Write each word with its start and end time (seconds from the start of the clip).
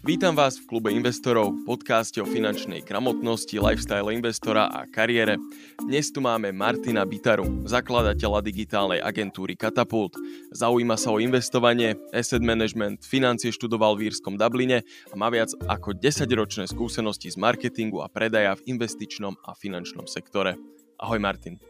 Vítam 0.00 0.32
vás 0.32 0.56
v 0.56 0.64
klube 0.64 0.88
investorov, 0.96 1.52
podcaste 1.68 2.24
o 2.24 2.26
finančnej 2.26 2.80
gramotnosti, 2.80 3.52
lifestyle 3.60 4.08
investora 4.16 4.64
a 4.72 4.88
kariére. 4.88 5.36
Dnes 5.76 6.08
tu 6.08 6.24
máme 6.24 6.56
Martina 6.56 7.04
Bitaru, 7.04 7.68
zakladateľa 7.68 8.40
digitálnej 8.40 9.04
agentúry 9.04 9.60
Katapult. 9.60 10.16
Zaujíma 10.56 10.96
sa 10.96 11.12
o 11.12 11.20
investovanie, 11.20 12.00
asset 12.16 12.40
management, 12.40 13.04
financie 13.04 13.52
študoval 13.52 14.00
v 14.00 14.08
Írskom 14.08 14.40
Dubline 14.40 14.88
a 15.12 15.14
má 15.20 15.28
viac 15.28 15.52
ako 15.68 15.92
10-ročné 15.92 16.64
skúsenosti 16.64 17.28
z 17.28 17.36
marketingu 17.36 18.00
a 18.00 18.08
predaja 18.08 18.56
v 18.56 18.72
investičnom 18.72 19.36
a 19.44 19.52
finančnom 19.52 20.08
sektore. 20.08 20.56
Ahoj 20.96 21.20
Martin. 21.20 21.60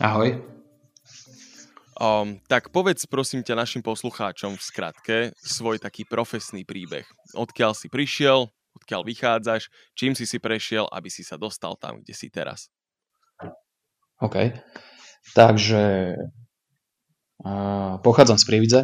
Ahoj. 0.00 0.59
Um, 2.00 2.40
tak 2.48 2.72
povedz 2.72 3.04
prosím 3.04 3.44
ťa 3.44 3.60
našim 3.60 3.84
poslucháčom 3.84 4.56
v 4.56 4.62
skratke 4.64 5.16
svoj 5.36 5.76
taký 5.76 6.08
profesný 6.08 6.64
príbeh. 6.64 7.04
Odkiaľ 7.36 7.76
si 7.76 7.92
prišiel, 7.92 8.48
odkiaľ 8.72 9.04
vychádzaš, 9.04 9.68
čím 9.92 10.16
si 10.16 10.24
si 10.24 10.40
prešiel, 10.40 10.88
aby 10.88 11.12
si 11.12 11.20
sa 11.20 11.36
dostal 11.36 11.76
tam, 11.76 12.00
kde 12.00 12.16
si 12.16 12.32
teraz. 12.32 12.72
OK. 14.16 14.56
Takže 15.36 16.16
uh, 17.44 18.00
pochádzam 18.00 18.40
z 18.40 18.44
Prievidze. 18.48 18.80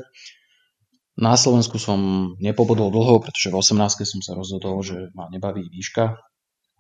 Na 1.17 1.41
Slovensku 1.41 1.81
som 1.81 2.37
nepobodol 2.37 2.93
dlho, 2.93 3.25
pretože 3.25 3.49
v 3.49 3.57
18. 3.57 4.05
som 4.05 4.21
sa 4.21 4.37
rozhodol, 4.37 4.85
že 4.85 5.09
ma 5.17 5.33
nebaví 5.33 5.65
výška. 5.73 6.21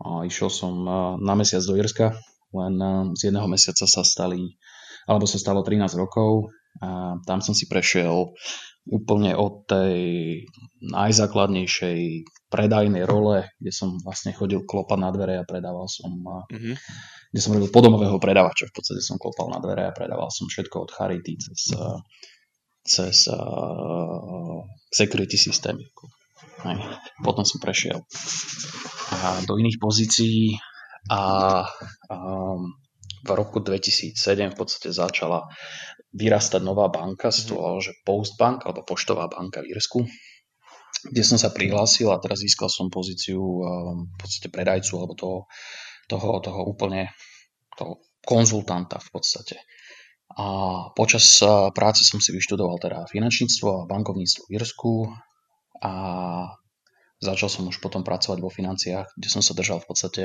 A 0.04 0.28
išiel 0.28 0.52
som 0.52 0.84
na 1.16 1.32
mesiac 1.32 1.64
do 1.64 1.72
Irska, 1.72 2.12
len 2.52 2.76
z 3.16 3.32
jedného 3.32 3.48
mesiaca 3.48 3.88
sa 3.88 4.04
stali 4.04 4.60
alebo 5.06 5.24
sa 5.24 5.38
stalo 5.38 5.62
13 5.62 5.94
rokov 5.96 6.50
a 6.82 7.16
tam 7.24 7.40
som 7.40 7.56
si 7.56 7.64
prešiel 7.70 8.36
úplne 8.86 9.34
od 9.34 9.66
tej 9.66 9.96
najzákladnejšej 10.78 12.22
predajnej 12.46 13.02
role, 13.02 13.50
kde 13.58 13.72
som 13.74 13.98
vlastne 13.98 14.30
chodil 14.30 14.62
klopať 14.62 14.98
na 15.02 15.10
dvere 15.10 15.42
a 15.42 15.48
predával 15.48 15.90
som, 15.90 16.14
mm-hmm. 16.46 16.74
kde 17.34 17.40
som 17.42 17.54
robil 17.58 17.70
podomového 17.74 18.22
predavača, 18.22 18.70
v 18.70 18.74
podstate 18.78 19.02
som 19.02 19.18
klopal 19.18 19.50
na 19.50 19.58
dvere 19.58 19.90
a 19.90 19.96
predával 19.96 20.30
som 20.30 20.46
všetko 20.46 20.86
od 20.86 20.90
charity 20.94 21.34
cez, 21.34 21.74
cez 22.86 23.16
uh, 23.26 24.62
security 24.94 25.34
systémy. 25.34 25.82
Potom 27.26 27.42
som 27.42 27.58
prešiel 27.58 28.06
a 29.12 29.42
do 29.46 29.54
iných 29.58 29.78
pozícií 29.78 30.58
a 31.10 31.22
um, 32.10 32.74
v 33.24 33.30
roku 33.32 33.62
2007 33.62 34.16
v 34.52 34.56
podstate 34.56 34.90
začala 34.92 35.48
vyrastať 36.16 36.60
nová 36.64 36.88
banka, 36.88 37.28
sa 37.28 37.44
to 37.44 37.54
mhm. 37.54 37.58
volalo, 37.60 37.78
že 37.80 37.92
Postbank, 38.02 38.64
alebo 38.64 38.84
Poštová 38.84 39.28
banka 39.28 39.60
v 39.60 39.76
Írsku, 39.76 40.04
kde 41.06 41.22
som 41.22 41.36
sa 41.36 41.52
prihlásil 41.52 42.08
a 42.08 42.20
teraz 42.20 42.40
získal 42.40 42.72
som 42.72 42.88
pozíciu 42.88 43.38
um, 43.38 44.08
v 44.08 44.16
podstate 44.16 44.48
predajcu 44.48 44.92
alebo 44.96 45.14
toho, 45.14 45.38
toho, 46.08 46.40
toho 46.40 46.60
úplne 46.64 47.12
toho 47.76 48.00
konzultanta 48.24 48.98
v 48.98 49.08
podstate. 49.12 49.60
A 50.34 50.46
počas 50.96 51.38
uh, 51.44 51.70
práce 51.70 52.02
som 52.02 52.18
si 52.18 52.34
vyštudoval 52.34 52.82
teda 52.82 53.06
finančníctvo 53.06 53.68
a 53.70 53.86
bankovníctvo 53.86 54.42
v 54.48 54.54
Írsku 54.58 54.92
a 55.84 55.92
začal 57.20 57.48
som 57.52 57.68
už 57.68 57.78
potom 57.78 58.02
pracovať 58.02 58.38
vo 58.40 58.50
financiách, 58.50 59.14
kde 59.14 59.28
som 59.30 59.44
sa 59.44 59.54
držal 59.54 59.84
v 59.84 59.88
podstate 59.88 60.22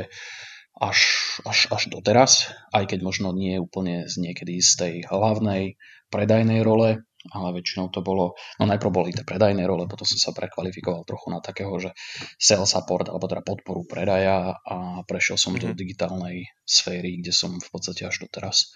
až, 0.77 1.00
až, 1.44 1.67
až 1.69 1.91
doteraz, 1.91 2.53
aj 2.72 2.95
keď 2.95 3.00
možno 3.03 3.36
nie 3.36 3.59
úplne 3.59 4.08
z 4.08 4.16
niekedy 4.23 4.64
z 4.64 4.72
tej 4.77 4.94
hlavnej 5.09 5.75
predajnej 6.11 6.64
role, 6.64 7.03
ale 7.30 7.47
väčšinou 7.53 7.94
to 7.94 8.02
bolo, 8.02 8.33
no 8.58 8.64
najprv 8.66 8.89
boli 8.89 9.09
tie 9.14 9.22
predajné 9.22 9.61
role, 9.69 9.86
potom 9.86 10.09
som 10.09 10.17
sa 10.17 10.31
prekvalifikoval 10.33 11.05
trochu 11.05 11.30
na 11.30 11.38
takého, 11.38 11.69
že 11.77 11.94
sales 12.42 12.73
support, 12.73 13.05
alebo 13.14 13.30
teda 13.30 13.45
podporu 13.45 13.86
predaja 13.86 14.58
a 14.58 15.05
prešiel 15.05 15.38
som 15.38 15.53
mm-hmm. 15.53 15.69
do 15.69 15.73
mhm. 15.73 15.77
digitálnej 15.77 16.38
sféry, 16.66 17.22
kde 17.22 17.33
som 17.36 17.53
v 17.61 17.69
podstate 17.69 18.09
až 18.09 18.26
doteraz. 18.26 18.73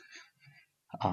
A 0.96 1.12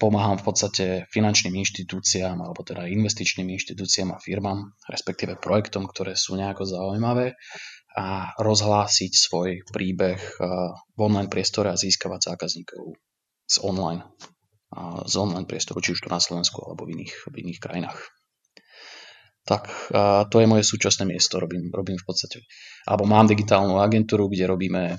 pomáham 0.00 0.40
v 0.40 0.46
podstate 0.48 0.84
finančným 1.12 1.52
inštitúciám, 1.60 2.40
alebo 2.40 2.64
teda 2.64 2.88
investičným 2.88 3.44
inštitúciám 3.60 4.16
a 4.16 4.22
firmám, 4.22 4.72
respektíve 4.88 5.36
projektom, 5.36 5.84
ktoré 5.84 6.16
sú 6.16 6.32
nejako 6.32 6.64
zaujímavé 6.64 7.36
a 7.92 8.32
rozhlásiť 8.40 9.12
svoj 9.12 9.48
príbeh 9.68 10.20
v 10.96 10.98
online 11.00 11.28
priestore 11.28 11.68
a 11.72 11.76
získavať 11.76 12.32
zákazníkov 12.32 12.96
z 13.48 13.56
online, 13.60 14.04
z 15.04 15.14
online 15.20 15.44
priestoru, 15.44 15.84
či 15.84 15.92
už 15.92 16.04
tu 16.04 16.08
na 16.08 16.20
Slovensku 16.20 16.64
alebo 16.64 16.88
v 16.88 16.96
iných, 16.96 17.14
v 17.28 17.34
iných 17.44 17.60
krajinách. 17.60 18.00
Tak 19.42 19.68
to 20.30 20.36
je 20.38 20.46
moje 20.46 20.64
súčasné 20.64 21.04
miesto, 21.04 21.42
robím, 21.42 21.68
robím 21.74 21.98
v 21.98 22.06
podstate, 22.06 22.46
alebo 22.86 23.04
mám 23.04 23.26
digitálnu 23.26 23.82
agentúru, 23.82 24.30
kde 24.30 24.46
robíme 24.46 24.96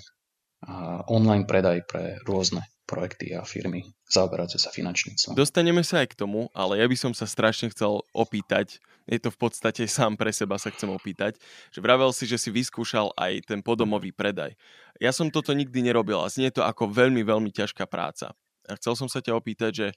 online 1.07 1.47
predaj 1.47 1.87
pre 1.87 2.19
rôzne 2.27 2.61
projekty 2.83 3.31
a 3.33 3.47
firmy 3.47 3.87
zaoberajúce 4.11 4.59
sa 4.59 4.69
finančníctvom. 4.69 5.33
Dostaneme 5.39 5.81
sa 5.81 6.03
aj 6.03 6.13
k 6.13 6.19
tomu, 6.19 6.51
ale 6.51 6.83
ja 6.83 6.85
by 6.85 6.97
som 6.99 7.11
sa 7.15 7.23
strašne 7.23 7.71
chcel 7.71 8.03
opýtať, 8.11 8.77
je 9.07 9.19
to 9.19 9.31
v 9.31 9.39
podstate 9.39 9.83
sám 9.87 10.15
pre 10.15 10.31
seba 10.31 10.55
sa 10.55 10.71
chcem 10.71 10.87
opýtať, 10.91 11.39
že 11.71 11.79
vravel 11.83 12.11
si, 12.15 12.27
že 12.27 12.39
si 12.39 12.51
vyskúšal 12.51 13.11
aj 13.15 13.47
ten 13.47 13.59
podomový 13.59 14.15
predaj. 14.15 14.55
Ja 14.99 15.11
som 15.11 15.31
toto 15.31 15.51
nikdy 15.51 15.83
nerobil 15.83 16.19
a 16.19 16.31
znie 16.31 16.51
to 16.51 16.63
ako 16.63 16.91
veľmi, 16.91 17.23
veľmi 17.23 17.51
ťažká 17.51 17.87
práca. 17.87 18.31
A 18.67 18.79
chcel 18.79 18.95
som 18.95 19.11
sa 19.11 19.19
ťa 19.19 19.35
opýtať, 19.35 19.71
že 19.75 19.87
e, 19.91 19.95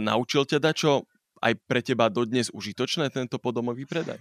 naučil 0.00 0.44
ťa 0.44 0.60
dačo 0.60 1.08
aj 1.40 1.52
pre 1.64 1.80
teba 1.80 2.12
dodnes 2.12 2.52
užitočné 2.52 3.08
tento 3.12 3.40
podomový 3.40 3.88
predaj? 3.88 4.20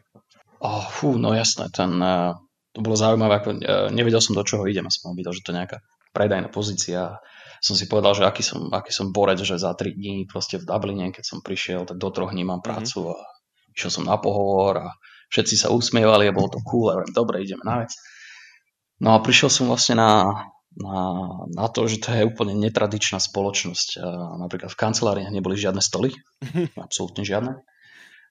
Oh, 0.63 0.83
fú, 0.83 1.19
no 1.19 1.35
jasné, 1.35 1.67
ten, 1.71 1.91
uh, 1.99 2.35
to 2.71 2.79
bolo 2.79 2.95
zaujímavé, 2.95 3.43
ako, 3.43 3.49
uh, 3.59 3.87
nevedel 3.91 4.23
som 4.23 4.35
do 4.35 4.43
čoho 4.43 4.63
idem, 4.67 4.87
som 4.87 5.11
videl, 5.11 5.35
že 5.35 5.43
to 5.43 5.51
je 5.51 5.59
nejaká 5.59 5.77
predajná 6.15 6.47
pozícia 6.47 7.19
som 7.65 7.73
si 7.73 7.89
povedal, 7.89 8.13
že 8.13 8.29
aký 8.29 8.45
som, 8.45 8.69
aký 8.69 8.93
som 8.93 9.09
borec, 9.09 9.41
že 9.41 9.57
za 9.57 9.73
3 9.73 9.97
dní 9.97 10.29
proste 10.29 10.61
v 10.61 10.69
Dubline, 10.69 11.09
keď 11.09 11.25
som 11.25 11.41
prišiel, 11.41 11.89
tak 11.89 11.97
do 11.97 12.13
troch 12.13 12.29
dní 12.29 12.45
mám 12.45 12.61
mhm. 12.61 12.67
prácu 12.69 13.09
a 13.09 13.17
išiel 13.73 13.91
som 13.91 14.03
na 14.05 14.21
pohovor 14.21 14.85
a 14.85 14.87
všetci 15.33 15.55
sa 15.57 15.73
usmievali 15.73 16.29
a 16.29 16.35
bolo 16.37 16.53
to 16.53 16.61
cool 16.61 16.93
a 16.93 17.01
hovorím, 17.01 17.17
dobre, 17.17 17.41
ideme 17.41 17.65
na 17.65 17.81
vec. 17.81 17.97
No 19.01 19.17
a 19.17 19.19
prišiel 19.19 19.49
som 19.49 19.65
vlastne 19.67 19.97
na, 19.97 20.45
na, 20.77 20.99
na 21.51 21.65
to, 21.67 21.89
že 21.89 21.99
to 21.99 22.13
je 22.13 22.29
úplne 22.29 22.55
netradičná 22.55 23.19
spoločnosť. 23.19 23.99
Napríklad 24.39 24.71
v 24.71 24.79
kanceláriách 24.79 25.33
neboli 25.33 25.59
žiadne 25.59 25.81
stoly, 25.81 26.13
absolútne 26.85 27.25
žiadne. 27.25 27.59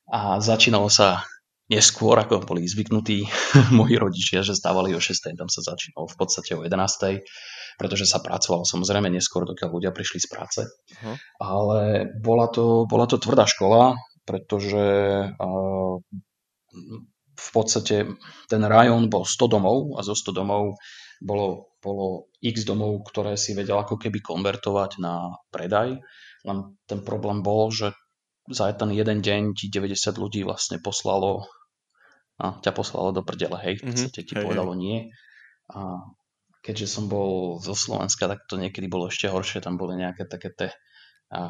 A 0.08 0.38
začínalo 0.40 0.88
sa 0.88 1.26
neskôr, 1.70 2.18
ako 2.20 2.44
boli 2.44 2.68
zvyknutí 2.68 3.24
moji 3.78 3.96
rodičia, 3.96 4.44
že 4.44 4.56
stávali 4.56 4.92
o 4.92 5.00
6. 5.00 5.34
tam 5.36 5.48
sa 5.48 5.60
začínalo 5.64 6.08
v 6.08 6.16
podstate 6.16 6.52
o 6.56 6.64
11 6.64 7.24
pretože 7.74 8.06
sa 8.06 8.22
pracovalo 8.22 8.62
samozrejme 8.62 9.10
neskôr, 9.10 9.46
dokiaľ 9.46 9.70
ľudia 9.70 9.90
prišli 9.90 10.22
z 10.22 10.28
práce. 10.30 10.60
Uh-huh. 10.62 11.16
Ale 11.42 12.10
bola 12.22 12.46
to, 12.50 12.86
bola 12.86 13.06
to 13.10 13.18
tvrdá 13.18 13.50
škola, 13.50 13.98
pretože 14.22 14.84
uh, 15.34 15.94
v 17.34 17.48
podstate 17.50 18.14
ten 18.46 18.62
rajón 18.62 19.10
bol 19.10 19.26
100 19.26 19.50
domov 19.50 19.98
a 19.98 20.06
zo 20.06 20.14
100 20.14 20.38
domov 20.38 20.78
bolo, 21.22 21.74
bolo 21.82 22.30
x 22.42 22.62
domov, 22.66 23.06
ktoré 23.10 23.34
si 23.34 23.54
vedel 23.54 23.78
ako 23.78 23.98
keby 23.98 24.22
konvertovať 24.22 25.02
na 25.02 25.34
predaj. 25.50 25.98
Len 26.44 26.58
ten 26.84 27.00
problém 27.02 27.40
bol, 27.40 27.72
že 27.72 27.96
za 28.50 28.72
ten 28.76 28.90
jeden 28.92 29.24
deň 29.24 29.56
ti 29.56 29.72
90 29.72 30.20
ľudí 30.20 30.44
vlastne 30.44 30.76
poslalo 30.82 31.48
a 32.36 32.58
ťa 32.58 32.72
poslalo 32.74 33.14
do 33.14 33.22
prdele, 33.22 33.56
hej, 33.62 33.74
v 33.78 33.82
mhm. 33.82 33.88
podstate 33.94 34.20
ti 34.26 34.34
mm-hmm. 34.34 34.44
povedalo 34.44 34.72
nie. 34.74 35.14
A 35.70 36.02
keďže 36.60 36.98
som 36.98 37.06
bol 37.06 37.62
zo 37.62 37.76
Slovenska, 37.76 38.26
tak 38.26 38.44
to 38.50 38.58
niekedy 38.58 38.90
bolo 38.90 39.08
ešte 39.08 39.30
horšie. 39.30 39.64
Tam 39.64 39.76
boli 39.76 39.96
nejaké 39.96 40.26
také 40.28 40.50
tie 40.52 40.70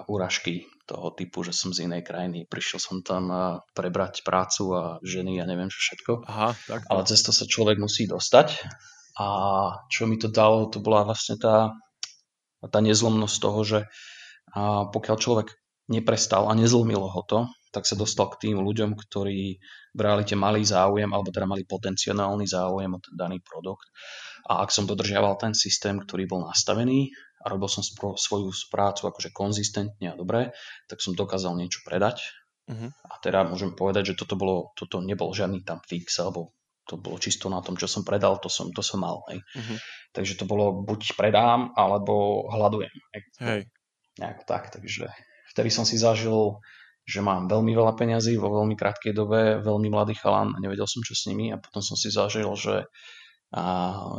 úražky 0.08 0.64
toho 0.84 1.12
typu, 1.12 1.44
že 1.44 1.52
som 1.52 1.72
z 1.72 1.88
inej 1.88 2.04
krajiny. 2.04 2.46
Prišiel 2.48 2.80
som 2.80 2.96
tam 3.00 3.28
prebrať 3.72 4.24
prácu 4.24 4.72
a 4.76 4.82
ženy 5.00 5.40
a 5.40 5.48
neviem 5.48 5.68
čo 5.68 5.80
všetko. 5.80 6.12
Aha, 6.28 6.50
tak. 6.68 6.80
Ale 6.88 7.02
cez 7.08 7.20
to 7.24 7.32
sa 7.32 7.44
človek 7.48 7.80
musí 7.80 8.08
dostať. 8.08 8.64
A 9.14 9.26
čo 9.88 10.10
mi 10.10 10.18
to 10.18 10.26
dalo, 10.26 10.66
to 10.70 10.82
bola 10.82 11.06
vlastne 11.06 11.38
tá, 11.38 11.74
tá 12.64 12.78
nezlomnosť 12.82 13.36
toho, 13.38 13.60
že 13.62 13.80
pokiaľ 14.90 15.16
človek 15.18 15.48
neprestal 15.90 16.48
a 16.48 16.56
nezlomilo 16.56 17.08
ho 17.08 17.22
to, 17.28 17.48
tak 17.74 17.90
sa 17.90 17.98
dostal 17.98 18.30
k 18.30 18.48
tým 18.48 18.62
ľuďom, 18.62 18.94
ktorí 18.94 19.58
v 19.94 20.00
realite 20.00 20.38
mali 20.38 20.62
záujem, 20.62 21.10
alebo 21.10 21.34
teda 21.34 21.46
mali 21.46 21.66
potenciálny 21.66 22.46
záujem 22.46 22.90
o 22.94 23.02
ten 23.02 23.14
daný 23.18 23.42
produkt. 23.42 23.90
A 24.46 24.62
ak 24.62 24.70
som 24.70 24.86
dodržiaval 24.86 25.34
ten 25.42 25.52
systém, 25.58 25.98
ktorý 25.98 26.30
bol 26.30 26.46
nastavený 26.46 27.10
a 27.42 27.50
robil 27.50 27.66
som 27.66 27.82
svoju 28.14 28.54
prácu 28.70 29.10
akože 29.10 29.34
konzistentne 29.34 30.14
a 30.14 30.18
dobre, 30.18 30.54
tak 30.86 31.02
som 31.02 31.18
dokázal 31.18 31.58
niečo 31.58 31.82
predať. 31.82 32.22
Uh-huh. 32.64 32.88
A 33.10 33.20
teda 33.20 33.44
môžem 33.44 33.76
povedať, 33.76 34.14
že 34.14 34.24
toto, 34.24 34.40
bolo, 34.40 34.72
toto 34.78 35.04
nebol 35.04 35.34
žiadny 35.34 35.66
tam 35.66 35.82
fix, 35.84 36.16
alebo 36.22 36.56
to 36.88 36.96
bolo 36.96 37.20
čisto 37.20 37.48
na 37.52 37.60
tom, 37.60 37.76
čo 37.76 37.88
som 37.88 38.04
predal, 38.04 38.40
to 38.40 38.48
som, 38.48 38.72
to 38.72 38.80
som 38.80 39.04
mal. 39.04 39.24
Hej. 39.28 39.42
Uh-huh. 39.42 39.78
Takže 40.14 40.40
to 40.40 40.44
bolo 40.48 40.84
buď 40.84 41.18
predám, 41.18 41.74
alebo 41.76 42.46
hľadujem. 42.48 42.94
Hej. 43.12 43.22
Hej. 43.42 43.60
Nejak 44.14 44.46
tak, 44.46 44.70
takže 44.70 45.10
vtedy 45.54 45.70
som 45.70 45.86
si 45.86 45.96
zažil 45.96 46.58
že 47.04 47.20
mám 47.20 47.52
veľmi 47.52 47.76
veľa 47.76 47.92
peňazí 48.00 48.40
vo 48.40 48.48
veľmi 48.48 48.80
krátkej 48.80 49.12
dobe, 49.12 49.60
veľmi 49.60 49.92
mladý 49.92 50.16
chalan 50.16 50.56
a 50.56 50.58
nevedel 50.60 50.88
som, 50.88 51.04
čo 51.04 51.12
s 51.12 51.28
nimi. 51.28 51.52
A 51.52 51.60
potom 51.60 51.84
som 51.84 52.00
si 52.00 52.08
zažil, 52.08 52.48
že, 52.56 52.88
a, 53.52 53.62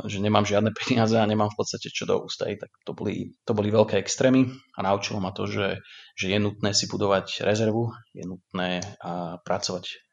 že 0.06 0.22
nemám 0.22 0.46
žiadne 0.46 0.70
peniaze 0.78 1.18
a 1.18 1.26
nemám 1.26 1.50
v 1.50 1.58
podstate 1.58 1.90
čo 1.90 2.06
do 2.06 2.22
ústej, 2.22 2.62
tak 2.62 2.70
to 2.86 2.94
boli, 2.94 3.34
to 3.42 3.52
boli 3.58 3.74
veľké 3.74 3.98
extrémy 3.98 4.54
a 4.78 4.86
naučilo 4.86 5.18
ma 5.18 5.34
to, 5.34 5.50
že, 5.50 5.82
že 6.14 6.30
je 6.30 6.38
nutné 6.38 6.70
si 6.70 6.86
budovať 6.86 7.42
rezervu, 7.42 7.90
je 8.14 8.22
nutné 8.22 8.86
a, 9.02 9.42
pracovať 9.42 10.06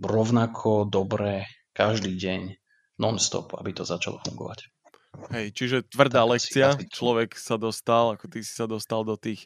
rovnako 0.00 0.88
dobre 0.88 1.44
každý 1.76 2.16
deň 2.16 2.40
non-stop, 3.00 3.56
aby 3.56 3.76
to 3.76 3.84
začalo 3.84 4.20
fungovať. 4.24 4.68
Hej, 5.28 5.52
čiže 5.52 5.76
tvrdá 5.92 6.24
tak 6.24 6.40
lekcia, 6.40 6.72
človek 6.88 7.36
sa 7.36 7.60
dostal, 7.60 8.16
ako 8.16 8.32
ty 8.32 8.40
si 8.40 8.52
sa 8.56 8.64
dostal 8.64 9.04
do 9.04 9.20
tých 9.20 9.44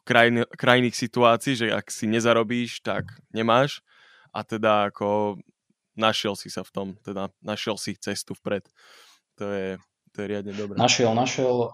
krajn, 0.00 0.48
krajných 0.56 0.96
situácií, 0.96 1.52
že 1.60 1.66
ak 1.68 1.92
si 1.92 2.08
nezarobíš, 2.08 2.80
tak 2.80 3.12
nemáš 3.36 3.84
a 4.32 4.40
teda 4.40 4.88
ako 4.88 5.36
našiel 5.92 6.32
si 6.32 6.48
sa 6.48 6.64
v 6.64 6.72
tom, 6.72 6.88
teda 7.04 7.28
našiel 7.44 7.76
si 7.76 7.92
cestu 8.00 8.32
vpred. 8.32 8.64
To 9.36 9.44
je, 9.52 9.76
to 10.16 10.24
je 10.24 10.26
riadne 10.32 10.56
dobré. 10.56 10.80
Našiel, 10.80 11.12
našiel. 11.12 11.68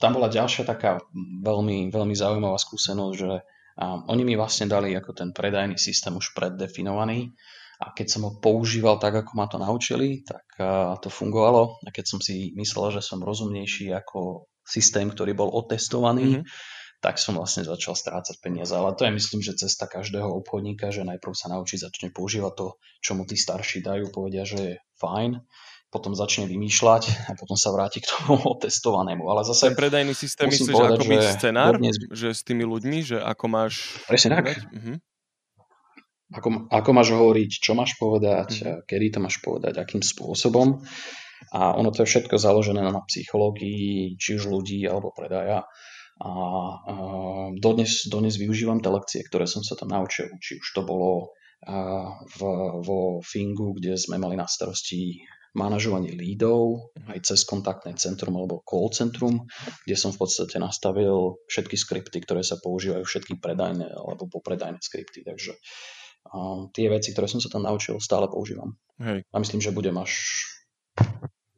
Tam 0.00 0.16
bola 0.16 0.32
ďalšia 0.32 0.64
taká 0.64 1.04
veľmi, 1.44 1.92
veľmi 1.92 2.16
zaujímavá 2.16 2.56
skúsenosť, 2.56 3.14
že 3.20 3.44
oni 3.84 4.22
mi 4.24 4.34
vlastne 4.40 4.64
dali 4.64 4.96
ako 4.96 5.12
ten 5.12 5.36
predajný 5.36 5.76
systém 5.76 6.16
už 6.16 6.32
preddefinovaný 6.32 7.36
a 7.84 7.92
keď 7.92 8.06
som 8.08 8.24
ho 8.24 8.32
používal 8.40 8.96
tak, 8.96 9.20
ako 9.20 9.32
ma 9.36 9.46
to 9.46 9.60
naučili, 9.60 10.24
tak 10.24 10.48
to 11.04 11.12
fungovalo. 11.12 11.76
A 11.84 11.92
keď 11.92 12.16
som 12.16 12.20
si 12.24 12.56
myslel, 12.56 12.98
že 12.98 13.04
som 13.04 13.20
rozumnejší 13.20 13.92
ako 13.92 14.48
systém, 14.64 15.12
ktorý 15.12 15.36
bol 15.36 15.52
otestovaný, 15.52 16.40
mm-hmm 16.40 16.76
tak 16.98 17.22
som 17.22 17.38
vlastne 17.38 17.62
začal 17.62 17.94
strácať 17.94 18.42
peniaze. 18.42 18.74
Ale 18.74 18.90
to 18.98 19.06
je 19.06 19.14
myslím, 19.14 19.40
že 19.40 19.54
cesta 19.54 19.86
každého 19.86 20.26
obchodníka, 20.42 20.90
že 20.90 21.06
najprv 21.06 21.34
sa 21.34 21.46
naučí, 21.46 21.78
začne 21.78 22.10
používať 22.10 22.52
to, 22.58 22.66
čo 22.98 23.14
mu 23.14 23.22
tí 23.22 23.38
starší 23.38 23.86
dajú, 23.86 24.10
povedia, 24.10 24.42
že 24.42 24.58
je 24.58 24.74
fajn, 24.98 25.38
potom 25.88 26.12
začne 26.12 26.50
vymýšľať 26.50 27.30
a 27.30 27.38
potom 27.38 27.54
sa 27.54 27.70
vráti 27.70 28.02
k 28.02 28.10
tomu 28.10 28.42
testovanému. 28.64 29.30
Ale 29.30 29.46
zase... 29.46 29.70
Ten 29.72 29.78
predajný 29.78 30.12
systém 30.12 30.50
myslíš 30.50 30.74
povedať, 30.74 30.98
ako 30.98 31.06
byť 31.06 31.24
scenár? 31.38 31.72
Dnes... 31.78 31.96
Že 32.10 32.28
s 32.34 32.42
tými 32.42 32.64
ľuďmi, 32.66 32.98
že 33.06 33.16
ako 33.22 33.44
máš... 33.46 34.02
Presne 34.10 34.34
tak. 34.34 34.58
Uh-huh. 34.58 34.98
Ako, 36.34 36.48
ako 36.68 36.90
máš 36.92 37.08
hovoriť, 37.14 37.50
čo 37.62 37.72
máš 37.78 37.96
povedať, 37.96 38.50
uh-huh. 38.60 38.84
kedy 38.84 39.16
to 39.16 39.18
máš 39.22 39.38
povedať, 39.38 39.80
akým 39.80 40.02
spôsobom. 40.02 40.82
A 41.54 41.78
ono 41.78 41.94
to 41.94 42.02
je 42.02 42.10
všetko 42.10 42.36
založené 42.36 42.82
na 42.82 43.00
psychológii, 43.06 44.18
či 44.18 44.36
už 44.36 44.50
ľudí 44.50 44.82
alebo 44.84 45.14
predaja. 45.14 45.64
A, 46.18 46.30
dodnes, 47.54 48.10
dodnes 48.10 48.34
využívam 48.34 48.82
tie 48.82 48.90
lekcie, 48.90 49.20
ktoré 49.22 49.46
som 49.46 49.62
sa 49.62 49.78
tam 49.78 49.94
naučil. 49.94 50.26
Či 50.42 50.58
už 50.58 50.66
to 50.74 50.82
bolo 50.82 51.38
v, 52.38 52.40
vo 52.82 53.18
Fingu, 53.22 53.74
kde 53.74 53.98
sme 53.98 54.18
mali 54.18 54.38
na 54.38 54.46
starosti 54.46 55.22
manažovanie 55.56 56.14
lídov 56.14 56.92
aj 57.10 57.24
cez 57.24 57.42
kontaktné 57.42 57.96
centrum 57.98 58.36
alebo 58.36 58.62
call 58.62 58.94
centrum, 58.94 59.48
kde 59.82 59.96
som 59.98 60.14
v 60.14 60.22
podstate 60.22 60.60
nastavil 60.60 61.40
všetky 61.50 61.74
skripty, 61.74 62.22
ktoré 62.22 62.46
sa 62.46 62.60
používajú, 62.62 63.02
všetky 63.02 63.42
predajné 63.42 63.90
alebo 63.90 64.30
popredajné 64.30 64.78
skripty. 64.78 65.26
Takže 65.26 65.56
a, 66.30 66.62
tie 66.70 66.86
veci, 66.92 67.10
ktoré 67.10 67.26
som 67.26 67.42
sa 67.42 67.50
tam 67.50 67.66
naučil, 67.66 67.98
stále 67.98 68.30
používam. 68.30 68.78
Hej. 69.02 69.26
A 69.34 69.36
myslím, 69.42 69.58
že 69.58 69.74
budem 69.74 69.98
až 69.98 70.14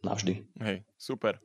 navždy. 0.01 0.49
Hej, 0.65 0.87
super 0.97 1.41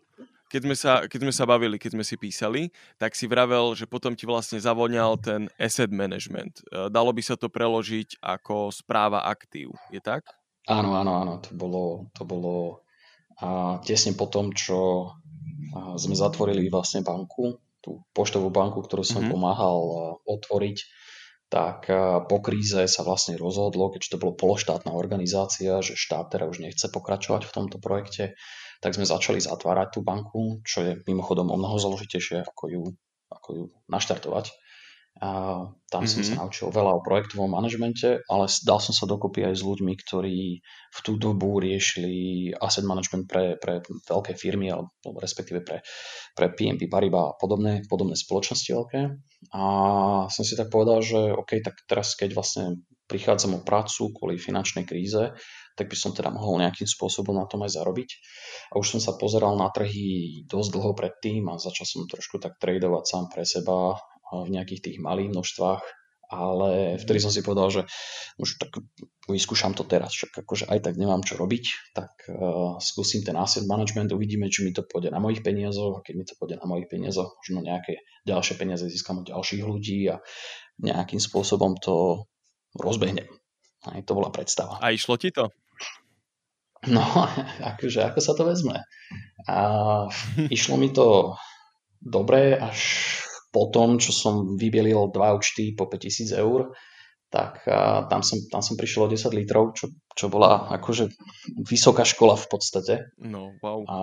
keď 0.51 0.61
sme, 0.61 0.75
sa, 0.77 0.93
keď 1.09 1.19
sme 1.25 1.33
sa 1.33 1.45
bavili, 1.49 1.75
keď 1.81 1.97
sme 1.97 2.05
si 2.05 2.15
písali, 2.15 2.69
tak 3.01 3.17
si 3.17 3.25
vravel, 3.25 3.73
že 3.73 3.89
potom 3.89 4.13
ti 4.13 4.29
vlastne 4.29 4.61
zavoňal 4.61 5.17
ten 5.19 5.41
asset 5.57 5.89
management. 5.89 6.61
E, 6.69 6.87
dalo 6.89 7.09
by 7.09 7.21
sa 7.25 7.35
to 7.35 7.49
preložiť 7.49 8.21
ako 8.21 8.69
správa 8.69 9.25
aktív, 9.25 9.73
je 9.89 9.99
tak? 9.99 10.25
Áno, 10.65 10.97
áno, 10.97 11.21
áno. 11.21 11.33
To 11.45 11.51
bolo, 11.53 11.83
to 12.17 12.25
bolo 12.25 12.85
a 13.35 13.79
tesne 13.83 14.15
po 14.15 14.31
tom, 14.31 14.55
čo 14.55 15.11
sme 15.99 16.15
zatvorili 16.15 16.71
vlastne 16.71 17.03
banku, 17.03 17.59
tú 17.83 18.07
poštovú 18.15 18.47
banku, 18.47 18.79
ktorú 18.79 19.03
som 19.03 19.27
mm-hmm. 19.27 19.33
pomáhal 19.35 19.79
otvoriť, 20.23 20.77
tak 21.51 21.91
po 22.25 22.37
kríze 22.39 22.87
sa 22.87 23.01
vlastne 23.03 23.35
rozhodlo, 23.35 23.91
keďže 23.91 24.15
to 24.15 24.21
bolo 24.23 24.39
pološtátna 24.39 24.95
organizácia, 24.95 25.83
že 25.83 25.99
štát 25.99 26.31
teda 26.31 26.47
už 26.47 26.63
nechce 26.63 26.87
pokračovať 26.87 27.43
v 27.45 27.53
tomto 27.53 27.77
projekte, 27.77 28.39
tak 28.85 28.93
sme 28.93 29.09
začali 29.09 29.41
zatvárať 29.41 29.97
tú 29.97 30.05
banku, 30.05 30.61
čo 30.61 30.85
je 30.85 30.91
mimochodom 31.09 31.49
o 31.49 31.57
mnoho 31.57 31.81
zložitejšie, 31.81 32.45
ako 32.45 32.63
ju, 32.69 32.83
ako 33.33 33.49
ju 33.57 33.63
naštartovať. 33.89 34.53
A 35.15 35.29
tam 35.89 36.03
mm-hmm. 36.03 36.11
som 36.11 36.21
sa 36.21 36.33
mhm. 36.35 36.39
naučil 36.43 36.67
veľa 36.69 36.91
o 36.99 37.01
projektovom 37.01 37.55
manažmente, 37.55 38.21
ale 38.29 38.45
dal 38.67 38.79
som 38.83 38.93
sa 38.93 39.09
dokopy 39.09 39.47
aj 39.47 39.57
s 39.57 39.63
ľuďmi, 39.65 39.93
ktorí 40.05 40.59
v 40.61 40.99
tú 41.01 41.17
dobu 41.17 41.57
riešili 41.57 42.51
asset 42.53 42.85
management 42.85 43.25
pre, 43.25 43.57
pre 43.57 43.81
veľké 44.05 44.37
firmy, 44.37 44.69
alebo 44.69 44.93
respektíve 45.17 45.65
pre, 45.65 45.81
pre 46.37 46.53
PMP 46.53 46.85
Paribas 46.85 47.33
a 47.33 47.37
podobné, 47.41 47.81
podobné 47.89 48.13
spoločnosti 48.13 48.69
veľké. 48.69 49.01
A 49.55 49.63
som 50.29 50.43
si 50.45 50.53
tak 50.53 50.69
povedal, 50.69 51.01
že 51.01 51.33
OK, 51.33 51.57
tak 51.63 51.73
teraz 51.89 52.13
keď 52.13 52.37
vlastne 52.37 52.85
prichádzam 53.05 53.61
o 53.61 53.65
prácu 53.65 54.13
kvôli 54.13 54.41
finančnej 54.41 54.85
kríze, 54.85 55.33
tak 55.75 55.91
by 55.91 55.97
som 55.97 56.15
teda 56.15 56.31
mohol 56.31 56.63
nejakým 56.63 56.87
spôsobom 56.87 57.35
na 57.35 57.45
tom 57.45 57.61
aj 57.67 57.77
zarobiť. 57.77 58.09
A 58.73 58.81
už 58.81 58.97
som 58.97 59.01
sa 59.03 59.13
pozeral 59.19 59.53
na 59.59 59.69
trhy 59.69 60.41
dosť 60.47 60.69
dlho 60.73 60.91
predtým 60.95 61.45
a 61.51 61.61
začal 61.61 61.85
som 61.85 62.09
trošku 62.09 62.41
tak 62.41 62.57
tradovať 62.57 63.03
sám 63.05 63.25
pre 63.29 63.43
seba 63.43 63.99
v 64.33 64.49
nejakých 64.49 64.81
tých 64.91 64.97
malých 64.97 65.31
množstvách, 65.35 65.83
ale 66.29 66.97
vtedy 66.97 67.21
som 67.21 67.29
si 67.29 67.45
povedal, 67.45 67.69
že 67.69 67.81
už 68.41 68.57
tak 68.57 68.73
vyskúšam 69.29 69.77
to 69.77 69.85
teraz, 69.85 70.13
však 70.13 70.41
akože 70.41 70.65
aj 70.65 70.79
tak 70.89 70.97
nemám 70.97 71.21
čo 71.21 71.37
robiť, 71.37 71.93
tak 71.93 72.11
uh, 72.29 72.81
skúsim 72.81 73.21
ten 73.21 73.37
asset 73.37 73.69
management, 73.69 74.09
uvidíme, 74.13 74.49
či 74.49 74.65
mi 74.65 74.73
to 74.73 74.81
pôjde 74.85 75.13
na 75.13 75.21
mojich 75.21 75.45
peniazoch 75.45 76.01
a 76.01 76.03
keď 76.03 76.13
mi 76.17 76.25
to 76.25 76.33
pôjde 76.37 76.57
na 76.57 76.65
mojich 76.65 76.89
peniazoch, 76.89 77.37
možno 77.37 77.61
nejaké 77.61 78.01
ďalšie 78.25 78.57
peniaze 78.57 78.89
získam 78.89 79.21
od 79.21 79.29
ďalších 79.29 79.61
ľudí 79.61 80.09
a 80.09 80.17
nejakým 80.81 81.21
spôsobom 81.21 81.77
to 81.77 82.25
rozbehnem. 82.75 83.27
Aj 83.85 84.01
to 84.01 84.17
bola 84.17 84.33
predstava. 84.33 84.81
A 84.81 84.91
išlo 84.91 85.15
ti 85.15 85.29
to? 85.29 85.49
No, 86.89 87.01
akože 87.75 88.05
ako 88.05 88.19
sa 88.21 88.33
to 88.37 88.43
vezme. 88.45 88.85
A 89.49 89.57
išlo 90.49 90.77
mi 90.77 90.89
to 90.93 91.37
dobre 92.01 92.57
až 92.57 92.79
po 93.49 93.71
tom, 93.71 93.97
čo 93.97 94.11
som 94.11 94.59
vybielil 94.59 95.15
dva 95.15 95.31
účty 95.31 95.71
po 95.73 95.87
5000 95.87 96.35
eur, 96.35 96.75
tak 97.31 97.67
tam, 98.07 98.21
som, 98.23 98.39
tam 98.47 98.63
som 98.63 98.79
prišiel 98.79 99.07
o 99.07 99.11
10 99.11 99.35
litrov, 99.35 99.75
čo, 99.75 99.91
čo 100.15 100.31
bola 100.31 100.71
akože 100.71 101.11
vysoká 101.67 102.07
škola 102.07 102.39
v 102.39 102.47
podstate. 102.47 103.11
No, 103.19 103.55
wow. 103.59 103.83
A 103.91 103.97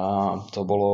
to 0.52 0.68
bolo, 0.68 0.90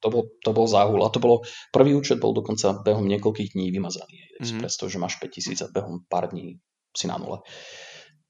to 0.00 0.08
bol, 0.08 0.24
to 0.40 0.50
bol 0.56 0.64
záhul. 0.64 1.04
A 1.04 1.12
to 1.12 1.20
bolo, 1.20 1.44
prvý 1.74 1.92
účet 1.92 2.16
bol 2.16 2.32
dokonca 2.32 2.80
behom 2.80 3.04
niekoľkých 3.04 3.52
dní 3.52 3.68
vymazaný. 3.68 4.16
Mm-hmm. 4.40 4.60
Predstav, 4.64 4.86
že 4.88 5.02
máš 5.02 5.20
5000 5.20 5.60
a 5.60 5.68
behom 5.68 6.08
pár 6.08 6.32
dní 6.32 6.56
si 6.94 7.10
na 7.10 7.18
nule. 7.18 7.42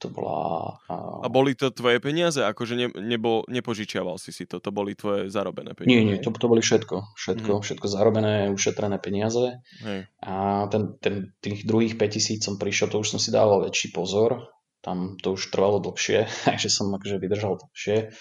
To 0.03 0.11
bola... 0.11 0.75
A... 0.91 1.25
a 1.25 1.29
boli 1.33 1.55
to 1.55 1.71
tvoje 1.71 1.97
peniaze? 2.03 2.43
Akože 2.43 2.75
ne, 2.77 2.93
nebo, 2.93 3.47
nepožičiaval 3.49 4.19
si 4.19 4.35
si 4.35 4.45
to? 4.45 4.61
To 4.61 4.75
boli 4.75 4.93
tvoje 4.99 5.31
zarobené 5.31 5.73
peniaze? 5.73 5.89
Nie, 5.89 6.03
nie, 6.05 6.19
to, 6.21 6.35
to 6.35 6.51
boli 6.51 6.61
všetko. 6.61 7.17
Všetko, 7.17 7.53
mm. 7.57 7.63
všetko 7.63 7.87
zarobené, 7.89 8.35
ušetrené 8.53 9.01
peniaze. 9.01 9.65
Hej. 9.81 10.11
A 10.21 10.67
ten, 10.69 10.99
ten, 10.99 11.33
tých 11.41 11.65
druhých 11.65 11.97
5000 11.97 12.43
som 12.43 12.61
prišiel, 12.61 12.91
to 12.91 13.01
už 13.01 13.17
som 13.17 13.21
si 13.23 13.31
dával 13.33 13.65
väčší 13.65 13.95
pozor. 13.95 14.51
Tam 14.85 15.17
to 15.17 15.39
už 15.39 15.49
trvalo 15.49 15.81
dlhšie, 15.81 16.29
takže 16.53 16.69
som 16.69 16.93
akože 16.93 17.17
vydržal 17.17 17.57
dlhšie. 17.57 18.13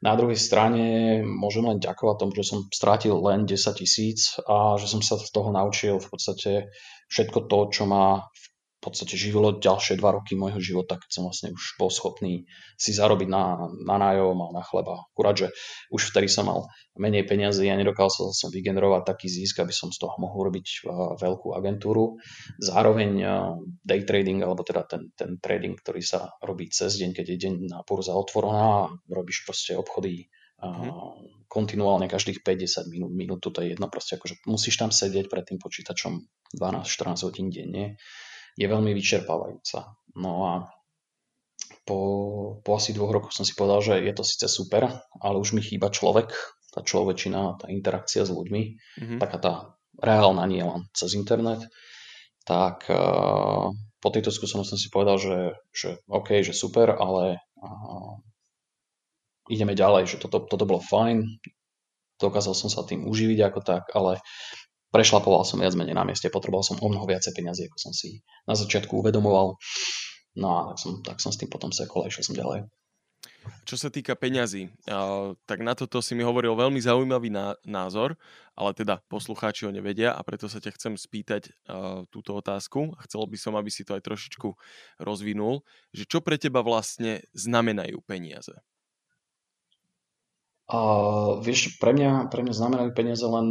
Na 0.00 0.16
druhej 0.16 0.36
strane 0.36 1.20
môžem 1.24 1.64
len 1.64 1.76
ďakovať 1.76 2.16
tomu, 2.24 2.32
že 2.32 2.44
som 2.48 2.64
strátil 2.72 3.16
len 3.20 3.44
10 3.44 3.56
tisíc 3.76 4.40
a 4.48 4.80
že 4.80 4.88
som 4.88 5.04
sa 5.04 5.20
z 5.20 5.28
toho 5.28 5.52
naučil 5.52 6.00
v 6.00 6.08
podstate 6.08 6.72
všetko 7.12 7.44
to, 7.52 7.58
čo 7.68 7.84
ma 7.84 8.24
v 8.32 8.46
v 8.80 8.88
podstate 8.88 9.12
živilo 9.12 9.60
ďalšie 9.60 10.00
dva 10.00 10.16
roky 10.16 10.32
môjho 10.32 10.56
života, 10.56 10.96
keď 10.96 11.10
som 11.12 11.28
vlastne 11.28 11.52
už 11.52 11.76
bol 11.76 11.92
schopný 11.92 12.48
si 12.80 12.96
zarobiť 12.96 13.28
na, 13.28 13.68
na 13.84 14.00
nájom 14.00 14.40
a 14.40 14.48
na 14.56 14.64
chleba. 14.64 15.04
Akurát, 15.12 15.36
že 15.36 15.52
už 15.92 16.08
vtedy 16.08 16.32
som 16.32 16.48
mal 16.48 16.64
menej 16.96 17.28
peniazy 17.28 17.68
a 17.68 17.76
nedokázal 17.76 18.32
som 18.32 18.48
vygenerovať 18.48 19.04
taký 19.04 19.28
zisk, 19.28 19.60
aby 19.60 19.76
som 19.76 19.92
z 19.92 20.00
toho 20.00 20.16
mohol 20.16 20.48
robiť 20.48 20.88
veľkú 21.20 21.52
agentúru. 21.52 22.16
Zároveň 22.56 23.20
day 23.84 24.00
trading, 24.08 24.40
alebo 24.40 24.64
teda 24.64 24.88
ten, 24.88 25.12
ten 25.12 25.36
trading, 25.36 25.76
ktorý 25.76 26.00
sa 26.00 26.32
robí 26.40 26.72
cez 26.72 26.96
deň, 26.96 27.12
keď 27.12 27.26
je 27.28 27.36
deň 27.36 27.54
na 27.68 27.84
burza 27.84 28.16
otvorená 28.16 28.88
a 28.88 28.92
robíš 29.12 29.44
proste 29.44 29.76
obchody 29.76 30.32
mm. 30.56 31.44
kontinuálne 31.52 32.08
každých 32.08 32.40
50 32.40 32.88
minút, 32.88 33.12
minút, 33.12 33.40
toto 33.44 33.60
je 33.60 33.76
jedno 33.76 33.92
proste, 33.92 34.16
akože 34.16 34.48
musíš 34.48 34.80
tam 34.80 34.88
sedieť 34.88 35.28
pred 35.28 35.44
tým 35.44 35.60
počítačom 35.60 36.16
12-14 36.56 37.28
hodín 37.28 37.52
denne 37.52 38.00
je 38.56 38.66
veľmi 38.66 38.90
vyčerpávajúca. 38.94 39.94
No 40.18 40.32
a 40.46 40.52
po, 41.86 41.98
po 42.62 42.70
asi 42.76 42.94
dvoch 42.94 43.10
rokoch 43.10 43.34
som 43.34 43.46
si 43.46 43.54
povedal, 43.54 43.80
že 43.82 43.94
je 44.02 44.14
to 44.14 44.24
síce 44.26 44.46
super, 44.50 44.86
ale 45.18 45.36
už 45.38 45.54
mi 45.54 45.62
chýba 45.62 45.90
človek, 45.90 46.30
tá 46.70 46.86
človečina, 46.86 47.58
tá 47.58 47.66
interakcia 47.66 48.22
s 48.22 48.30
ľuďmi, 48.30 48.62
mm-hmm. 48.78 49.18
taká 49.18 49.38
tá 49.42 49.54
reálna, 49.98 50.46
nie 50.46 50.62
len 50.62 50.86
cez 50.94 51.18
internet. 51.18 51.66
Tak 52.46 52.86
uh, 52.86 53.74
po 54.00 54.08
tejto 54.08 54.30
skúsenosti 54.30 54.78
som 54.78 54.80
si 54.80 54.88
povedal, 54.88 55.18
že, 55.18 55.38
že 55.74 55.98
OK, 56.06 56.46
že 56.46 56.54
super, 56.54 56.94
ale 56.94 57.42
uh, 57.58 58.14
ideme 59.50 59.74
ďalej, 59.74 60.14
že 60.14 60.16
toto, 60.22 60.46
toto 60.46 60.64
bolo 60.64 60.78
fajn, 60.78 61.26
dokázal 62.22 62.54
som 62.54 62.70
sa 62.70 62.86
tým 62.86 63.08
uživiť 63.08 63.38
ako 63.50 63.60
tak, 63.64 63.90
ale 63.96 64.22
prešlapoval 64.90 65.46
som 65.46 65.62
viac 65.62 65.74
menej 65.78 65.94
na 65.94 66.02
mieste, 66.02 66.28
potreboval 66.30 66.66
som 66.66 66.78
o 66.82 66.86
mnoho 66.90 67.06
viacej 67.06 67.32
peniazy, 67.34 67.66
ako 67.70 67.78
som 67.78 67.92
si 67.94 68.22
na 68.46 68.58
začiatku 68.58 68.98
uvedomoval. 68.98 69.56
No 70.38 70.46
a 70.50 70.60
tak 70.70 70.78
som, 70.78 70.92
tak 71.02 71.16
som 71.18 71.30
s 71.34 71.38
tým 71.38 71.50
potom 71.50 71.74
sekol 71.74 72.06
a 72.06 72.10
išiel 72.10 72.26
som 72.26 72.38
ďalej. 72.38 72.66
Čo 73.64 73.76
sa 73.80 73.88
týka 73.88 74.16
peňazí, 74.16 74.68
tak 75.48 75.58
na 75.64 75.72
toto 75.72 76.04
si 76.04 76.12
mi 76.12 76.20
hovoril 76.20 76.52
veľmi 76.52 76.76
zaujímavý 76.76 77.32
názor, 77.64 78.16
ale 78.52 78.76
teda 78.76 79.00
poslucháči 79.08 79.64
ho 79.64 79.72
nevedia 79.72 80.12
a 80.12 80.20
preto 80.20 80.44
sa 80.44 80.60
ťa 80.60 80.76
chcem 80.76 80.94
spýtať 80.96 81.48
túto 82.12 82.36
otázku 82.36 82.92
a 82.96 83.00
chcel 83.08 83.24
by 83.24 83.38
som, 83.40 83.56
aby 83.56 83.72
si 83.72 83.84
to 83.84 83.96
aj 83.96 84.04
trošičku 84.04 84.48
rozvinul, 85.00 85.64
že 85.92 86.04
čo 86.04 86.20
pre 86.20 86.36
teba 86.36 86.60
vlastne 86.60 87.24
znamenajú 87.32 88.04
peniaze? 88.04 88.52
Uh, 90.70 91.40
vieš, 91.40 91.80
pre 91.80 91.96
mňa, 91.96 92.28
pre 92.28 92.44
mňa 92.44 92.54
znamenajú 92.54 92.90
peniaze 92.92 93.24
len 93.24 93.48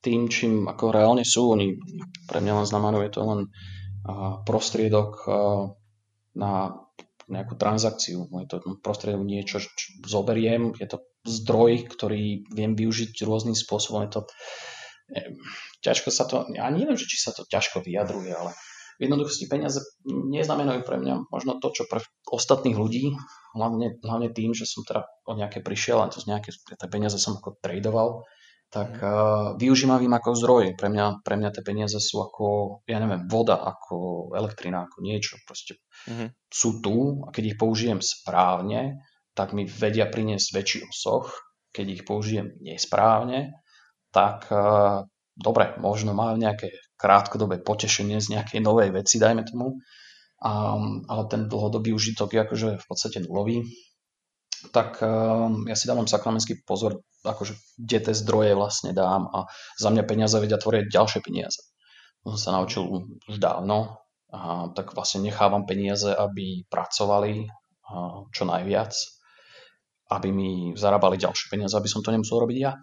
tým, 0.00 0.32
čím 0.32 0.66
ako 0.66 0.92
reálne 0.92 1.24
sú. 1.24 1.52
Oni 1.52 1.76
pre 2.28 2.40
mňa 2.40 2.64
len 2.64 2.66
znamenajú 2.66 3.08
to 3.12 3.20
len 3.24 3.40
prostriedok 4.48 5.28
na 6.36 6.52
nejakú 7.30 7.54
transakciu. 7.54 8.26
Je 8.26 8.48
to 8.50 8.58
prostriedok 8.82 9.22
niečo, 9.22 9.62
čo 9.62 9.86
zoberiem, 10.02 10.74
je 10.74 10.90
to 10.90 10.98
zdroj, 11.22 11.86
ktorý 11.86 12.48
viem 12.50 12.74
využiť 12.74 13.22
rôznym 13.22 13.54
spôsobom. 13.54 14.02
Je 14.08 14.10
to, 14.18 14.20
je, 15.14 15.22
ťažko 15.84 16.08
sa 16.10 16.26
to, 16.26 16.50
ja 16.58 16.66
neviem, 16.74 16.98
či 16.98 17.20
sa 17.20 17.30
to 17.30 17.46
ťažko 17.46 17.86
vyjadruje, 17.86 18.34
ale 18.34 18.50
v 18.98 19.08
jednoduchosti 19.08 19.46
peniaze 19.46 19.78
neznamenajú 20.10 20.82
pre 20.82 20.98
mňa 20.98 21.30
možno 21.30 21.62
to, 21.62 21.70
čo 21.70 21.86
pre 21.86 22.02
ostatných 22.28 22.76
ľudí, 22.76 23.14
hlavne, 23.54 24.00
hlavne 24.02 24.28
tým, 24.34 24.52
že 24.52 24.66
som 24.66 24.82
teda 24.82 25.06
o 25.24 25.32
nejaké 25.38 25.62
prišiel 25.62 26.02
a 26.02 26.10
to 26.10 26.18
z 26.20 26.28
nejaké 26.28 26.50
tie 26.52 26.88
peniaze 26.90 27.16
som 27.16 27.38
ako 27.38 27.62
tradoval, 27.62 28.26
tak 28.70 29.02
uh, 29.02 29.58
využívam 29.58 29.98
ich 29.98 30.06
ako 30.06 30.30
zdroj. 30.38 30.64
Pre 30.78 30.88
mňa, 30.88 31.26
pre 31.26 31.34
mňa 31.34 31.50
tie 31.50 31.62
peniaze 31.66 31.98
sú 31.98 32.22
ako, 32.22 32.46
ja 32.86 33.02
neviem, 33.02 33.26
voda, 33.26 33.58
ako 33.58 34.30
elektrina, 34.38 34.86
ako 34.86 35.02
niečo. 35.02 35.42
Proste 35.42 35.82
uh-huh. 36.06 36.30
sú 36.46 36.78
tu 36.78 37.26
a 37.26 37.34
keď 37.34 37.54
ich 37.54 37.58
použijem 37.58 37.98
správne, 37.98 39.02
tak 39.34 39.58
mi 39.58 39.66
vedia 39.66 40.06
priniesť 40.06 40.48
väčší 40.54 40.78
osoch. 40.86 41.34
Keď 41.74 41.86
ich 41.90 42.02
použijem 42.06 42.54
nesprávne, 42.62 43.58
tak 44.14 44.46
uh, 44.54 45.02
dobre, 45.34 45.74
možno 45.82 46.14
mám 46.14 46.38
nejaké 46.38 46.70
krátkodobé 46.94 47.58
potešenie 47.66 48.22
z 48.22 48.38
nejakej 48.38 48.62
novej 48.62 48.94
veci, 48.94 49.18
dajme 49.18 49.42
tomu, 49.42 49.82
um, 50.38 51.02
ale 51.10 51.22
ten 51.26 51.50
dlhodobý 51.50 51.90
užitok 51.90 52.36
je 52.36 52.40
akože 52.44 52.68
v 52.78 52.86
podstate 52.86 53.18
nulový 53.26 53.66
tak 54.68 55.00
um, 55.00 55.64
ja 55.64 55.72
si 55.72 55.88
dávam 55.88 56.04
sakramenský 56.04 56.60
pozor, 56.68 57.00
akože 57.24 57.56
kde 57.80 57.98
tie 58.04 58.14
zdroje 58.16 58.52
vlastne 58.52 58.92
dám 58.92 59.24
a 59.32 59.48
za 59.80 59.88
mňa 59.88 60.04
peniaze 60.04 60.36
vedia 60.36 60.60
tvoriť 60.60 60.92
ďalšie 60.92 61.20
peniaze. 61.24 61.64
To 62.24 62.36
som 62.36 62.40
sa 62.40 62.50
naučil 62.60 62.84
už 63.24 63.40
dávno, 63.40 63.96
a 64.30 64.70
tak 64.76 64.94
vlastne 64.94 65.26
nechávam 65.26 65.66
peniaze, 65.66 66.06
aby 66.06 66.62
pracovali 66.70 67.50
čo 68.30 68.42
najviac, 68.46 68.92
aby 70.14 70.28
mi 70.30 70.50
zarábali 70.78 71.18
ďalšie 71.18 71.50
peniaze, 71.50 71.74
aby 71.74 71.90
som 71.90 72.02
to 72.06 72.14
nemusel 72.14 72.38
robiť 72.38 72.58
ja. 72.62 72.78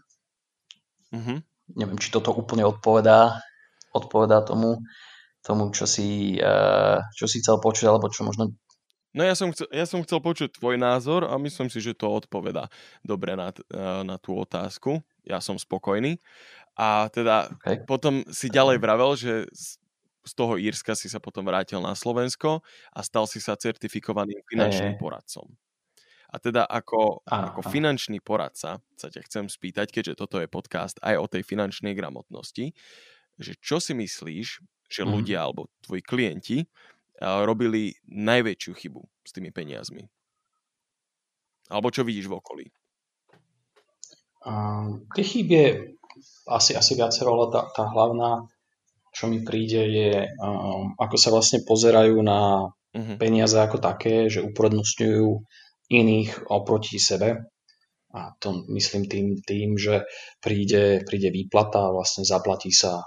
Mm-hmm. 1.16 1.38
Neviem, 1.80 2.00
či 2.00 2.12
toto 2.12 2.36
úplne 2.36 2.68
odpovedá, 2.68 3.40
odpovedá 3.96 4.44
tomu, 4.44 4.84
tomu 5.40 5.72
čo, 5.72 5.88
si, 5.88 6.36
uh, 6.40 7.00
čo 7.16 7.28
si 7.28 7.40
chcel 7.40 7.64
počuť, 7.64 7.88
alebo 7.88 8.12
čo 8.12 8.28
možno 8.28 8.52
No 9.18 9.26
ja 9.26 9.34
som, 9.34 9.50
chcel, 9.50 9.66
ja 9.74 9.90
som 9.90 10.06
chcel 10.06 10.22
počuť 10.22 10.62
tvoj 10.62 10.78
názor 10.78 11.26
a 11.26 11.34
myslím 11.42 11.74
si, 11.74 11.82
že 11.82 11.98
to 11.98 12.06
odpoveda 12.06 12.70
dobre 13.02 13.34
na, 13.34 13.50
eh, 13.50 14.02
na 14.06 14.22
tú 14.22 14.38
otázku. 14.38 15.02
Ja 15.26 15.42
som 15.42 15.58
spokojný. 15.58 16.22
A 16.78 17.10
teda 17.10 17.50
okay. 17.58 17.82
potom 17.82 18.22
si 18.30 18.54
ďalej 18.54 18.78
vravel, 18.78 19.18
že 19.18 19.50
z 20.22 20.32
toho 20.38 20.62
Írska 20.62 20.94
si 20.94 21.10
sa 21.10 21.18
potom 21.18 21.42
vrátil 21.42 21.82
na 21.82 21.98
Slovensko 21.98 22.62
a 22.94 23.00
stal 23.02 23.26
si 23.26 23.42
sa 23.42 23.58
certifikovaným 23.58 24.46
finančným 24.46 25.02
poradcom. 25.02 25.50
A 26.28 26.38
teda 26.38 26.68
ako, 26.68 27.24
ako 27.24 27.64
finančný 27.72 28.20
poradca 28.20 28.84
sa 29.00 29.08
ťa 29.08 29.22
chcem 29.26 29.46
spýtať, 29.48 29.90
keďže 29.90 30.20
toto 30.20 30.38
je 30.38 30.52
podcast 30.52 31.00
aj 31.00 31.16
o 31.16 31.26
tej 31.26 31.42
finančnej 31.42 31.96
gramotnosti, 31.96 32.76
že 33.40 33.54
čo 33.64 33.80
si 33.80 33.96
myslíš, 33.96 34.48
že 34.92 35.02
mm. 35.02 35.10
ľudia 35.10 35.48
alebo 35.48 35.72
tvoji 35.82 36.04
klienti 36.04 36.58
robili 37.22 37.98
najväčšiu 38.08 38.72
chybu 38.78 39.02
s 39.26 39.32
tými 39.34 39.50
peniazmi? 39.50 40.06
Alebo 41.68 41.92
čo 41.92 42.08
vidíš 42.08 42.32
v 42.32 42.38
okolí? 42.38 42.66
Uh, 44.48 45.04
tých 45.12 45.28
chýb 45.28 45.48
je 45.52 45.68
asi, 46.48 46.72
asi 46.78 46.96
viacero, 46.96 47.36
ale 47.36 47.46
tá, 47.52 47.62
tá 47.76 47.84
hlavná, 47.92 48.48
čo 49.12 49.28
mi 49.28 49.44
príde, 49.44 49.84
je, 49.84 50.12
um, 50.40 50.96
ako 50.96 51.16
sa 51.20 51.30
vlastne 51.34 51.68
pozerajú 51.68 52.16
na 52.24 52.72
uh-huh. 52.72 53.16
peniaze 53.20 53.60
ako 53.60 53.84
také, 53.84 54.32
že 54.32 54.46
uprednostňujú 54.46 55.44
iných 55.92 56.48
oproti 56.48 56.96
sebe. 57.02 57.52
A 58.16 58.32
to 58.40 58.64
myslím 58.72 59.04
tým, 59.06 59.28
tým 59.44 59.76
že 59.76 60.08
príde, 60.40 61.04
príde 61.04 61.28
výplata 61.28 61.92
a 61.92 61.94
vlastne 61.94 62.24
zaplatí 62.24 62.72
sa 62.72 63.04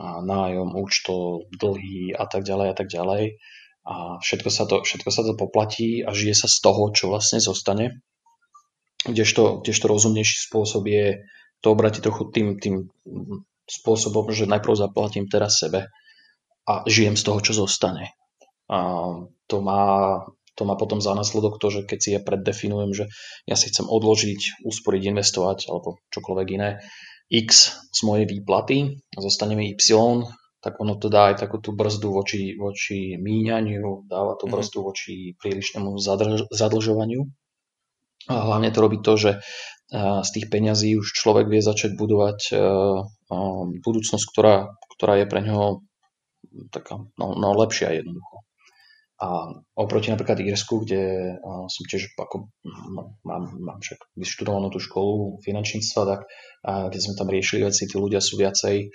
nájom, 0.00 0.74
účtov, 0.74 1.46
dlhy 1.54 2.14
a 2.14 2.26
tak 2.26 2.42
ďalej 2.42 2.68
a 2.70 2.74
tak 2.74 2.88
ďalej. 2.90 3.38
A 3.84 4.16
všetko 4.18 4.48
sa, 4.48 4.64
to, 4.64 4.80
všetko 4.80 5.10
sa 5.12 5.22
to 5.22 5.36
poplatí 5.36 6.00
a 6.00 6.16
žije 6.16 6.34
sa 6.34 6.48
z 6.48 6.56
toho, 6.64 6.88
čo 6.90 7.12
vlastne 7.12 7.38
zostane. 7.38 8.00
Kdežto, 9.04 9.60
kdežto 9.60 9.86
rozumnejší 9.92 10.48
spôsob 10.48 10.88
je 10.88 11.28
to 11.60 11.68
obratiť 11.76 12.00
trochu 12.00 12.32
tým, 12.32 12.56
tým 12.56 12.88
spôsobom, 13.68 14.32
že 14.32 14.48
najprv 14.48 14.72
zaplatím 14.76 15.28
teraz 15.28 15.60
sebe 15.60 15.92
a 16.64 16.72
žijem 16.88 17.16
z 17.16 17.24
toho, 17.28 17.38
čo 17.44 17.52
zostane. 17.52 18.16
A 18.72 19.04
to 19.44 19.60
má, 19.60 20.24
to 20.56 20.64
má 20.64 20.80
potom 20.80 21.04
za 21.04 21.12
následok 21.12 21.60
to, 21.60 21.68
že 21.68 21.80
keď 21.84 21.98
si 22.00 22.10
ja 22.16 22.20
preddefinujem, 22.24 22.96
že 22.96 23.04
ja 23.44 23.56
si 23.56 23.68
chcem 23.68 23.84
odložiť, 23.84 24.64
usporiť, 24.64 25.02
investovať 25.12 25.68
alebo 25.68 26.00
čokoľvek 26.08 26.48
iné, 26.56 26.80
X 27.34 27.74
z 27.90 28.00
mojej 28.06 28.30
výplaty 28.30 29.02
a 29.14 29.18
zostane 29.18 29.58
mi 29.58 29.74
Y, 29.74 29.90
tak 30.62 30.80
ono 30.80 30.96
to 30.96 31.10
dá 31.10 31.34
aj 31.34 31.44
takú 31.44 31.60
tú 31.60 31.74
brzdu 31.74 32.08
voči, 32.14 32.54
voči 32.56 33.18
míňaniu, 33.18 34.06
dáva 34.06 34.38
tú 34.38 34.46
mhm. 34.46 34.52
brzdu 34.54 34.78
voči 34.80 35.14
prílišnému 35.36 35.98
zadrž, 35.98 36.46
zadlžovaniu. 36.54 37.26
A 38.24 38.34
hlavne 38.40 38.72
to 38.72 38.80
robí 38.80 39.04
to, 39.04 39.20
že 39.20 39.44
z 40.00 40.28
tých 40.32 40.48
peňazí 40.48 40.96
už 40.96 41.12
človek 41.12 41.46
vie 41.52 41.60
začať 41.60 41.92
budovať 41.92 42.56
budúcnosť, 43.84 44.24
ktorá, 44.32 44.72
ktorá 44.96 45.20
je 45.20 45.26
pre 45.28 45.40
neho 45.44 45.84
taká 46.72 47.04
no, 47.20 47.36
no 47.36 47.48
lepšia 47.52 47.92
jednoducho. 48.00 48.43
A 49.14 49.46
oproti 49.78 50.10
napríklad 50.10 50.42
Írsku, 50.42 50.82
kde 50.82 51.34
som 51.70 51.82
tiež 51.86 52.18
ako, 52.18 52.50
mám, 53.22 53.46
mám 53.62 53.78
však 53.78 54.10
vyštudovanú 54.18 54.74
tú 54.74 54.82
školu 54.82 55.38
finančníctva, 55.46 56.02
tak 56.02 56.20
a 56.64 56.90
keď 56.90 57.00
sme 57.00 57.14
tam 57.14 57.28
riešili 57.30 57.62
veci, 57.62 57.86
tí 57.86 57.94
ľudia 57.94 58.18
sú 58.18 58.40
viacej 58.40 58.90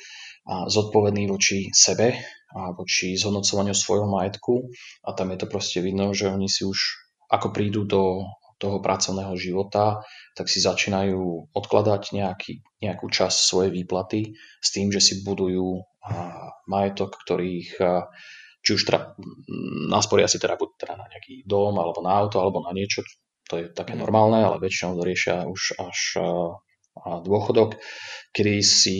a 0.49 0.65
zodpovední 0.67 1.29
voči 1.29 1.69
sebe 1.69 2.19
a 2.51 2.73
voči 2.73 3.13
zhodnocovaniu 3.15 3.77
svojho 3.77 4.09
majetku. 4.09 4.67
A 5.05 5.13
tam 5.13 5.29
je 5.31 5.37
to 5.39 5.47
proste 5.47 5.79
vidno, 5.79 6.11
že 6.11 6.27
oni 6.27 6.49
si 6.49 6.65
už 6.65 6.77
ako 7.29 7.53
prídu 7.53 7.85
do 7.85 8.25
toho 8.59 8.83
pracovného 8.83 9.39
života, 9.39 10.03
tak 10.35 10.51
si 10.51 10.59
začínajú 10.59 11.53
odkladať 11.55 12.11
nejaký, 12.11 12.59
nejakú 12.83 13.07
časť 13.07 13.37
svojej 13.39 13.71
výplaty 13.71 14.35
s 14.59 14.69
tým, 14.75 14.91
že 14.91 14.99
si 14.99 15.23
budujú 15.23 15.79
majetok, 16.67 17.15
ktorých 17.23 17.79
či 18.59 18.75
už 18.75 18.81
teda 18.85 19.15
nasporia 19.89 20.27
si 20.27 20.37
teda 20.37 20.59
buď 20.59 20.69
teda 20.75 20.93
na 20.99 21.05
nejaký 21.07 21.47
dom, 21.47 21.79
alebo 21.79 22.03
na 22.03 22.11
auto, 22.19 22.43
alebo 22.43 22.59
na 22.59 22.75
niečo, 22.75 23.03
to 23.49 23.55
je 23.57 23.65
také 23.73 23.97
mhm. 23.97 24.01
normálne, 24.05 24.39
ale 24.45 24.61
väčšinou 24.61 24.99
to 24.99 25.03
riešia 25.03 25.47
už 25.49 25.61
až 25.81 25.99
dôchodok, 26.99 27.79
kedy 28.35 28.59
si 28.59 28.97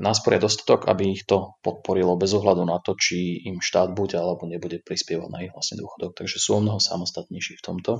nasporia 0.00 0.40
dostatok, 0.40 0.88
aby 0.88 1.20
ich 1.20 1.22
to 1.28 1.58
podporilo 1.60 2.16
bez 2.16 2.32
ohľadu 2.32 2.64
na 2.64 2.80
to, 2.80 2.96
či 2.96 3.44
im 3.44 3.60
štát 3.60 3.92
bude 3.92 4.16
alebo 4.16 4.48
nebude 4.48 4.80
prispievať 4.80 5.28
na 5.28 5.44
ich 5.44 5.52
vlastne 5.52 5.78
dôchodok. 5.78 6.16
Takže 6.16 6.38
sú 6.40 6.58
o 6.58 6.64
mnoho 6.64 6.80
samostatnejší 6.80 7.60
v 7.60 7.64
tomto. 7.64 7.92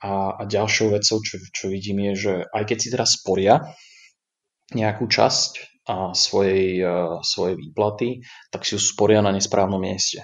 A, 0.00 0.40
a 0.40 0.42
ďalšou 0.48 0.96
vecou, 0.96 1.20
čo, 1.20 1.36
čo 1.52 1.64
vidím, 1.68 2.00
je, 2.10 2.12
že 2.16 2.32
aj 2.50 2.64
keď 2.72 2.78
si 2.80 2.88
teraz 2.88 3.20
sporia 3.20 3.76
nejakú 4.72 5.06
časť 5.06 5.79
a 5.90 6.14
svojej, 6.14 6.86
svojej 7.26 7.58
výplaty, 7.58 8.22
tak 8.54 8.62
si 8.62 8.78
ju 8.78 8.80
sporia 8.80 9.18
na 9.18 9.34
nesprávnom 9.34 9.82
mieste. 9.82 10.22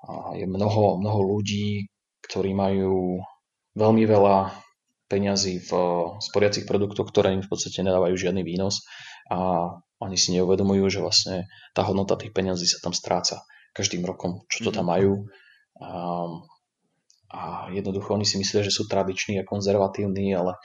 A 0.00 0.32
je 0.40 0.48
mnoho, 0.48 0.96
mnoho 0.96 1.20
ľudí, 1.36 1.92
ktorí 2.24 2.56
majú 2.56 3.20
veľmi 3.76 4.04
veľa 4.08 4.56
peňazí 5.12 5.68
v 5.68 5.70
sporiacich 6.24 6.64
produktoch, 6.64 7.12
ktoré 7.12 7.36
im 7.36 7.44
v 7.44 7.50
podstate 7.52 7.84
nedávajú 7.84 8.16
žiadny 8.16 8.40
výnos 8.40 8.88
a 9.28 9.68
oni 10.00 10.16
si 10.16 10.32
neuvedomujú, 10.36 10.84
že 10.88 11.00
vlastne 11.04 11.36
tá 11.76 11.84
hodnota 11.84 12.16
tých 12.16 12.32
peňazí 12.32 12.64
sa 12.64 12.80
tam 12.80 12.96
stráca. 12.96 13.44
každým 13.74 14.06
rokom, 14.06 14.46
čo 14.46 14.64
to 14.64 14.70
tam 14.70 14.86
mhm. 14.86 14.92
majú. 14.94 15.12
A, 15.82 15.90
a 17.34 17.40
jednoducho 17.74 18.14
oni 18.14 18.24
si 18.24 18.38
myslia, 18.38 18.62
že 18.62 18.70
sú 18.70 18.86
tradiční 18.86 19.42
a 19.42 19.48
konzervatívni, 19.48 20.30
ale 20.32 20.56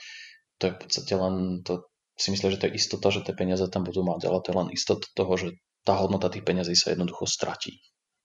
to 0.62 0.70
je 0.70 0.72
v 0.76 0.78
podstate 0.78 1.12
len, 1.18 1.66
to 1.66 1.89
si 2.20 2.28
myslia, 2.30 2.52
že 2.52 2.60
to 2.60 2.66
je 2.68 2.76
istota, 2.76 3.08
že 3.08 3.24
tie 3.24 3.32
peniaze 3.32 3.64
tam 3.72 3.88
budú 3.88 4.04
mať, 4.04 4.28
ale 4.28 4.38
to 4.44 4.52
je 4.52 4.58
len 4.60 4.68
istota 4.76 5.08
toho, 5.16 5.32
že 5.40 5.48
tá 5.88 5.96
hodnota 5.96 6.28
tých 6.28 6.44
peniazí 6.44 6.76
sa 6.76 6.92
jednoducho 6.92 7.24
stratí. 7.24 7.80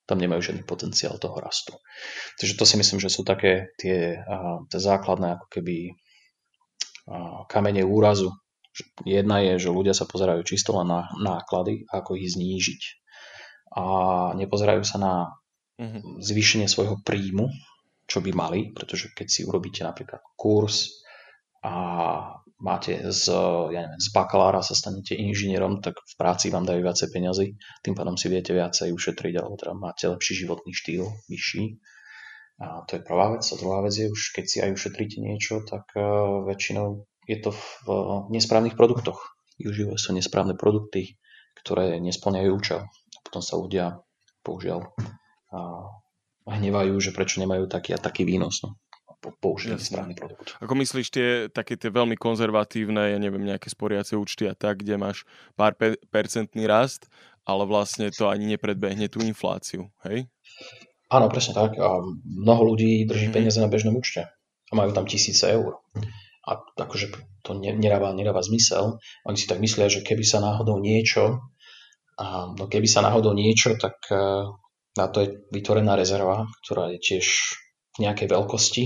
Tam 0.06 0.20
nemajú 0.20 0.52
žiadny 0.52 0.68
potenciál 0.68 1.18
toho 1.18 1.40
rastu. 1.40 1.80
Takže 2.38 2.60
to 2.60 2.68
si 2.68 2.76
myslím, 2.78 3.00
že 3.02 3.10
sú 3.10 3.26
také 3.26 3.74
tie, 3.80 4.22
tie 4.70 4.80
základné 4.80 5.40
ako 5.40 5.48
keby 5.50 5.96
kamene 7.50 7.82
úrazu. 7.88 8.36
Jedna 9.08 9.40
je, 9.40 9.66
že 9.66 9.74
ľudia 9.74 9.96
sa 9.96 10.06
pozerajú 10.06 10.44
čisto 10.44 10.76
len 10.76 10.92
na 10.92 11.08
náklady, 11.16 11.88
ako 11.90 12.20
ich 12.20 12.36
znížiť. 12.36 12.82
A 13.80 13.84
nepozerajú 14.36 14.84
sa 14.84 14.98
na 15.00 15.14
mhm. 15.80 16.22
zvýšenie 16.22 16.68
svojho 16.68 17.00
príjmu, 17.02 17.48
čo 18.06 18.22
by 18.22 18.32
mali, 18.36 18.76
pretože 18.76 19.10
keď 19.16 19.28
si 19.32 19.42
urobíte 19.42 19.82
napríklad 19.82 20.22
kurz 20.38 21.02
a 21.66 21.74
máte 22.60 22.96
z, 23.12 23.24
ja 23.72 23.80
neviem, 23.84 24.00
z 24.00 24.10
bakalára 24.16 24.64
sa 24.64 24.72
stanete 24.72 25.16
inžinierom, 25.16 25.84
tak 25.84 26.00
v 26.00 26.14
práci 26.16 26.48
vám 26.48 26.64
dajú 26.64 26.80
viacej 26.84 27.12
peňazí, 27.12 27.48
tým 27.84 27.96
pádom 27.96 28.16
si 28.16 28.32
viete 28.32 28.56
viacej 28.56 28.96
ušetriť, 28.96 29.34
alebo 29.40 29.56
teda 29.60 29.74
máte 29.76 30.06
lepší 30.08 30.46
životný 30.46 30.72
štýl, 30.72 31.04
vyšší. 31.28 31.66
A 32.56 32.88
to 32.88 32.96
je 32.96 33.02
prvá 33.04 33.36
vec. 33.36 33.44
A 33.44 33.56
druhá 33.60 33.84
vec 33.84 33.92
je 33.92 34.08
už, 34.08 34.32
keď 34.32 34.46
si 34.48 34.58
aj 34.64 34.72
ušetríte 34.72 35.20
niečo, 35.20 35.60
tak 35.68 35.92
uh, 36.00 36.48
väčšinou 36.48 37.04
je 37.28 37.38
to 37.44 37.52
v 37.52 37.64
uh, 37.92 38.32
nesprávnych 38.32 38.80
produktoch. 38.80 39.36
Využívajú 39.60 40.00
sa 40.00 40.16
nesprávne 40.16 40.56
produkty, 40.56 41.20
ktoré 41.60 42.00
nesplňajú 42.00 42.50
účel. 42.56 42.88
A 42.88 43.20
potom 43.28 43.44
sa 43.44 43.60
ľudia, 43.60 44.00
bohužiaľ, 44.48 44.88
uh, 44.88 45.92
hnevajú, 46.48 46.96
že 47.04 47.12
prečo 47.12 47.44
nemajú 47.44 47.68
taký 47.68 47.92
a 47.92 48.00
taký 48.00 48.24
výnos. 48.24 48.64
No 48.64 48.80
použiť 49.40 49.80
správny 49.80 50.14
produkt. 50.14 50.60
Ako 50.62 50.74
myslíš 50.78 51.08
tie 51.10 51.28
také 51.50 51.80
tie 51.80 51.90
veľmi 51.90 52.20
konzervatívne, 52.20 53.16
ja 53.16 53.20
neviem, 53.22 53.42
nejaké 53.42 53.72
sporiace 53.72 54.14
účty 54.20 54.46
a 54.46 54.54
tak, 54.54 54.86
kde 54.86 55.00
máš 55.00 55.24
pár 55.58 55.74
pe- 55.74 55.98
percentný 56.12 56.70
rast, 56.70 57.10
ale 57.46 57.64
vlastne 57.66 58.10
to 58.10 58.30
ani 58.30 58.58
nepredbehne 58.58 59.10
tú 59.10 59.22
infláciu, 59.22 59.90
hej? 60.06 60.30
Áno, 61.14 61.30
presne 61.30 61.54
tak. 61.54 61.78
A 61.78 62.02
mnoho 62.26 62.76
ľudí 62.76 63.06
drží 63.06 63.30
mm-hmm. 63.30 63.38
peniaze 63.38 63.62
na 63.62 63.70
bežnom 63.70 63.94
účte 63.94 64.26
a 64.70 64.74
majú 64.74 64.92
tam 64.92 65.06
tisíce 65.06 65.46
eur. 65.46 65.82
A 66.46 66.58
akože 66.58 67.14
to 67.46 67.58
nedáva, 67.58 68.14
nedáva 68.14 68.42
zmysel. 68.42 68.98
Oni 69.26 69.38
si 69.38 69.46
tak 69.46 69.62
myslia, 69.62 69.90
že 69.90 70.02
keby 70.02 70.26
sa 70.26 70.42
náhodou 70.42 70.82
niečo, 70.82 71.42
a 72.16 72.56
no 72.56 72.66
keby 72.72 72.88
sa 72.88 73.04
náhodou 73.04 73.36
niečo, 73.36 73.76
tak 73.76 74.00
e, 74.08 74.16
na 74.96 75.06
to 75.12 75.18
je 75.20 75.28
vytvorená 75.52 76.00
rezerva, 76.00 76.48
ktorá 76.64 76.96
je 76.96 77.00
tiež 77.04 77.26
v 77.96 78.08
nejakej 78.08 78.28
veľkosti, 78.32 78.84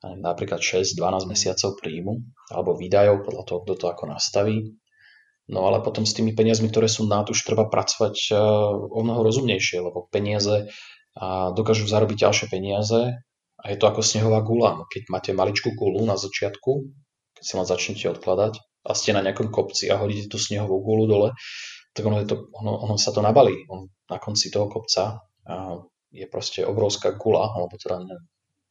napríklad 0.00 0.64
6-12 0.64 1.28
mesiacov 1.28 1.76
príjmu 1.76 2.24
alebo 2.48 2.76
výdajov, 2.76 3.24
podľa 3.24 3.44
toho, 3.44 3.58
kto 3.64 3.72
to 3.76 3.86
ako 3.92 4.04
nastaví. 4.08 4.72
No 5.50 5.66
ale 5.66 5.82
potom 5.82 6.06
s 6.06 6.14
tými 6.14 6.32
peniazmi, 6.32 6.70
ktoré 6.70 6.86
sú 6.86 7.10
na 7.10 7.26
už 7.26 7.42
treba 7.42 7.66
pracovať 7.66 8.16
e, 8.30 8.38
o 8.86 9.00
mnoho 9.02 9.26
rozumnejšie, 9.26 9.82
lebo 9.82 10.06
peniaze 10.08 10.70
dokážu 11.54 11.90
zarobiť 11.90 12.22
ďalšie 12.22 12.46
peniaze 12.46 13.18
a 13.60 13.64
je 13.66 13.76
to 13.76 13.90
ako 13.90 14.00
snehová 14.00 14.40
gula. 14.40 14.78
No, 14.78 14.86
keď 14.86 15.10
máte 15.10 15.30
maličkú 15.34 15.74
gulu 15.74 16.06
na 16.06 16.14
začiatku, 16.16 16.70
keď 17.36 17.42
si 17.44 17.52
len 17.58 17.66
začnete 17.66 18.06
odkladať 18.14 18.62
a 18.86 18.90
ste 18.96 19.10
na 19.12 19.20
nejakom 19.20 19.52
kopci 19.52 19.90
a 19.90 20.00
hodíte 20.00 20.30
tú 20.30 20.38
snehovú 20.38 20.80
gulu 20.80 21.04
dole, 21.10 21.28
tak 21.92 22.06
ono, 22.06 22.22
je 22.22 22.30
to, 22.30 22.46
ono, 22.54 22.72
ono 22.86 22.94
sa 22.94 23.10
to 23.10 23.20
nabalí. 23.20 23.66
On, 23.68 23.90
na 24.08 24.16
konci 24.22 24.48
toho 24.48 24.70
kopca 24.70 25.18
je 26.14 26.26
proste 26.30 26.62
obrovská 26.62 27.18
gula, 27.18 27.50
alebo 27.50 27.74
teda 27.74 28.06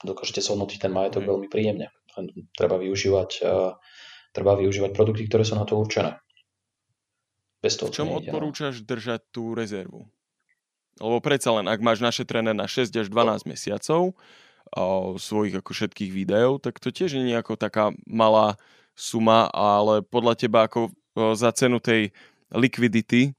dokážete 0.04 0.44
zhodnotiť 0.44 0.88
ten 0.88 0.94
majetok 0.94 1.24
mm. 1.26 1.30
veľmi 1.30 1.48
príjemne. 1.52 1.88
Treba 2.56 2.76
využívať, 2.80 3.30
uh, 3.44 3.76
treba 4.36 4.60
využívať 4.60 4.92
produkty, 4.92 5.28
ktoré 5.28 5.48
sú 5.48 5.56
na 5.56 5.64
to 5.64 5.80
určené. 5.80 6.20
Bez 7.60 7.76
toho, 7.76 7.92
v 7.92 7.96
čom 7.96 8.16
odporúčaš 8.16 8.84
držať 8.88 9.36
tú 9.36 9.52
rezervu? 9.52 10.08
Lebo 11.00 11.18
predsa 11.24 11.56
len, 11.56 11.68
ak 11.68 11.80
máš 11.80 12.04
našetrené 12.04 12.52
na 12.52 12.68
6 12.68 12.92
až 12.92 13.08
12 13.08 13.48
mesiacov 13.48 14.16
o, 14.76 15.16
svojich 15.16 15.60
ako 15.60 15.72
všetkých 15.72 16.12
videov, 16.12 16.60
tak 16.60 16.80
to 16.80 16.92
tiež 16.92 17.16
nie 17.16 17.32
je 17.32 17.40
ako 17.40 17.56
taká 17.56 17.96
malá 18.04 18.60
suma, 18.96 19.48
ale 19.52 20.04
podľa 20.04 20.36
teba 20.36 20.68
ako 20.68 20.92
o, 20.92 21.36
za 21.36 21.56
cenu 21.56 21.80
tej 21.80 22.12
liquidity 22.52 23.32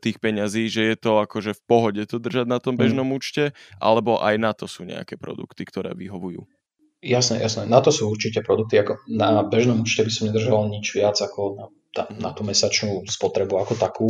tých 0.00 0.18
peňazí, 0.18 0.72
že 0.72 0.82
je 0.92 0.96
to 0.96 1.22
akože 1.22 1.52
v 1.56 1.62
pohode 1.68 2.02
to 2.08 2.16
držať 2.16 2.46
na 2.48 2.58
tom 2.58 2.74
mm. 2.76 2.80
bežnom 2.80 3.08
mm. 3.08 3.16
účte, 3.16 3.44
alebo 3.78 4.18
aj 4.18 4.34
na 4.40 4.52
to 4.56 4.64
sú 4.64 4.88
nejaké 4.88 5.20
produkty, 5.20 5.62
ktoré 5.68 5.92
vyhovujú. 5.92 6.44
Jasné, 7.04 7.44
jasné. 7.44 7.68
Na 7.68 7.84
to 7.84 7.92
sú 7.92 8.08
určite 8.08 8.40
produkty. 8.40 8.80
Ako 8.80 9.04
na 9.12 9.44
bežnom 9.46 9.84
účte 9.84 10.02
by 10.02 10.10
som 10.10 10.26
nedržal 10.32 10.66
nič 10.66 10.96
viac 10.96 11.14
ako 11.20 11.70
na, 11.94 12.02
na 12.18 12.30
tú 12.32 12.42
mesačnú 12.42 13.04
spotrebu 13.04 13.54
ako 13.62 13.74
takú. 13.76 14.08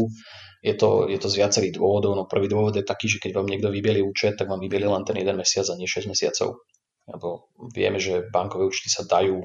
Je 0.64 0.72
to, 0.72 1.10
je 1.10 1.18
to 1.18 1.28
z 1.28 1.38
viacerých 1.44 1.76
dôvodov. 1.76 2.14
No 2.16 2.24
prvý 2.24 2.48
dôvod 2.48 2.72
je 2.78 2.86
taký, 2.86 3.10
že 3.10 3.20
keď 3.20 3.42
vám 3.42 3.50
niekto 3.50 3.68
vybieli 3.68 4.00
účet, 4.00 4.38
tak 4.38 4.48
vám 4.48 4.62
vybieli 4.62 4.86
len 4.86 5.02
ten 5.02 5.18
jeden 5.18 5.36
mesiac 5.36 5.66
a 5.68 5.74
nie 5.76 5.90
6 5.90 6.08
mesiacov. 6.08 6.62
Lebo 7.06 7.52
vieme, 7.74 8.00
že 8.00 8.26
bankové 8.32 8.66
účty 8.66 8.88
sa 8.90 9.06
dajú 9.06 9.44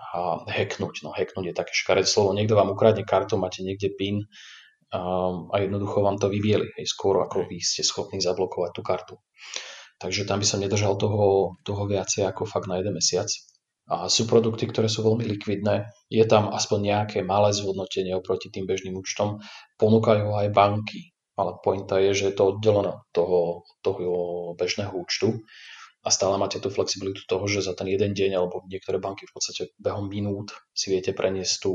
a 0.00 0.42
hacknúť. 0.48 1.04
No 1.04 1.12
hacknúť 1.12 1.52
je 1.52 1.54
také 1.54 1.72
škaredé 1.76 2.08
slovo. 2.08 2.32
Niekto 2.32 2.56
vám 2.56 2.72
ukradne 2.72 3.04
kartu, 3.04 3.36
máte 3.36 3.60
niekde 3.60 3.92
PIN 3.92 4.24
a, 4.94 5.56
jednoducho 5.62 6.02
vám 6.02 6.18
to 6.18 6.26
vybieli. 6.26 6.74
Hej, 6.74 6.86
skôr 6.90 7.22
ako 7.22 7.46
vy 7.46 7.62
ste 7.62 7.86
schopní 7.86 8.18
zablokovať 8.18 8.70
tú 8.74 8.82
kartu. 8.82 9.14
Takže 10.00 10.24
tam 10.24 10.40
by 10.40 10.46
som 10.48 10.64
nedržal 10.64 10.96
toho, 10.96 11.54
toho 11.60 11.82
viacej 11.84 12.24
ako 12.24 12.48
fakt 12.48 12.66
na 12.66 12.80
jeden 12.80 12.96
mesiac. 12.96 13.28
A 13.90 14.06
sú 14.06 14.24
produkty, 14.24 14.70
ktoré 14.70 14.86
sú 14.86 15.02
veľmi 15.02 15.26
likvidné. 15.26 15.90
Je 16.06 16.22
tam 16.22 16.54
aspoň 16.54 16.78
nejaké 16.94 17.18
malé 17.26 17.50
zhodnotenie 17.50 18.14
oproti 18.14 18.48
tým 18.48 18.64
bežným 18.64 18.94
účtom. 18.94 19.42
Ponúkajú 19.76 20.30
aj 20.30 20.54
banky. 20.54 21.10
Ale 21.34 21.58
pointa 21.58 21.98
je, 21.98 22.14
že 22.14 22.24
je 22.30 22.34
to 22.36 22.54
oddelené 22.54 22.94
od 22.94 23.04
toho, 23.10 23.40
toho 23.82 24.04
bežného 24.54 24.92
účtu 24.92 25.42
a 26.00 26.08
stále 26.08 26.40
máte 26.40 26.56
tú 26.60 26.72
flexibilitu 26.72 27.28
toho, 27.28 27.44
že 27.44 27.60
za 27.60 27.76
ten 27.76 27.88
jeden 27.92 28.16
deň 28.16 28.40
alebo 28.40 28.64
niektoré 28.64 28.96
banky 28.96 29.28
v 29.28 29.34
podstate 29.36 29.62
behom 29.76 30.08
minút 30.08 30.56
si 30.72 30.88
viete 30.88 31.12
preniesť 31.12 31.68
tú, 31.68 31.72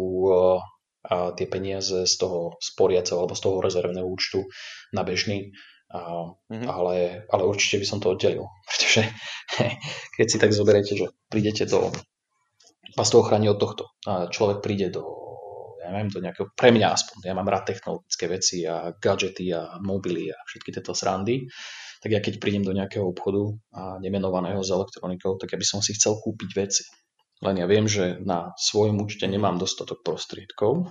a 1.05 1.31
tie 1.37 1.45
peniaze 1.45 2.09
z 2.09 2.15
toho 2.17 2.57
sporiaceho 2.57 3.21
alebo 3.21 3.37
z 3.37 3.41
toho 3.41 3.57
rezervného 3.61 4.07
účtu 4.07 4.45
na 4.91 5.05
bežný. 5.05 5.53
A, 5.93 6.33
mm-hmm. 6.49 6.65
ale, 6.65 7.23
ale 7.29 7.43
určite 7.45 7.77
by 7.77 7.85
som 7.85 8.01
to 8.01 8.17
oddelil, 8.17 8.49
pretože 8.69 9.05
keď 10.17 10.25
si 10.27 10.37
tak 10.41 10.51
zoberiete, 10.51 10.97
že 10.97 11.13
prídete 11.29 11.69
do 11.69 11.93
vás 12.97 13.11
to 13.11 13.21
ochráni 13.21 13.51
od 13.51 13.59
tohto. 13.59 13.91
A 14.07 14.31
človek 14.31 14.63
príde 14.63 14.89
do, 14.89 15.03
ja 15.83 15.91
neviem, 15.91 16.09
do 16.09 16.23
nejakého, 16.23 16.55
pre 16.55 16.71
mňa 16.71 16.87
aspoň, 16.95 17.15
ja 17.27 17.35
mám 17.35 17.51
rád 17.51 17.75
technologické 17.75 18.25
veci 18.31 18.63
a 18.63 18.95
gadgety 18.95 19.51
a 19.51 19.77
mobily 19.83 20.31
a 20.31 20.37
všetky 20.47 20.73
tieto 20.73 20.95
srandy, 20.95 21.45
tak 21.99 22.09
ja 22.09 22.19
keď 22.23 22.39
prídem 22.39 22.63
do 22.63 22.73
nejakého 22.73 23.05
obchodu 23.05 23.43
a 23.75 23.81
nemenovaného 23.99 24.63
s 24.63 24.71
elektronikou, 24.71 25.35
tak 25.41 25.53
ja 25.53 25.59
by 25.59 25.67
som 25.67 25.79
si 25.83 25.93
chcel 25.93 26.17
kúpiť 26.21 26.49
veci. 26.55 26.85
Len 27.43 27.55
ja 27.59 27.67
viem, 27.67 27.83
že 27.89 28.21
na 28.23 28.55
svojom 28.55 29.01
účte 29.03 29.27
nemám 29.27 29.59
dostatok 29.59 30.05
prostriedkov 30.05 30.87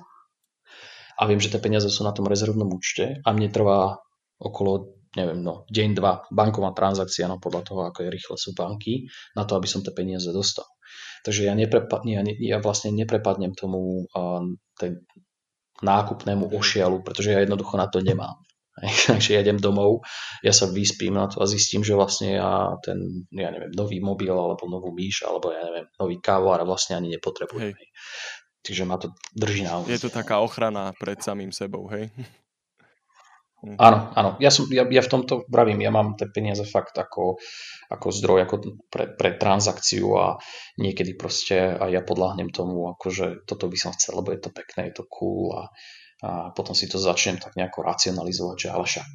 a 1.17 1.23
viem, 1.25 1.41
že 1.41 1.49
tie 1.49 1.63
peniaze 1.63 1.89
sú 1.89 2.05
na 2.05 2.13
tom 2.13 2.29
rezervnom 2.29 2.69
účte 2.69 3.23
a 3.25 3.29
mne 3.33 3.49
trvá 3.49 3.97
okolo 4.37 4.95
neviem, 5.15 5.41
no, 5.47 5.63
deň, 5.71 5.91
dva, 5.95 6.27
banková 6.27 6.75
transakcia, 6.75 7.31
no 7.31 7.39
podľa 7.39 7.63
toho, 7.63 7.81
ako 7.87 8.03
je 8.03 8.11
rýchle 8.11 8.35
sú 8.35 8.51
banky, 8.51 9.07
na 9.39 9.47
to, 9.47 9.55
aby 9.55 9.71
som 9.71 9.81
tie 9.81 9.95
peniaze 9.95 10.27
dostal. 10.35 10.67
Takže 11.23 11.47
ja, 11.47 11.55
neprepadnem, 11.55 12.13
ja, 12.19 12.23
ne, 12.27 12.35
ja 12.37 12.59
vlastne 12.59 12.91
neprepadnem 12.93 13.55
tomu 13.55 14.05
uh, 14.11 14.43
ten 14.77 15.07
nákupnému 15.81 16.51
ošialu, 16.51 17.07
pretože 17.07 17.31
ja 17.31 17.43
jednoducho 17.43 17.79
na 17.79 17.87
to 17.87 18.03
nemám. 18.03 18.35
Takže 19.09 19.39
ja 19.39 19.41
idem 19.41 19.59
domov, 19.63 20.03
ja 20.43 20.51
sa 20.51 20.67
vyspím 20.67 21.15
na 21.15 21.31
to 21.31 21.39
a 21.39 21.47
zistím, 21.47 21.87
že 21.87 21.95
vlastne 21.95 22.35
ja 22.35 22.75
ten, 22.83 23.27
ja 23.31 23.55
neviem, 23.55 23.71
nový 23.71 24.03
mobil 24.03 24.35
alebo 24.35 24.67
novú 24.67 24.91
myš 24.91 25.27
alebo 25.27 25.55
ja 25.55 25.63
neviem, 25.63 25.87
nový 25.95 26.19
kávovár 26.19 26.67
vlastne 26.67 26.99
ani 26.99 27.15
nepotrebujem. 27.15 27.75
Hej. 27.75 27.89
Takže 28.65 28.83
ma 28.89 28.97
to 28.97 29.13
drží 29.37 29.63
na 29.63 29.85
Je 29.85 30.01
to 30.01 30.09
taká 30.09 30.41
ochrana 30.41 30.97
pred 30.97 31.21
samým 31.21 31.53
sebou, 31.53 31.87
hej? 31.93 32.11
Áno, 33.81 34.13
áno. 34.13 34.31
Ja, 34.45 34.53
som, 34.53 34.69
ja, 34.69 34.85
ja 34.85 35.01
v 35.01 35.09
tomto 35.09 35.49
vravím, 35.49 35.81
ja 35.81 35.89
mám 35.89 36.21
tie 36.21 36.29
peniaze 36.29 36.69
fakt 36.69 37.01
ako, 37.01 37.41
ako 37.89 38.07
zdroj 38.13 38.45
ako 38.45 38.57
pre, 38.93 39.09
pre 39.17 39.41
transakciu 39.41 40.21
a 40.21 40.37
niekedy 40.77 41.17
proste 41.17 41.73
aj 41.73 41.89
ja 41.89 42.05
podľahnem 42.05 42.53
tomu, 42.53 42.93
akože 42.93 43.49
toto 43.49 43.73
by 43.73 43.77
som 43.81 43.97
chcel, 43.97 44.21
lebo 44.21 44.37
je 44.37 44.41
to 44.45 44.53
pekné, 44.53 44.93
je 44.93 45.01
to 45.01 45.09
cool 45.09 45.57
a, 45.57 45.73
a 46.25 46.57
potom 46.57 46.73
si 46.73 46.89
to 46.89 46.97
začnem 46.97 47.37
tak 47.37 47.53
nejako 47.53 47.85
racionalizovať, 47.85 48.57
že 48.57 48.69
ale 48.73 48.89
však 48.89 49.09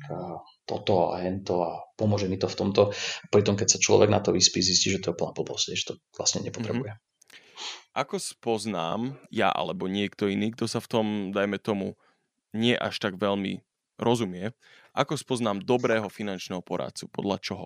toto 0.69 1.09
a 1.09 1.25
hento 1.25 1.65
a 1.65 1.81
pomôže 1.97 2.29
mi 2.29 2.37
to 2.37 2.45
v 2.45 2.53
tomto. 2.53 2.93
Pritom, 3.33 3.57
keď 3.57 3.67
sa 3.73 3.79
človek 3.81 4.13
na 4.13 4.21
to 4.21 4.29
vyspí, 4.29 4.61
zistí, 4.61 4.93
že 4.93 5.01
to 5.01 5.09
je 5.11 5.17
plná 5.17 5.33
blbosť, 5.33 5.73
že 5.73 5.85
to 5.89 5.93
vlastne 6.13 6.45
nepotrebuje. 6.45 6.93
Mm-hmm. 6.93 7.97
Ako 7.97 8.21
spoznám 8.21 9.17
ja 9.33 9.49
alebo 9.49 9.89
niekto 9.89 10.29
iný, 10.29 10.53
kto 10.53 10.69
sa 10.69 10.77
v 10.77 10.87
tom, 10.87 11.05
dajme 11.33 11.57
tomu, 11.57 11.97
nie 12.53 12.77
až 12.77 13.01
tak 13.01 13.17
veľmi 13.17 13.65
rozumie, 13.97 14.53
Ako 14.97 15.15
spoznám 15.15 15.61
dobrého 15.61 16.09
finančného 16.09 16.65
poradcu? 16.65 17.07
Podľa 17.13 17.37
čoho? 17.39 17.65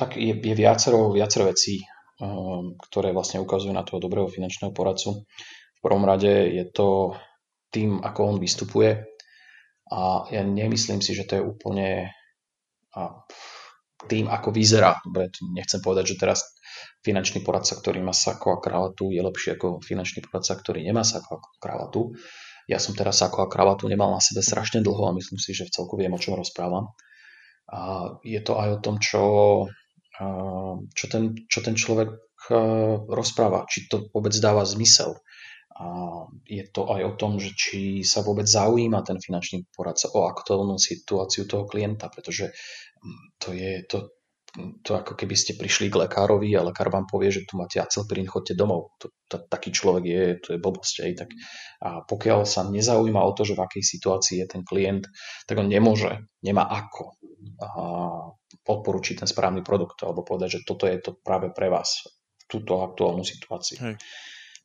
Tak 0.00 0.16
je, 0.16 0.32
je 0.32 0.54
viacero, 0.56 1.12
viacero 1.12 1.46
vecí, 1.46 1.84
um, 2.18 2.74
ktoré 2.80 3.12
vlastne 3.12 3.38
ukazujú 3.44 3.70
na 3.70 3.84
toho 3.84 4.00
dobrého 4.00 4.26
finančného 4.26 4.72
poradcu. 4.72 5.28
V 5.76 5.80
prvom 5.84 6.04
rade 6.08 6.50
je 6.56 6.64
to 6.72 7.14
tým, 7.70 8.02
ako 8.02 8.20
on 8.34 8.36
vystupuje. 8.42 9.06
A 9.90 10.26
ja 10.30 10.42
nemyslím 10.46 11.02
si, 11.02 11.14
že 11.14 11.26
to 11.26 11.38
je 11.38 11.42
úplne 11.42 12.14
tým, 14.06 14.26
ako 14.30 14.54
vyzerá. 14.54 14.98
Nechcem 15.50 15.82
povedať, 15.82 16.14
že 16.14 16.20
teraz 16.20 16.46
finančný 17.02 17.42
poradca, 17.42 17.74
ktorý 17.74 18.04
má 18.04 18.14
sako 18.14 18.58
a 18.58 18.62
kravatu, 18.62 19.10
je 19.10 19.22
lepší 19.24 19.56
ako 19.58 19.80
finančný 19.82 20.22
poradca, 20.26 20.54
ktorý 20.54 20.84
nemá 20.84 21.02
sako 21.02 21.38
a 21.38 21.42
kravatu. 21.58 22.00
Ja 22.70 22.78
som 22.78 22.94
teraz 22.94 23.18
ako 23.18 23.46
a 23.46 23.50
kravatu 23.50 23.90
nemal 23.90 24.14
na 24.14 24.22
sebe 24.22 24.46
strašne 24.46 24.78
dlho 24.84 25.10
a 25.10 25.16
myslím 25.16 25.42
si, 25.42 25.50
že 25.56 25.66
v 25.66 25.74
celku 25.74 25.98
viem, 25.98 26.12
o 26.14 26.22
čom 26.22 26.38
rozprávam. 26.38 26.94
A 27.66 28.14
je 28.22 28.38
to 28.42 28.58
aj 28.58 28.78
o 28.78 28.82
tom, 28.82 29.02
čo, 29.02 29.22
čo, 30.94 31.04
ten, 31.10 31.34
čo 31.50 31.58
ten 31.66 31.74
človek 31.74 32.14
rozpráva, 33.10 33.66
či 33.66 33.90
to 33.90 34.06
vôbec 34.14 34.34
dáva 34.38 34.62
zmysel. 34.62 35.18
A 35.80 35.86
je 36.44 36.60
to 36.68 36.92
aj 36.92 37.02
o 37.08 37.12
tom, 37.16 37.40
že 37.40 37.56
či 37.56 38.04
sa 38.04 38.20
vôbec 38.20 38.44
zaujíma 38.44 39.00
ten 39.00 39.16
finančný 39.16 39.64
poradca 39.72 40.12
o 40.12 40.28
aktuálnu 40.28 40.76
situáciu 40.76 41.48
toho 41.48 41.64
klienta, 41.64 42.12
pretože 42.12 42.52
to 43.40 43.56
je, 43.56 43.88
to, 43.88 44.12
to 44.84 44.92
ako 44.92 45.16
keby 45.16 45.32
ste 45.32 45.56
prišli 45.56 45.88
k 45.88 46.04
lekárovi 46.04 46.52
a 46.52 46.68
lekár 46.68 46.92
vám 46.92 47.08
povie, 47.08 47.32
že 47.32 47.48
tu 47.48 47.56
máte 47.56 47.80
acilpirín, 47.80 48.28
chodte 48.28 48.52
domov. 48.52 48.92
To, 49.00 49.08
to, 49.24 49.40
taký 49.48 49.72
človek 49.72 50.04
je, 50.04 50.24
to 50.44 50.48
je 50.52 50.58
blbosť. 50.60 50.94
Aj, 51.00 51.12
tak. 51.24 51.32
A 51.80 51.88
pokiaľ 52.04 52.44
sa 52.44 52.68
nezaujíma 52.68 53.24
o 53.24 53.32
to, 53.32 53.48
že 53.48 53.56
v 53.56 53.64
akej 53.64 53.80
situácii 53.80 54.36
je 54.44 54.46
ten 54.52 54.60
klient, 54.60 55.08
tak 55.48 55.56
on 55.56 55.72
nemôže, 55.72 56.28
nemá 56.44 56.68
ako 56.68 57.16
a 57.56 57.68
podporučiť 58.64 59.24
ten 59.24 59.28
správny 59.28 59.64
produkt 59.64 60.04
alebo 60.04 60.20
povedať, 60.20 60.60
že 60.60 60.64
toto 60.68 60.84
je 60.84 61.00
to 61.00 61.16
práve 61.16 61.48
pre 61.56 61.72
vás, 61.72 62.04
túto 62.44 62.84
aktuálnu 62.84 63.24
situáciu. 63.24 63.80
Hej. 63.80 63.96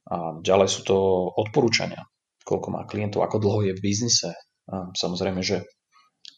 A 0.06 0.38
ďalej 0.42 0.70
sú 0.70 0.82
to 0.86 0.98
odporúčania, 1.34 2.06
koľko 2.46 2.68
má 2.70 2.86
klientov, 2.86 3.26
ako 3.26 3.42
dlho 3.42 3.60
je 3.70 3.74
v 3.74 3.84
biznise. 3.84 4.38
A 4.70 4.94
samozrejme, 4.94 5.42
že 5.42 5.66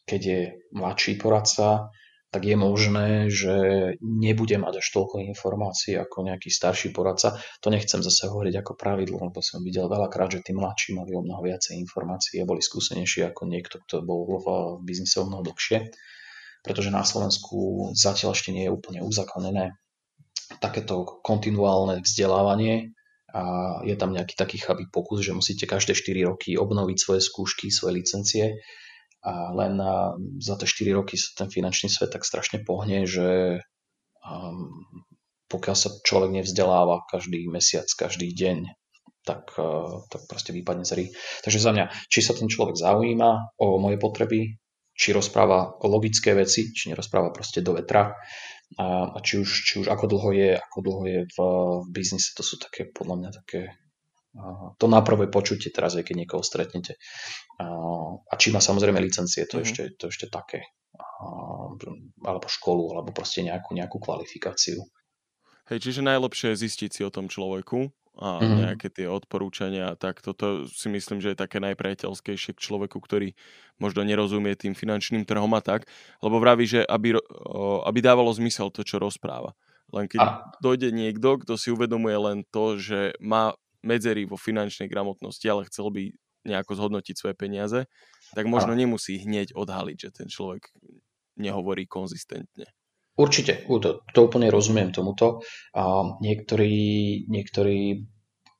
keď 0.07 0.21
je 0.23 0.41
mladší 0.71 1.19
poradca, 1.19 1.91
tak 2.27 2.43
je 2.43 2.59
možné, 2.59 3.31
že 3.31 3.55
nebude 4.03 4.59
mať 4.59 4.83
až 4.83 4.87
toľko 4.91 5.23
informácií 5.31 5.95
ako 5.95 6.27
nejaký 6.27 6.51
starší 6.51 6.91
poradca. 6.91 7.39
To 7.63 7.71
nechcem 7.71 8.03
zase 8.03 8.27
hovoriť 8.27 8.55
ako 8.63 8.75
pravidlo, 8.75 9.31
lebo 9.31 9.39
som 9.39 9.63
videl 9.63 9.87
veľakrát, 9.87 10.35
že 10.35 10.43
tí 10.43 10.51
mladší 10.51 10.95
mali 10.95 11.15
o 11.15 11.23
mnoho 11.23 11.43
viacej 11.47 11.79
informácií 11.79 12.43
a 12.43 12.47
boli 12.47 12.59
skúsenejší 12.59 13.31
ako 13.31 13.47
niekto, 13.47 13.79
kto 13.87 14.03
bol 14.03 14.27
v 14.43 14.47
biznise 14.83 15.23
o 15.23 15.27
mnoho 15.27 15.47
dlhšie. 15.47 15.87
Pretože 16.67 16.91
na 16.91 17.07
Slovensku 17.07 17.89
zatiaľ 17.95 18.35
ešte 18.35 18.51
nie 18.51 18.67
je 18.67 18.75
úplne 18.75 18.99
uzakonené 19.07 19.79
takéto 20.59 21.07
kontinuálne 21.23 22.03
vzdelávanie 22.03 22.91
a 23.37 23.41
je 23.85 23.93
tam 23.93 24.17
nejaký 24.17 24.33
taký 24.33 24.57
chabý 24.57 24.89
pokus, 24.89 25.21
že 25.21 25.37
musíte 25.37 25.69
každé 25.69 25.93
4 25.93 26.25
roky 26.25 26.57
obnoviť 26.57 26.97
svoje 26.97 27.21
skúšky, 27.21 27.69
svoje 27.69 28.01
licencie 28.01 28.45
a 29.21 29.53
len 29.53 29.77
za 30.41 30.57
tie 30.57 30.65
4 30.65 30.97
roky 30.97 31.21
sa 31.21 31.45
ten 31.45 31.49
finančný 31.53 31.85
svet 31.91 32.09
tak 32.09 32.25
strašne 32.25 32.65
pohne, 32.65 33.05
že 33.05 33.61
um, 34.25 34.73
pokiaľ 35.53 35.75
sa 35.77 35.89
človek 36.01 36.33
nevzdeláva 36.33 37.05
každý 37.05 37.45
mesiac, 37.45 37.85
každý 37.93 38.33
deň, 38.33 38.73
tak, 39.21 39.53
uh, 39.61 40.01
tak 40.09 40.25
proste 40.25 40.55
vypadne 40.55 40.87
z 40.87 40.91
hry. 40.97 41.05
Takže 41.45 41.59
za 41.61 41.71
mňa, 41.77 41.85
či 42.09 42.19
sa 42.25 42.33
ten 42.33 42.49
človek 42.49 42.73
zaujíma 42.73 43.59
o 43.61 43.77
moje 43.77 44.01
potreby, 44.01 44.57
či 44.97 45.13
rozpráva 45.13 45.77
logické 45.85 46.33
veci, 46.33 46.73
či 46.73 46.89
nerozpráva 46.89 47.29
proste 47.29 47.61
do 47.61 47.77
vetra 47.77 48.17
a, 48.75 49.15
a 49.15 49.17
či, 49.23 49.39
už, 49.39 49.49
či 49.63 49.73
už 49.79 49.87
ako 49.87 50.05
dlho 50.11 50.29
je, 50.35 50.51
ako 50.59 50.79
dlho 50.83 51.03
je 51.07 51.19
v, 51.23 51.37
v 51.83 51.87
biznise, 51.95 52.35
to 52.35 52.43
sú 52.43 52.59
také 52.59 52.91
podľa 52.91 53.15
mňa 53.15 53.31
také 53.31 53.61
to 54.77 54.85
na 54.85 55.01
prvé 55.01 55.25
počutie 55.31 55.73
teraz, 55.73 55.97
aj 55.97 56.05
keď 56.05 56.15
niekoho 56.25 56.43
stretnete. 56.45 57.01
A 57.57 58.33
či 58.37 58.53
má 58.53 58.61
samozrejme 58.61 59.01
licencie, 59.01 59.49
to, 59.49 59.57
mm-hmm. 59.57 59.65
ešte, 59.65 59.81
to 59.97 60.05
ešte 60.13 60.27
také. 60.29 60.61
Alebo 62.21 62.45
školu, 62.45 62.93
alebo 62.93 63.09
proste 63.09 63.41
nejakú, 63.41 63.73
nejakú 63.73 63.97
kvalifikáciu. 63.97 64.85
Hej, 65.67 65.89
čiže 65.89 66.05
najlepšie 66.05 66.53
je 66.53 66.61
zistiť 66.69 66.89
si 66.93 67.01
o 67.03 67.11
tom 67.11 67.27
človeku 67.27 67.89
a 68.17 68.41
mm-hmm. 68.41 68.57
nejaké 68.65 68.87
tie 68.89 69.05
odporúčania, 69.05 69.93
tak 69.93 70.25
toto 70.25 70.65
si 70.65 70.89
myslím, 70.89 71.21
že 71.21 71.33
je 71.33 71.41
také 71.41 71.61
najpriateľskejšie 71.61 72.57
k 72.57 72.63
človeku, 72.63 72.97
ktorý 72.97 73.37
možno 73.77 74.01
nerozumie 74.01 74.57
tým 74.57 74.73
finančným 74.73 75.23
trhom 75.23 75.53
a 75.53 75.61
tak, 75.61 75.85
lebo 76.25 76.41
vraví, 76.41 76.65
že 76.65 76.81
aby, 76.81 77.13
aby 77.85 77.99
dávalo 78.01 78.33
zmysel 78.33 78.73
to, 78.73 78.81
čo 78.81 78.97
rozpráva. 78.97 79.53
Len 79.93 80.09
keď 80.09 80.19
a... 80.19 80.29
dojde 80.59 80.89
niekto, 80.91 81.39
kto 81.45 81.55
si 81.55 81.69
uvedomuje 81.71 82.17
len 82.17 82.37
to, 82.49 82.75
že 82.75 83.15
má 83.21 83.53
medzery 83.85 84.25
vo 84.25 84.35
finančnej 84.35 84.89
gramotnosti, 84.89 85.45
ale 85.47 85.69
chcel 85.69 85.93
by 85.93 86.11
nejako 86.43 86.73
zhodnotiť 86.75 87.15
svoje 87.15 87.35
peniaze, 87.37 87.85
tak 88.33 88.49
možno 88.49 88.73
a... 88.73 88.79
nemusí 88.79 89.21
hneď 89.21 89.55
odhaliť, 89.55 89.97
že 89.97 90.09
ten 90.11 90.27
človek 90.27 90.67
nehovorí 91.37 91.85
konzistentne. 91.85 92.65
Určite, 93.17 93.65
to, 93.65 94.05
to 94.05 94.19
úplne 94.21 94.53
rozumiem 94.53 94.93
tomuto. 94.93 95.41
A 95.73 96.13
niektorí, 96.21 97.25
niektorí 97.25 98.05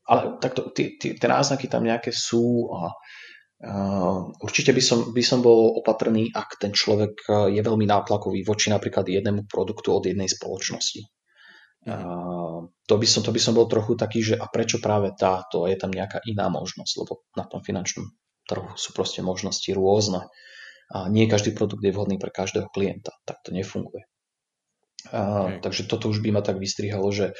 ale 0.08 0.40
takto, 0.40 0.72
tie, 0.72 0.96
tie, 0.96 1.20
tie 1.20 1.28
náznaky 1.28 1.68
tam 1.68 1.84
nejaké 1.84 2.10
sú 2.16 2.72
a 2.74 2.96
Uh, 3.58 4.38
určite 4.46 4.70
by 4.70 4.78
som, 4.86 5.10
by 5.18 5.24
som 5.26 5.42
bol 5.42 5.82
opatrný, 5.82 6.30
ak 6.30 6.62
ten 6.62 6.78
človek 6.78 7.26
je 7.50 7.58
veľmi 7.58 7.90
nátlakový 7.90 8.46
voči 8.46 8.70
napríklad 8.70 9.10
jednému 9.10 9.50
produktu 9.50 9.98
od 9.98 10.06
jednej 10.06 10.30
spoločnosti. 10.30 11.02
Uh, 11.90 12.70
to, 12.86 12.96
by 13.02 13.08
som, 13.10 13.26
to 13.26 13.34
by 13.34 13.42
som 13.42 13.58
bol 13.58 13.66
trochu 13.66 13.98
taký, 13.98 14.22
že 14.22 14.38
a 14.38 14.46
prečo 14.46 14.78
práve 14.78 15.10
táto, 15.18 15.66
je 15.66 15.74
tam 15.74 15.90
nejaká 15.90 16.22
iná 16.30 16.54
možnosť, 16.54 16.94
lebo 17.02 17.26
na 17.34 17.50
tom 17.50 17.66
finančnom 17.66 18.06
trhu 18.46 18.78
sú 18.78 18.94
proste 18.94 19.26
možnosti 19.26 19.74
rôzne. 19.74 20.30
A 20.94 21.10
nie 21.10 21.26
každý 21.26 21.58
produkt 21.58 21.82
je 21.82 21.90
vhodný 21.90 22.22
pre 22.22 22.30
každého 22.30 22.70
klienta, 22.70 23.10
tak 23.26 23.42
to 23.42 23.50
nefunguje. 23.50 24.06
Okay. 25.08 25.62
Takže 25.62 25.88
toto 25.88 26.10
už 26.10 26.20
by 26.20 26.36
ma 26.36 26.42
tak 26.44 26.60
vystrihalo, 26.60 27.08
že 27.14 27.32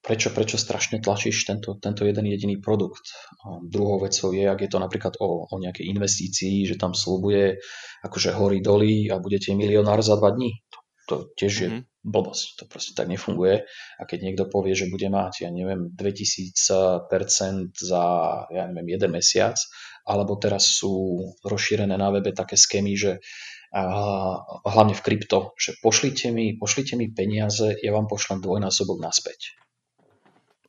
prečo, 0.00 0.30
prečo 0.30 0.56
strašne 0.56 1.02
tlačíš 1.02 1.44
tento, 1.44 1.74
tento 1.76 2.06
jeden 2.06 2.24
jediný 2.30 2.62
produkt. 2.62 3.10
Uh, 3.42 3.58
druhou 3.66 3.98
vecou 4.00 4.30
je, 4.32 4.46
ak 4.46 4.62
je 4.62 4.70
to 4.70 4.78
napríklad 4.78 5.18
o, 5.18 5.50
o 5.50 5.54
nejakej 5.58 5.90
investícii, 5.90 6.64
že 6.64 6.78
tam 6.78 6.94
slúbuje 6.94 7.58
akože 8.06 8.30
hory 8.32 8.62
doly 8.62 9.10
a 9.10 9.18
budete 9.18 9.52
milionár 9.52 10.00
za 10.00 10.16
dva 10.16 10.32
dní. 10.32 10.62
To, 10.72 10.78
to 11.10 11.14
tiež 11.34 11.54
je 11.58 11.68
mm-hmm 11.68 11.84
blbosť. 12.06 12.62
To 12.62 12.64
proste 12.70 12.94
tak 12.94 13.10
nefunguje. 13.10 13.66
A 13.98 14.02
keď 14.06 14.18
niekto 14.22 14.44
povie, 14.46 14.78
že 14.78 14.86
bude 14.86 15.10
mať, 15.10 15.42
ja 15.42 15.50
neviem, 15.50 15.90
2000% 15.90 17.74
za, 17.74 18.04
ja 18.46 18.62
neviem, 18.70 18.94
jeden 18.94 19.10
mesiac, 19.10 19.58
alebo 20.06 20.38
teraz 20.38 20.70
sú 20.78 21.18
rozšírené 21.42 21.98
na 21.98 22.14
webe 22.14 22.30
také 22.30 22.54
skémy, 22.54 22.94
že 22.94 23.18
a 23.18 23.55
hlavne 23.72 24.94
v 24.94 25.04
krypto, 25.04 25.56
že 25.58 25.78
pošlite 25.82 26.30
mi, 26.30 26.54
pošlite 26.54 26.94
mi 26.94 27.10
peniaze, 27.10 27.74
ja 27.80 27.90
vám 27.94 28.06
pošlem 28.06 28.42
dvojnásobok 28.42 29.02
naspäť. 29.02 29.58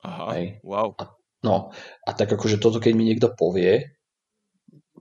Aha, 0.01 0.37
Hej. 0.37 0.63
wow. 0.63 0.95
A, 0.97 1.13
no, 1.43 1.75
a 2.05 2.09
tak 2.15 2.31
akože 2.31 2.61
toto, 2.61 2.81
keď 2.81 2.93
mi 2.95 3.05
niekto 3.05 3.33
povie, 3.33 3.97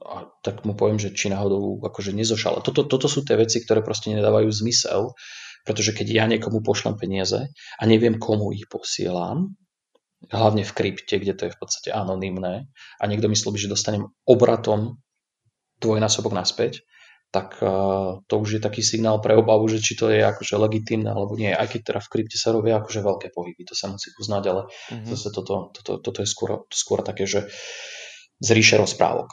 a 0.06 0.28
tak 0.44 0.62
mu 0.68 0.76
poviem, 0.76 1.00
že 1.00 1.16
či 1.16 1.32
náhodou 1.32 1.80
akože 1.82 2.12
nezošal. 2.12 2.60
Toto, 2.60 2.84
toto 2.84 3.08
sú 3.08 3.24
tie 3.24 3.34
veci, 3.34 3.64
ktoré 3.64 3.80
proste 3.80 4.12
nedávajú 4.12 4.52
zmysel 4.52 5.16
pretože 5.66 5.90
keď 5.90 6.06
ja 6.06 6.24
niekomu 6.30 6.62
pošlem 6.62 6.94
peniaze 6.94 7.50
a 7.50 7.82
neviem, 7.82 8.22
komu 8.22 8.54
ich 8.54 8.70
posielam, 8.70 9.58
hlavne 10.30 10.62
v 10.62 10.72
krypte, 10.72 11.18
kde 11.18 11.34
to 11.34 11.42
je 11.50 11.52
v 11.52 11.58
podstate 11.58 11.90
anonymné, 11.90 12.70
a 13.02 13.04
niekto 13.10 13.26
myslí, 13.26 13.58
že 13.58 13.68
dostanem 13.68 14.06
obratom 14.22 15.02
dvojnásobok 15.82 16.32
naspäť, 16.32 16.86
tak 17.36 17.60
uh, 17.60 18.24
to 18.24 18.34
už 18.40 18.56
je 18.56 18.60
taký 18.64 18.80
signál 18.80 19.20
pre 19.20 19.36
obavu, 19.36 19.68
že 19.68 19.84
či 19.84 19.92
to 19.92 20.08
je 20.08 20.24
akože 20.24 20.56
legitimné 20.56 21.12
alebo 21.12 21.36
nie. 21.36 21.52
Aj 21.52 21.68
keď 21.68 21.92
teda 21.92 22.00
v 22.00 22.08
krypte 22.08 22.40
sa 22.40 22.56
robia 22.56 22.80
akože 22.80 23.04
veľké 23.04 23.28
pohyby, 23.36 23.68
to 23.68 23.76
sa 23.76 23.92
musí 23.92 24.08
uznať, 24.16 24.44
ale 24.48 24.62
mm-hmm. 24.72 25.08
zase 25.12 25.28
toto, 25.36 25.68
toto, 25.76 26.00
toto 26.00 26.18
je 26.24 26.28
skôr, 26.28 26.64
skôr 26.72 27.04
také, 27.04 27.28
že 27.28 27.44
z 28.40 28.48
ríše 28.56 28.80
rozprávok. 28.80 29.28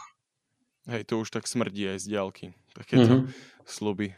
Hej, 0.92 1.08
to 1.08 1.24
už 1.24 1.32
tak 1.32 1.48
smrdí 1.48 1.96
aj 1.96 2.04
z 2.04 2.06
diálky. 2.12 2.46
Takéto 2.76 3.24
mm-hmm. 3.24 3.32
sluby. 3.64 4.12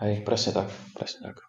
Hej, 0.00 0.24
presne 0.24 0.56
tak, 0.56 0.68
presne 0.96 1.28
tak. 1.28 1.44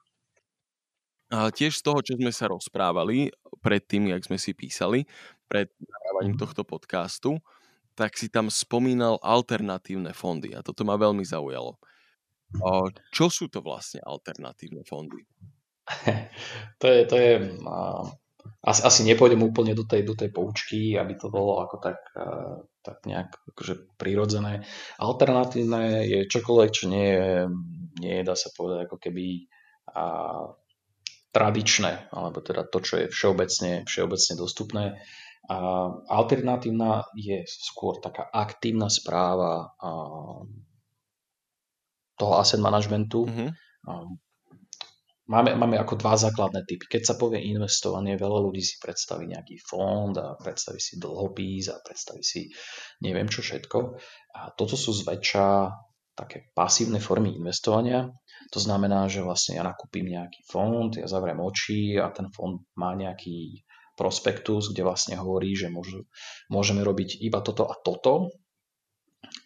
A 1.27 1.51
tiež 1.51 1.79
z 1.79 1.83
toho, 1.83 1.99
čo 2.03 2.15
sme 2.15 2.31
sa 2.31 2.47
rozprávali 2.51 3.31
pred 3.59 3.83
tým, 3.83 4.11
jak 4.11 4.23
sme 4.23 4.39
si 4.39 4.55
písali, 4.55 5.03
pred 5.47 5.71
nahrávaním 5.79 6.35
mhm. 6.35 6.41
tohto 6.43 6.63
podcastu, 6.67 7.39
tak 7.97 8.13
si 8.13 8.29
tam 8.29 8.53
spomínal 8.53 9.17
alternatívne 9.25 10.13
fondy 10.13 10.53
a 10.53 10.61
toto 10.61 10.85
ma 10.85 10.93
veľmi 10.93 11.25
zaujalo. 11.25 11.81
Čo 13.09 13.25
sú 13.27 13.49
to 13.49 13.65
vlastne 13.65 13.99
alternatívne 14.05 14.85
fondy? 14.85 15.25
to 16.81 16.85
je, 16.85 16.99
to 17.09 17.15
je 17.17 17.33
asi, 18.63 18.81
asi 18.83 19.01
nepôjdem 19.03 19.41
úplne 19.43 19.73
do 19.75 19.83
tej, 19.83 20.05
do 20.05 20.13
tej 20.15 20.31
poučky, 20.31 20.95
aby 20.95 21.17
to 21.19 21.27
bolo 21.27 21.59
ako 21.63 21.81
tak, 21.81 21.99
tak 22.85 23.03
nejak 23.03 23.33
akože 23.55 23.97
prirodzené. 23.99 24.63
Alternatívne 25.01 26.07
je 26.07 26.19
čokoľvek, 26.29 26.69
čo 26.71 26.85
nie 26.87 27.07
je, 27.11 27.29
nie 27.99 28.13
je 28.21 28.27
dá 28.27 28.35
sa 28.37 28.53
povedať, 28.55 28.87
ako 28.87 28.97
keby 29.01 29.25
uh, 29.91 30.55
tradičné, 31.31 32.11
alebo 32.11 32.39
teda 32.39 32.67
to, 32.67 32.79
čo 32.79 32.93
je 33.03 33.05
všeobecne, 33.11 33.83
všeobecne 33.85 34.33
dostupné. 34.39 34.85
A 35.47 35.57
alternatívna 36.11 37.07
je 37.15 37.47
skôr 37.47 38.03
taká 38.03 38.27
aktívna 38.27 38.91
správa 38.91 39.71
toho 42.19 42.33
asset 42.35 42.59
managementu. 42.59 43.23
Mm-hmm. 43.23 43.49
Máme, 45.27 45.59
máme 45.59 45.75
ako 45.75 45.99
dva 45.99 46.15
základné 46.15 46.63
typy. 46.63 46.87
Keď 46.87 47.03
sa 47.03 47.15
povie 47.19 47.43
investovanie, 47.51 48.15
veľa 48.15 48.47
ľudí 48.47 48.63
si 48.63 48.79
predstaví 48.79 49.27
nejaký 49.27 49.59
fond 49.59 50.15
a 50.15 50.39
predstaví 50.39 50.79
si 50.79 50.95
dlhopís 50.99 51.67
a 51.67 51.83
predstaví 51.83 52.23
si 52.23 52.47
neviem 53.03 53.27
čo 53.27 53.43
všetko. 53.43 53.77
A 54.39 54.55
toto 54.55 54.79
sú 54.79 54.95
zväčša 54.95 55.67
také 56.15 56.47
pasívne 56.55 57.03
formy 57.03 57.35
investovania. 57.35 58.07
To 58.55 58.59
znamená, 58.63 59.11
že 59.11 59.19
vlastne 59.19 59.59
ja 59.59 59.67
nakúpim 59.67 60.07
nejaký 60.07 60.47
fond, 60.47 60.95
ja 60.95 61.11
zavriem 61.11 61.43
oči 61.43 61.99
a 61.99 62.07
ten 62.15 62.31
fond 62.31 62.63
má 62.79 62.95
nejaký 62.95 63.66
prospektus, 63.97 64.69
kde 64.69 64.85
vlastne 64.85 65.17
hovorí, 65.17 65.57
že 65.57 65.73
môžu, 65.73 66.05
môžeme 66.53 66.85
robiť 66.85 67.17
iba 67.25 67.41
toto 67.41 67.65
a 67.65 67.73
toto 67.73 68.29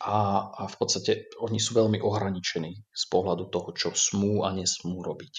a, 0.03 0.51
a 0.51 0.63
v 0.67 0.75
podstate 0.75 1.31
oni 1.39 1.57
sú 1.57 1.79
veľmi 1.79 2.03
ohraničení 2.03 2.71
z 2.91 3.03
pohľadu 3.07 3.47
toho, 3.47 3.71
čo 3.71 3.89
smú 3.95 4.43
a 4.43 4.51
nesmú 4.51 4.99
robiť. 4.99 5.33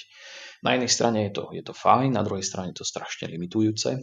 Na 0.65 0.75
jednej 0.75 0.91
strane 0.91 1.19
je 1.29 1.33
to, 1.37 1.45
je 1.53 1.63
to 1.63 1.75
fajn, 1.77 2.17
na 2.17 2.25
druhej 2.25 2.43
strane 2.47 2.73
je 2.73 2.81
to 2.81 2.87
strašne 2.89 3.29
limitujúce, 3.29 4.01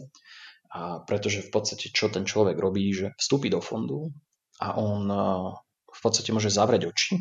a 0.70 1.02
pretože 1.02 1.42
v 1.42 1.50
podstate 1.50 1.90
čo 1.90 2.14
ten 2.14 2.22
človek 2.22 2.54
robí, 2.54 2.94
že 2.94 3.10
vstúpi 3.18 3.50
do 3.50 3.58
fondu 3.58 4.14
a 4.62 4.78
on 4.78 5.10
v 5.90 6.00
podstate 6.00 6.30
môže 6.30 6.54
zavrieť 6.54 6.86
oči 6.86 7.18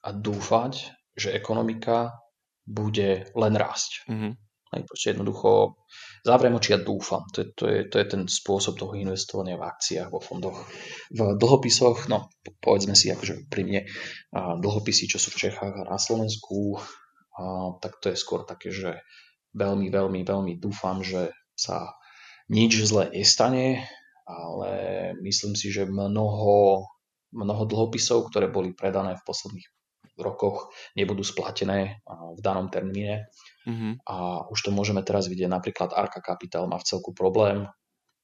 a 0.00 0.16
dúfať, 0.16 0.96
že 1.12 1.36
ekonomika 1.36 2.16
bude 2.64 3.28
len 3.36 3.54
rásť. 3.58 4.08
Mm-hmm. 4.08 4.32
Hej, 4.70 4.86
proste 4.86 5.06
jednoducho 5.10 5.82
zavriem 6.22 6.54
oči 6.54 6.78
a 6.78 6.78
dúfam. 6.78 7.26
To 7.34 7.42
je, 7.42 7.46
to, 7.58 7.64
je, 7.66 7.78
to 7.90 7.96
je 7.98 8.06
ten 8.06 8.22
spôsob 8.30 8.78
toho 8.78 8.94
investovania 8.94 9.58
v 9.58 9.66
akciách, 9.66 10.14
vo 10.14 10.22
fondoch. 10.22 10.62
V 11.10 11.34
dlhopisoch, 11.34 12.06
no 12.06 12.30
povedzme 12.62 12.94
si 12.94 13.10
akože 13.10 13.50
pri 13.50 13.62
mne, 13.66 13.80
dlhopisy, 14.34 15.10
čo 15.10 15.18
sú 15.18 15.34
v 15.34 15.50
Čechách 15.50 15.74
a 15.74 15.90
na 15.90 15.98
Slovensku, 15.98 16.78
a, 17.34 17.74
tak 17.82 17.98
to 17.98 18.14
je 18.14 18.16
skôr 18.16 18.46
také, 18.46 18.70
že 18.70 19.02
veľmi, 19.58 19.90
veľmi, 19.90 20.22
veľmi 20.22 20.52
dúfam, 20.62 21.02
že 21.02 21.34
sa 21.58 21.98
nič 22.46 22.78
zle 22.86 23.10
nestane, 23.10 23.90
ale 24.22 24.70
myslím 25.18 25.58
si, 25.58 25.74
že 25.74 25.82
mnoho, 25.82 26.86
mnoho 27.34 27.62
dlhopisov, 27.66 28.30
ktoré 28.30 28.46
boli 28.46 28.70
predané 28.70 29.18
v 29.18 29.26
posledných 29.26 29.66
rokoch 30.20 30.70
nebudú 30.94 31.24
splatené 31.24 32.04
v 32.06 32.40
danom 32.44 32.68
termíne. 32.68 33.26
Mm-hmm. 33.70 33.92
A 34.10 34.46
už 34.50 34.58
to 34.66 34.70
môžeme 34.74 35.06
teraz 35.06 35.30
vidieť. 35.30 35.46
Napríklad 35.46 35.94
Arka 35.94 36.18
Capital 36.18 36.66
má 36.66 36.82
v 36.82 36.88
celku 36.90 37.14
problém, 37.14 37.70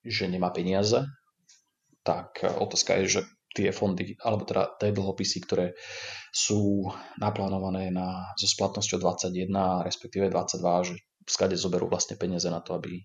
že 0.03 0.27
nemá 0.27 0.51
peniaze. 0.51 1.07
Tak 2.03 2.43
e, 2.43 2.51
otázka 2.51 2.99
je, 3.03 3.05
že 3.07 3.21
tie 3.55 3.71
fondy, 3.73 4.19
alebo 4.21 4.45
teda 4.45 4.77
tie 4.77 4.93
dlhopisy, 4.93 5.39
ktoré 5.49 5.73
sú 6.35 6.91
naplánované 7.17 7.89
na, 7.89 8.37
so 8.37 8.45
splatnosťou 8.45 9.01
21, 9.01 9.87
respektíve 9.87 10.29
22, 10.29 10.89
že 10.93 10.95
skade 11.25 11.57
zoberú 11.57 11.89
vlastne 11.89 12.21
peniaze 12.21 12.47
na 12.53 12.61
to, 12.61 12.77
aby 12.77 13.01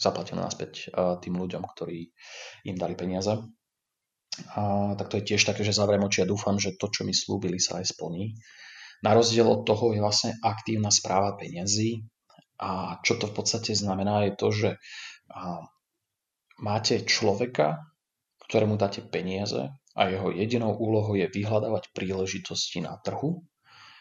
zaplatili 0.00 0.40
naspäť 0.42 0.90
e, 0.90 1.20
tým 1.22 1.36
ľuďom, 1.38 1.62
ktorí 1.62 2.10
im 2.66 2.76
dali 2.76 2.98
peniaze. 2.98 3.38
A, 4.58 4.92
tak 4.98 5.14
to 5.14 5.22
je 5.22 5.28
tiež 5.34 5.46
také, 5.46 5.62
že 5.62 5.76
zavriem 5.76 6.02
oči 6.02 6.26
a 6.26 6.30
dúfam, 6.30 6.58
že 6.58 6.74
to, 6.74 6.90
čo 6.90 7.06
mi 7.06 7.14
slúbili, 7.14 7.62
sa 7.62 7.78
aj 7.78 7.94
splní. 7.94 8.34
Na 9.04 9.12
rozdiel 9.12 9.44
od 9.44 9.68
toho 9.68 9.92
je 9.92 10.00
vlastne 10.00 10.32
aktívna 10.40 10.88
správa 10.88 11.36
peniazy. 11.36 12.08
A 12.56 12.96
čo 13.04 13.20
to 13.20 13.28
v 13.28 13.36
podstate 13.36 13.76
znamená, 13.76 14.24
je 14.24 14.32
to, 14.32 14.48
že 14.48 14.70
máte 16.56 17.04
človeka, 17.04 17.84
ktorému 18.48 18.80
dáte 18.80 19.04
peniaze 19.04 19.68
a 19.92 20.00
jeho 20.08 20.32
jedinou 20.32 20.72
úlohou 20.72 21.20
je 21.20 21.28
vyhľadávať 21.28 21.92
príležitosti 21.92 22.80
na 22.80 22.96
trhu, 23.02 23.44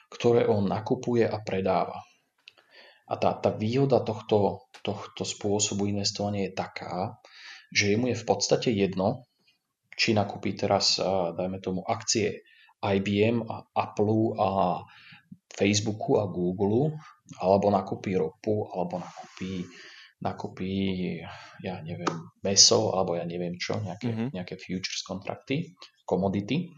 ktoré 0.07 0.47
on 0.47 0.69
nakupuje 0.69 1.27
a 1.27 1.35
predáva. 1.43 1.99
A 3.09 3.19
tá, 3.19 3.35
tá 3.35 3.51
výhoda 3.51 3.99
tohto, 3.99 4.69
tohto 4.85 5.27
spôsobu 5.27 5.89
investovania 5.91 6.47
je 6.47 6.53
taká, 6.55 7.19
že 7.73 7.97
mu 7.99 8.07
je 8.07 8.15
v 8.15 8.25
podstate 8.25 8.69
jedno, 8.71 9.27
či 9.97 10.15
nakúpi 10.15 10.55
teraz, 10.55 11.01
dajme 11.35 11.59
tomu, 11.59 11.81
akcie 11.83 12.45
IBM 12.83 13.47
a 13.47 13.63
Apple 13.71 14.35
a 14.35 14.49
Facebooku 15.53 16.19
a 16.19 16.27
Google, 16.27 16.97
alebo 17.39 17.71
nakúpi 17.71 18.17
ropu, 18.19 18.67
alebo 18.73 18.99
nakúpi, 18.99 19.63
nakúpi 20.19 20.73
ja 21.63 21.79
neviem, 21.79 22.11
meso, 22.43 22.91
alebo 22.97 23.15
ja 23.15 23.23
neviem 23.23 23.55
čo, 23.55 23.79
nejaké, 23.79 24.09
mm-hmm. 24.09 24.29
nejaké 24.35 24.55
futures 24.59 25.05
kontrakty, 25.05 25.77
commodity. 26.03 26.73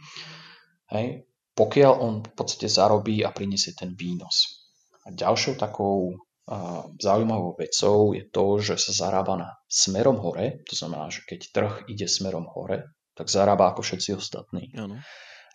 Hej. 0.91 1.25
Pokiaľ 1.55 1.93
on 2.03 2.13
v 2.19 2.31
podstate 2.35 2.67
zarobí 2.67 3.23
a 3.23 3.31
priniesie 3.31 3.71
ten 3.73 3.95
výnos. 3.95 4.67
A 5.07 5.15
ďalšou 5.15 5.55
takou 5.55 6.19
a 6.45 6.85
zaujímavou 7.01 7.57
vecou 7.57 8.13
je 8.13 8.29
to, 8.29 8.61
že 8.61 8.77
sa 8.77 9.09
zarába 9.09 9.33
na 9.33 9.49
smerom 9.65 10.21
hore, 10.21 10.61
to 10.69 10.77
znamená, 10.77 11.09
že 11.09 11.25
keď 11.25 11.39
trh 11.49 11.73
ide 11.89 12.05
smerom 12.05 12.45
hore, 12.45 12.85
tak 13.17 13.33
zarába 13.33 13.73
ako 13.73 13.81
všetci 13.81 14.13
ostatní. 14.13 14.69
Ano. 14.77 15.01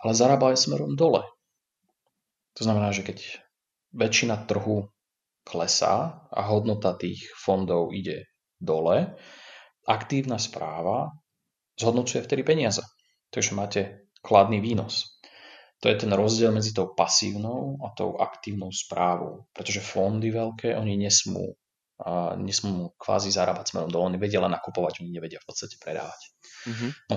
Ale 0.01 0.13
zarába 0.17 0.53
aj 0.53 0.65
smerom 0.65 0.97
dole. 0.97 1.23
To 2.59 2.63
znamená, 2.65 2.91
že 2.91 3.05
keď 3.05 3.21
väčšina 3.93 4.49
trhu 4.49 4.89
klesá 5.45 6.27
a 6.31 6.41
hodnota 6.49 6.97
tých 6.97 7.27
fondov 7.37 7.93
ide 7.93 8.29
dole, 8.61 9.17
aktívna 9.89 10.37
správa 10.37 11.11
zhodnocuje 11.81 12.21
vtedy 12.25 12.45
peniaze. 12.45 12.85
Takže 13.33 13.57
máte 13.57 13.81
kladný 14.21 14.61
výnos. 14.61 15.21
To 15.81 15.89
je 15.89 15.97
ten 15.97 16.13
rozdiel 16.13 16.53
medzi 16.53 16.77
tou 16.77 16.93
pasívnou 16.93 17.81
a 17.81 17.97
tou 17.97 18.21
aktívnou 18.21 18.69
správou. 18.69 19.49
Pretože 19.57 19.81
fondy 19.81 20.29
veľké, 20.29 20.77
oni 20.77 21.01
nesmú, 21.01 21.57
a 22.05 22.37
nesmú 22.37 22.93
kvázi 23.01 23.33
zarábať 23.33 23.73
smerom 23.73 23.89
dole, 23.89 24.13
oni 24.13 24.21
vedia 24.21 24.45
len 24.45 24.53
nakupovať, 24.53 25.01
oni 25.01 25.09
nevedia 25.09 25.41
v 25.41 25.49
podstate 25.49 25.81
predávať. 25.81 26.21
Mm-hmm. 26.69 26.91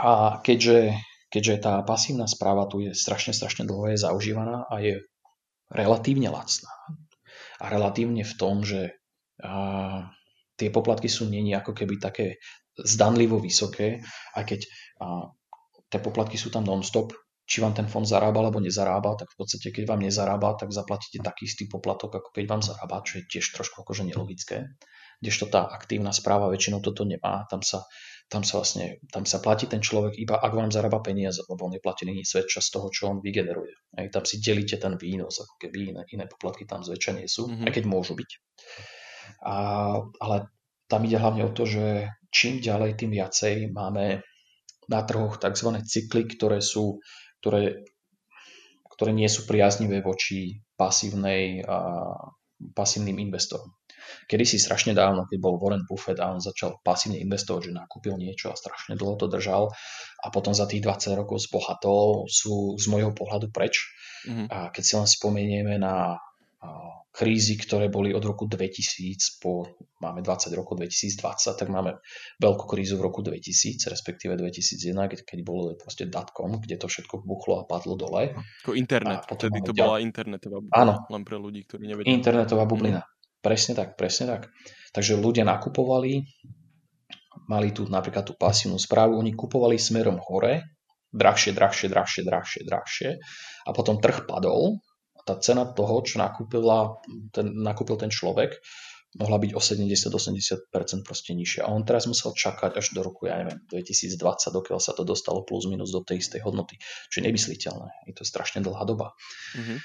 A 0.00 0.40
keďže, 0.40 0.96
keďže 1.30 1.64
tá 1.64 1.80
pasívna 1.86 2.26
správa 2.26 2.66
tu 2.66 2.82
je 2.82 2.92
strašne, 2.92 3.30
strašne 3.30 3.64
dlho 3.64 3.94
je 3.94 4.02
zaužívaná 4.02 4.66
a 4.66 4.82
je 4.82 5.00
relatívne 5.70 6.28
lacná. 6.28 6.70
A 7.62 7.64
relatívne 7.70 8.26
v 8.26 8.34
tom, 8.34 8.66
že 8.66 8.98
a, 9.38 10.10
tie 10.58 10.68
poplatky 10.68 11.06
sú 11.06 11.30
není 11.30 11.54
ako 11.54 11.72
keby 11.72 12.02
také 12.02 12.42
zdanlivo 12.74 13.38
vysoké, 13.38 14.02
aj 14.34 14.44
keď 14.44 14.60
a, 15.00 15.30
tie 15.86 16.00
poplatky 16.02 16.34
sú 16.34 16.50
tam 16.50 16.66
non-stop, 16.66 17.14
či 17.50 17.58
vám 17.58 17.74
ten 17.74 17.90
fond 17.90 18.06
zarába 18.06 18.46
alebo 18.46 18.62
nezarába, 18.62 19.18
tak 19.18 19.34
v 19.34 19.42
podstate 19.42 19.74
keď 19.74 19.90
vám 19.90 20.06
nezarába, 20.06 20.54
tak 20.54 20.70
zaplatíte 20.70 21.18
taký 21.18 21.50
istý 21.50 21.66
poplatok, 21.66 22.22
ako 22.22 22.30
keď 22.30 22.44
vám 22.46 22.62
zarába, 22.62 23.02
čo 23.02 23.18
je 23.18 23.26
tiež 23.26 23.50
trošku 23.58 23.82
akože 23.82 24.06
nelogické. 24.06 24.70
Kdežto 25.18 25.50
tá 25.50 25.66
aktívna 25.66 26.14
správa 26.14 26.46
väčšinou 26.46 26.78
toto 26.78 27.02
nemá, 27.02 27.50
tam 27.50 27.66
sa, 27.66 27.82
tam 28.30 28.46
sa 28.46 28.62
vlastne, 28.62 29.02
tam 29.10 29.26
sa 29.26 29.42
platí 29.42 29.66
ten 29.66 29.82
človek 29.82 30.14
iba 30.14 30.38
ak 30.38 30.54
vám 30.54 30.70
zarába 30.70 31.02
peniaze, 31.02 31.42
lebo 31.50 31.66
on 31.66 31.74
neplatí 31.74 32.06
není 32.06 32.22
zväčša 32.22 32.62
z 32.62 32.68
toho, 32.70 32.86
čo 32.94 33.10
on 33.10 33.18
vygeneruje. 33.18 33.74
Aj 33.98 34.06
tam 34.06 34.22
si 34.22 34.38
delíte 34.38 34.78
ten 34.78 34.94
výnos, 34.94 35.42
ako 35.42 35.58
keby 35.58 35.90
iné, 35.90 36.02
iné 36.14 36.24
poplatky 36.30 36.62
tam 36.62 36.86
zväčša 36.86 37.12
nie 37.18 37.26
sú, 37.26 37.50
mm-hmm. 37.50 37.66
aj 37.66 37.72
keď 37.74 37.84
môžu 37.90 38.14
byť. 38.14 38.30
A, 39.42 39.54
ale 40.22 40.36
tam 40.86 41.00
ide 41.02 41.18
hlavne 41.18 41.42
o 41.42 41.50
to, 41.50 41.66
že 41.66 42.06
čím 42.30 42.62
ďalej, 42.62 43.02
tým 43.02 43.18
viacej 43.18 43.74
máme 43.74 44.22
na 44.86 45.00
trhoch 45.02 45.42
tzv. 45.42 45.82
cykly, 45.82 46.30
ktoré 46.30 46.62
sú 46.62 47.02
ktoré, 47.40 47.82
ktoré 48.94 49.10
nie 49.16 49.26
sú 49.26 49.48
priaznivé 49.48 50.04
voči 50.04 50.60
pasívnej, 50.76 51.64
a, 51.64 52.14
pasívnym 52.76 53.16
investorom. 53.26 53.72
Kedy 54.26 54.44
si 54.46 54.56
strašne 54.58 54.92
dávno, 54.96 55.26
keď 55.26 55.38
bol 55.40 55.58
Warren 55.60 55.84
Buffett 55.84 56.18
a 56.18 56.32
on 56.32 56.42
začal 56.42 56.78
pasívne 56.80 57.20
investovať, 57.20 57.70
že 57.70 57.76
nakúpil 57.76 58.14
niečo 58.16 58.50
a 58.52 58.58
strašne 58.58 58.94
dlho 58.96 59.16
to 59.20 59.26
držal 59.26 59.72
a 60.20 60.26
potom 60.28 60.52
za 60.52 60.68
tých 60.68 60.84
20 60.84 61.20
rokov 61.20 61.42
zbohatol, 61.46 62.28
sú 62.28 62.76
z 62.76 62.86
môjho 62.90 63.12
pohľadu 63.16 63.48
preč. 63.52 63.90
Mm-hmm. 64.28 64.46
A 64.52 64.68
keď 64.68 64.82
si 64.84 64.92
len 64.96 65.08
spomenieme 65.08 65.80
na 65.80 66.20
krízy, 67.10 67.58
ktoré 67.58 67.90
boli 67.90 68.14
od 68.14 68.22
roku 68.22 68.46
2000 68.46 69.42
po, 69.42 69.66
máme 69.98 70.22
20 70.22 70.54
rokov 70.54 70.78
2020, 70.78 71.58
tak 71.58 71.68
máme 71.68 71.98
veľkú 72.38 72.64
krízu 72.70 72.96
v 72.96 73.10
roku 73.10 73.20
2000, 73.26 73.90
respektíve 73.90 74.38
2001, 74.38 74.94
keď, 75.10 75.20
keď 75.26 75.38
bolo 75.42 75.74
proste 75.74 76.06
datcom, 76.06 76.62
kde 76.62 76.78
to 76.78 76.86
všetko 76.86 77.26
buchlo 77.26 77.60
a 77.60 77.62
padlo 77.66 77.98
dole. 77.98 78.38
Ako 78.62 78.78
internet, 78.78 79.26
vtedy 79.26 79.58
to 79.66 79.74
ďal... 79.74 79.98
bola 79.98 80.00
internetová 80.00 80.62
bublina, 80.62 80.78
Áno, 80.78 80.94
len 81.10 81.22
pre 81.26 81.36
ľudí, 81.36 81.60
ktorí 81.66 81.82
nevedia. 81.90 82.14
Internetová 82.14 82.64
bublina. 82.64 83.02
Presne 83.40 83.76
tak, 83.76 83.96
presne 83.96 84.28
tak. 84.28 84.42
Takže 84.94 85.18
ľudia 85.18 85.44
nakupovali, 85.46 86.24
mali 87.50 87.68
tu 87.74 87.86
napríklad 87.86 88.26
tú 88.26 88.34
pasívnu 88.38 88.78
správu, 88.78 89.18
oni 89.18 89.34
kupovali 89.34 89.78
smerom 89.78 90.22
hore, 90.22 90.80
drahšie, 91.10 91.50
drahšie, 91.54 91.90
drahšie, 91.90 92.22
drahšie, 92.22 92.60
drahšie 92.62 93.10
a 93.66 93.70
potom 93.74 93.98
trh 93.98 94.26
padol 94.30 94.78
a 95.18 95.20
tá 95.26 95.34
cena 95.42 95.66
toho, 95.66 96.00
čo 96.06 96.22
nakúpila, 96.22 97.02
ten, 97.34 97.50
nakúpil 97.50 97.98
ten 97.98 98.08
človek, 98.08 98.62
mohla 99.18 99.42
byť 99.42 99.50
o 99.58 99.60
70-80% 99.60 100.70
proste 101.02 101.34
nižšia. 101.34 101.66
A 101.66 101.74
on 101.74 101.82
teraz 101.82 102.06
musel 102.06 102.30
čakať 102.30 102.78
až 102.78 102.94
do 102.94 103.02
roku, 103.02 103.26
ja 103.26 103.42
neviem, 103.42 103.58
2020, 103.66 104.14
dokiaľ 104.54 104.78
sa 104.78 104.94
to 104.94 105.02
dostalo 105.02 105.42
plus 105.42 105.66
minus 105.66 105.90
do 105.90 106.06
tej 106.06 106.22
istej 106.22 106.46
hodnoty. 106.46 106.78
Čo 107.10 107.18
je 107.18 107.26
nemysliteľné. 107.26 108.06
Je 108.06 108.14
to 108.14 108.22
strašne 108.22 108.62
dlhá 108.62 108.86
doba. 108.86 109.18
Mm-hmm. 109.58 109.78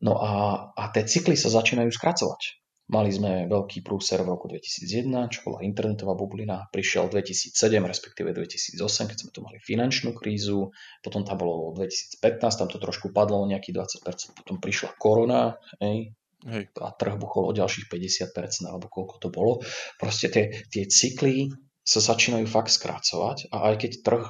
No 0.00 0.16
a, 0.16 0.32
a 0.72 0.82
tie 0.96 1.04
cykly 1.04 1.36
sa 1.36 1.52
začínajú 1.52 1.92
skracovať. 1.92 2.59
Mali 2.90 3.14
sme 3.14 3.46
veľký 3.46 3.86
prúser 3.86 4.18
v 4.26 4.34
roku 4.34 4.50
2001, 4.50 5.06
čo 5.30 5.46
bola 5.46 5.62
internetová 5.62 6.18
bublina. 6.18 6.66
Prišiel 6.74 7.06
2007, 7.06 7.54
respektíve 7.86 8.34
2008, 8.34 9.06
keď 9.06 9.16
sme 9.22 9.30
tu 9.30 9.40
mali 9.46 9.62
finančnú 9.62 10.10
krízu. 10.10 10.74
Potom 10.98 11.22
tam 11.22 11.38
bolo 11.38 11.70
2015, 11.78 12.18
tam 12.58 12.66
to 12.66 12.82
trošku 12.82 13.14
padlo 13.14 13.38
o 13.38 13.46
nejakých 13.46 14.02
20%. 14.02 14.42
Potom 14.42 14.58
prišla 14.58 14.98
korona, 14.98 15.54
hej, 15.78 16.18
hej. 16.50 16.64
a 16.82 16.90
trh 16.90 17.14
buchol 17.14 17.54
o 17.54 17.56
ďalších 17.56 17.86
50%, 17.86 18.66
alebo 18.66 18.90
koľko 18.90 19.22
to 19.22 19.28
bolo. 19.30 19.62
Proste 19.94 20.26
tie, 20.26 20.50
tie 20.66 20.90
cykly 20.90 21.54
sa 21.86 22.02
začínajú 22.02 22.50
fakt 22.50 22.74
skracovať 22.74 23.54
a 23.54 23.70
aj 23.70 23.86
keď 23.86 23.92
trh 24.02 24.26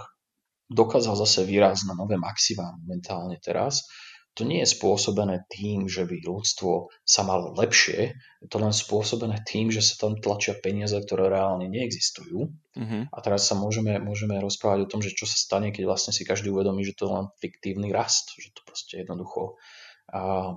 dokázal 0.69 1.19
zase 1.19 1.49
výrazť 1.49 1.89
na 1.91 1.99
nové 1.99 2.21
maxima 2.21 2.77
momentálne 2.85 3.41
teraz, 3.43 3.89
to 4.35 4.47
nie 4.47 4.63
je 4.63 4.73
spôsobené 4.73 5.45
tým, 5.51 5.91
že 5.91 6.07
by 6.07 6.23
ľudstvo 6.23 6.89
sa 7.03 7.23
malo 7.27 7.51
lepšie, 7.53 8.15
je 8.15 8.49
to 8.49 8.57
len 8.63 8.71
spôsobené 8.71 9.43
tým, 9.43 9.69
že 9.75 9.83
sa 9.83 10.07
tam 10.07 10.17
tlačia 10.17 10.55
peniaze, 10.57 10.95
ktoré 10.95 11.29
reálne 11.29 11.67
neexistujú. 11.67 12.49
Uh-huh. 12.49 13.03
A 13.11 13.19
teraz 13.21 13.51
sa 13.51 13.59
môžeme, 13.59 13.99
môžeme 13.99 14.39
rozprávať 14.39 14.87
o 14.87 14.91
tom, 14.91 15.01
že 15.03 15.13
čo 15.13 15.27
sa 15.27 15.37
stane, 15.37 15.75
keď 15.75 15.85
vlastne 15.91 16.15
si 16.15 16.23
každý 16.23 16.55
uvedomí, 16.55 16.87
že 16.87 16.95
to 16.95 17.11
je 17.11 17.15
len 17.21 17.27
fiktívny 17.43 17.91
rast, 17.91 18.33
že 18.39 18.55
to 18.55 18.63
proste 18.65 19.03
jednoducho 19.03 19.59
a 20.11 20.55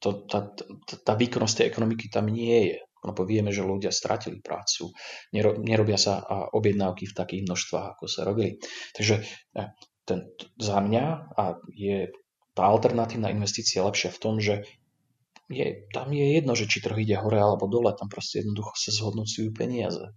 to, 0.00 0.24
tá, 0.24 0.48
tá, 0.56 0.94
tá 0.96 1.12
výkonnosť 1.12 1.60
tej 1.60 1.66
ekonomiky 1.68 2.08
tam 2.08 2.28
nie 2.32 2.72
je. 2.72 2.78
Lebo 3.00 3.24
vieme, 3.24 3.48
že 3.48 3.64
ľudia 3.64 3.88
stratili 3.88 4.44
prácu, 4.44 4.92
Nero, 5.32 5.56
nerobia 5.56 5.96
sa 5.96 6.20
objednávky 6.52 7.08
v 7.08 7.16
takých 7.16 7.42
množstvách, 7.48 7.86
ako 7.96 8.04
sa 8.04 8.28
robili. 8.28 8.60
Takže 8.92 9.24
ten, 10.04 10.28
za 10.60 10.84
mňa 10.84 11.04
a 11.32 11.56
je 11.72 12.12
tá 12.54 12.66
alternatívna 12.66 13.30
investícia 13.30 13.80
je 13.80 13.88
lepšia 13.88 14.10
v 14.10 14.20
tom, 14.22 14.34
že 14.42 14.66
je, 15.50 15.90
tam 15.90 16.14
je 16.14 16.26
jedno, 16.38 16.54
že 16.54 16.70
či 16.70 16.78
trh 16.78 16.94
ide 17.02 17.18
hore 17.18 17.38
alebo 17.38 17.66
dole, 17.66 17.90
tam 17.98 18.06
proste 18.06 18.42
jednoducho 18.42 18.70
sa 18.78 18.90
zhodnocujú 18.94 19.50
peniaze. 19.50 20.14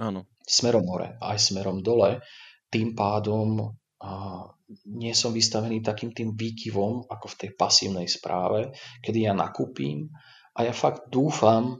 Áno. 0.00 0.24
Smerom 0.48 0.88
hore, 0.88 1.20
aj 1.20 1.52
smerom 1.52 1.84
dole. 1.84 2.24
Tým 2.72 2.96
pádom 2.96 3.76
a 4.02 4.44
nie 4.88 5.12
som 5.14 5.30
vystavený 5.30 5.84
takým 5.84 6.10
tým 6.10 6.34
výkyvom, 6.34 7.06
ako 7.06 7.26
v 7.28 7.38
tej 7.38 7.50
pasívnej 7.54 8.08
správe, 8.08 8.72
kedy 9.04 9.28
ja 9.28 9.32
nakúpim 9.36 10.10
a 10.56 10.66
ja 10.66 10.74
fakt 10.74 11.06
dúfam, 11.12 11.78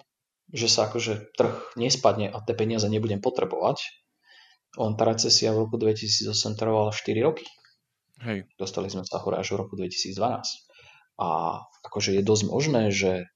že 0.52 0.68
sa 0.68 0.86
akože 0.86 1.32
trh 1.34 1.76
nespadne 1.80 2.28
a 2.28 2.38
tie 2.44 2.52
peniaze 2.52 2.84
nebudem 2.86 3.18
potrebovať. 3.18 3.88
On 4.76 4.92
tá 4.96 5.08
recesia 5.08 5.52
v 5.52 5.68
roku 5.68 5.76
2008 5.76 6.32
trvala 6.56 6.92
4 6.92 7.26
roky. 7.26 7.44
Hej. 8.22 8.46
Dostali 8.54 8.86
sme 8.86 9.02
sa 9.02 9.18
hore 9.18 9.38
až 9.38 9.54
v 9.54 9.66
roku 9.66 9.74
2012. 9.74 10.14
A 11.18 11.28
akože 11.86 12.14
je 12.14 12.22
dosť 12.22 12.44
možné, 12.46 12.82
že 12.94 13.26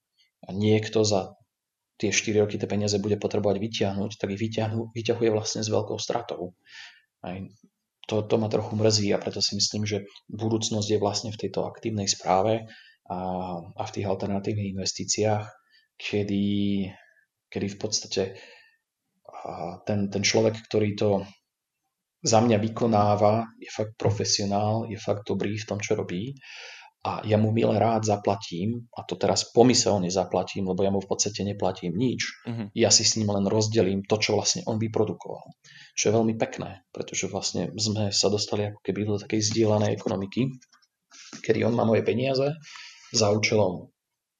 niekto 0.47 1.03
za 1.03 1.35
tie 1.99 2.13
4 2.13 2.45
roky 2.45 2.57
tie 2.61 2.69
peniaze 2.69 2.97
bude 3.01 3.17
potrebovať 3.19 3.57
vyťahnuť, 3.59 4.11
tak 4.21 4.29
ich 4.37 4.41
vyťahnu, 4.41 4.93
vyťahuje 4.93 5.29
vlastne 5.33 5.61
s 5.65 5.73
veľkou 5.73 5.97
stratou. 5.99 6.55
Aj 7.25 7.41
to, 8.07 8.23
to 8.23 8.37
ma 8.39 8.47
trochu 8.47 8.79
mrzí 8.79 9.11
a 9.11 9.19
preto 9.19 9.43
si 9.43 9.59
myslím, 9.59 9.83
že 9.83 10.07
budúcnosť 10.31 10.89
je 10.95 11.03
vlastne 11.03 11.31
v 11.35 11.41
tejto 11.43 11.67
aktívnej 11.67 12.07
správe 12.07 12.71
a, 13.11 13.19
a 13.59 13.83
v 13.83 13.93
tých 13.93 14.07
alternatívnych 14.07 14.79
investíciách, 14.79 15.51
kedy, 15.99 16.47
kedy 17.51 17.67
v 17.67 17.79
podstate 17.81 18.23
ten, 19.87 20.11
ten 20.11 20.23
človek, 20.23 20.55
ktorý 20.71 20.95
to 20.95 21.11
za 22.27 22.43
mňa 22.43 22.59
vykonáva, 22.59 23.47
je 23.63 23.71
fakt 23.71 23.95
profesionál, 23.95 24.91
je 24.91 24.99
fakt 24.99 25.23
dobrý 25.23 25.55
v 25.55 25.69
tom, 25.71 25.79
čo 25.79 25.95
robí 25.95 26.35
a 27.07 27.23
ja 27.23 27.39
mu 27.39 27.55
milé 27.55 27.79
rád 27.79 28.03
zaplatím, 28.03 28.91
a 28.91 29.07
to 29.07 29.15
teraz 29.15 29.47
pomyselne 29.55 30.11
zaplatím, 30.11 30.67
lebo 30.67 30.83
ja 30.83 30.91
mu 30.91 30.99
v 30.99 31.07
podstate 31.07 31.47
neplatím 31.47 31.95
nič, 31.95 32.43
uh-huh. 32.43 32.67
ja 32.75 32.91
si 32.91 33.07
s 33.07 33.15
ním 33.15 33.31
len 33.31 33.47
rozdelím 33.47 34.03
to, 34.03 34.19
čo 34.19 34.35
vlastne 34.35 34.67
on 34.67 34.83
vyprodukoval. 34.83 35.55
Čo 35.95 36.11
je 36.11 36.17
veľmi 36.19 36.35
pekné, 36.35 36.83
pretože 36.91 37.31
vlastne 37.31 37.71
sme 37.79 38.11
sa 38.11 38.27
dostali 38.27 38.75
ako 38.75 38.83
keby 38.83 39.07
do 39.07 39.23
takej 39.23 39.39
zdieľanej 39.39 39.95
ekonomiky, 39.95 40.51
kedy 41.47 41.63
on 41.63 41.79
má 41.79 41.87
moje 41.87 42.03
peniaze 42.03 42.59
za 43.15 43.31
účelom 43.31 43.87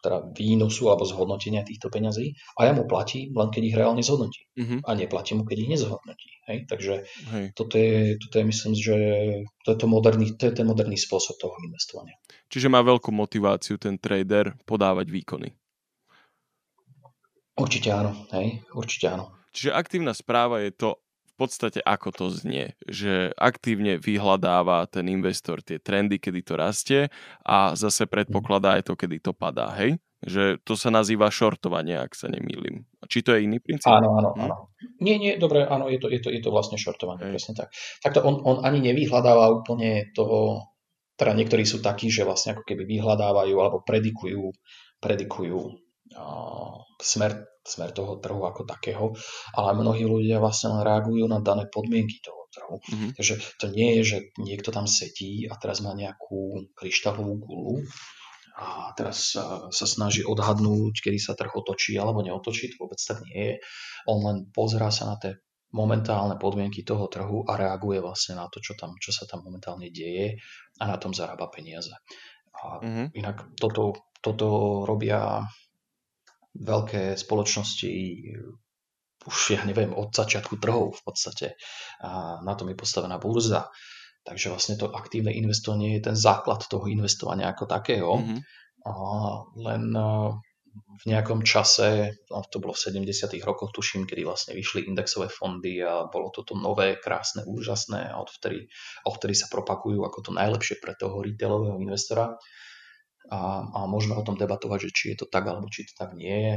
teda 0.07 0.31
výnosu 0.31 0.87
alebo 0.87 1.03
zhodnotenia 1.03 1.67
týchto 1.67 1.91
peňazí 1.91 2.39
a 2.55 2.71
ja 2.71 2.73
mu 2.79 2.87
platím 2.87 3.35
len 3.35 3.51
keď 3.51 3.63
ich 3.67 3.75
reálne 3.75 4.03
zhodnotí. 4.07 4.47
Uh-huh. 4.55 4.79
A 4.87 4.95
neplatím 4.95 5.43
mu, 5.43 5.45
keď 5.45 5.67
ich 5.67 5.71
nezhodnotí. 5.75 6.31
Hej? 6.47 6.59
Takže 6.71 6.93
Hej. 7.35 7.47
Toto, 7.59 7.75
je, 7.75 8.15
toto 8.23 8.35
je, 8.39 8.45
myslím, 8.47 8.73
že 8.79 8.97
to 9.67 9.75
je, 9.75 9.79
to, 9.83 9.87
moderný, 9.91 10.39
to 10.39 10.47
je 10.47 10.55
ten 10.55 10.67
moderný 10.67 10.95
spôsob 10.95 11.35
toho 11.43 11.59
investovania. 11.67 12.15
Čiže 12.47 12.71
má 12.71 12.87
veľkú 12.87 13.11
motiváciu 13.11 13.83
ten 13.83 13.99
trader 13.99 14.55
podávať 14.63 15.11
výkony. 15.11 15.51
Určite 17.59 17.89
áno. 17.91 18.15
Hej? 18.31 18.63
Určite 18.71 19.11
áno. 19.11 19.35
Čiže 19.51 19.73
aktívna 19.73 20.13
správa 20.13 20.61
je 20.63 20.71
to, 20.77 21.01
podstate 21.37 21.81
ako 21.85 22.09
to 22.11 22.27
znie, 22.33 22.73
že 22.89 23.31
aktívne 23.37 24.01
vyhľadáva 24.01 24.89
ten 24.89 25.07
investor 25.13 25.61
tie 25.61 25.77
trendy, 25.77 26.17
kedy 26.17 26.41
to 26.43 26.55
rastie 26.57 27.01
a 27.45 27.77
zase 27.77 28.09
predpokladá 28.09 28.81
aj 28.81 28.89
to, 28.89 28.95
kedy 28.97 29.21
to 29.21 29.37
padá, 29.37 29.71
hej? 29.77 30.01
Že 30.25 30.65
to 30.65 30.75
sa 30.81 30.89
nazýva 30.89 31.29
shortovanie, 31.29 32.01
ak 32.01 32.17
sa 32.17 32.33
nemýlim. 32.33 32.89
Či 33.05 33.21
to 33.21 33.37
je 33.37 33.45
iný 33.45 33.61
princíp? 33.61 33.93
Áno, 33.93 34.17
áno, 34.17 34.31
hm? 34.33 34.43
áno. 34.49 34.57
Nie, 34.99 35.21
nie, 35.21 35.37
dobre, 35.37 35.69
áno, 35.69 35.93
je 35.93 36.01
to, 36.01 36.09
je 36.09 36.25
to, 36.25 36.33
je 36.33 36.41
to 36.41 36.49
vlastne 36.49 36.81
shortovanie, 36.81 37.29
hej. 37.29 37.33
presne 37.37 37.53
tak. 37.53 37.69
Takto 38.01 38.25
on, 38.25 38.41
on 38.43 38.57
ani 38.65 38.81
nevyhľadáva 38.81 39.53
úplne 39.53 40.11
toho, 40.17 40.73
teda 41.21 41.37
niektorí 41.37 41.69
sú 41.69 41.85
takí, 41.85 42.09
že 42.09 42.25
vlastne 42.25 42.57
ako 42.57 42.65
keby 42.65 42.89
vyhľadávajú 42.89 43.55
alebo 43.61 43.85
predikujú, 43.85 44.53
predikujú 45.05 45.61
uh, 46.17 46.77
smer 47.01 47.45
smer 47.67 47.91
toho 47.91 48.23
trhu 48.23 48.47
ako 48.47 48.63
takého, 48.65 49.13
ale 49.53 49.75
mnohí 49.75 50.07
ľudia 50.07 50.39
vlastne 50.39 50.79
len 50.79 50.87
reagujú 50.87 51.27
na 51.27 51.43
dané 51.43 51.67
podmienky 51.67 52.23
toho 52.23 52.47
trhu. 52.55 52.77
Mm-hmm. 52.81 53.11
Takže 53.19 53.35
to 53.59 53.67
nie 53.69 54.01
je, 54.01 54.03
že 54.07 54.19
niekto 54.39 54.71
tam 54.71 54.87
sedí 54.89 55.51
a 55.51 55.59
teraz 55.59 55.83
má 55.83 55.93
nejakú 55.93 56.73
kryštálovú 56.79 57.35
gulu 57.43 57.77
a 58.57 58.97
teraz 58.97 59.37
sa, 59.37 59.69
sa 59.69 59.85
snaží 59.85 60.25
odhadnúť, 60.25 61.05
kedy 61.05 61.21
sa 61.21 61.37
trh 61.37 61.53
otočí 61.53 62.01
alebo 62.01 62.25
neotočí, 62.25 62.73
to 62.73 62.89
vôbec 62.89 62.97
tak 62.97 63.21
nie 63.29 63.53
je. 63.53 63.55
On 64.09 64.17
len 64.25 64.49
pozerá 64.49 64.89
sa 64.89 65.13
na 65.13 65.21
tie 65.21 65.37
momentálne 65.77 66.41
podmienky 66.41 66.81
toho 66.81 67.05
trhu 67.13 67.45
a 67.45 67.53
reaguje 67.61 68.01
vlastne 68.01 68.41
na 68.41 68.49
to, 68.49 68.65
čo, 68.65 68.73
tam, 68.73 68.97
čo 68.97 69.13
sa 69.13 69.29
tam 69.29 69.45
momentálne 69.45 69.93
deje 69.93 70.41
a 70.81 70.89
na 70.89 70.97
tom 70.97 71.13
zarába 71.13 71.53
peniaze. 71.53 71.93
A 72.57 72.81
mm-hmm. 72.81 73.07
inak 73.13 73.37
toto, 73.61 73.93
toto 74.25 74.49
robia 74.89 75.45
veľké 76.61 77.17
spoločnosti 77.17 77.91
už 79.27 79.59
ja 79.59 79.63
neviem, 79.67 79.91
od 79.91 80.15
začiatku 80.15 80.63
trhov 80.63 80.95
v 80.95 81.03
podstate. 81.03 81.47
A 82.07 82.39
na 82.47 82.55
tom 82.55 82.71
je 82.71 82.79
postavená 82.79 83.19
burza. 83.19 83.69
Takže 84.23 84.51
vlastne 84.51 84.75
to 84.79 84.91
aktívne 84.91 85.35
investovanie 85.35 85.99
je 85.99 86.11
ten 86.11 86.17
základ 86.19 86.63
toho 86.67 86.87
investovania 86.87 87.51
ako 87.51 87.67
takého. 87.67 88.23
Mm-hmm. 88.23 88.41
A 88.87 88.93
len 89.67 89.83
v 90.77 91.05
nejakom 91.09 91.41
čase, 91.43 92.15
no 92.29 92.45
to 92.47 92.61
bolo 92.61 92.77
v 92.77 93.03
70. 93.03 93.33
rokoch, 93.43 93.73
tuším, 93.73 94.05
kedy 94.05 94.23
vlastne 94.29 94.53
vyšli 94.53 94.87
indexové 94.87 95.27
fondy 95.33 95.81
a 95.81 96.07
bolo 96.07 96.29
toto 96.31 96.53
nové, 96.53 97.01
krásne, 97.01 97.43
úžasné 97.49 98.13
a 98.13 98.21
odvtedy, 98.21 98.69
odvtedy 99.09 99.35
sa 99.35 99.47
propagujú 99.49 100.05
ako 100.05 100.19
to 100.21 100.31
najlepšie 100.37 100.77
pre 100.79 100.93
toho 100.99 101.25
retailového 101.25 101.81
investora. 101.81 102.37
A, 103.27 103.67
a 103.67 103.79
môžeme 103.91 104.15
o 104.15 104.23
tom 104.23 104.39
debatovať, 104.39 104.89
že 104.89 104.91
či 104.95 105.05
je 105.15 105.23
to 105.23 105.27
tak, 105.27 105.47
alebo 105.47 105.67
či 105.67 105.87
to 105.87 105.95
tak 105.99 106.15
nie 106.15 106.35
je. 106.35 106.57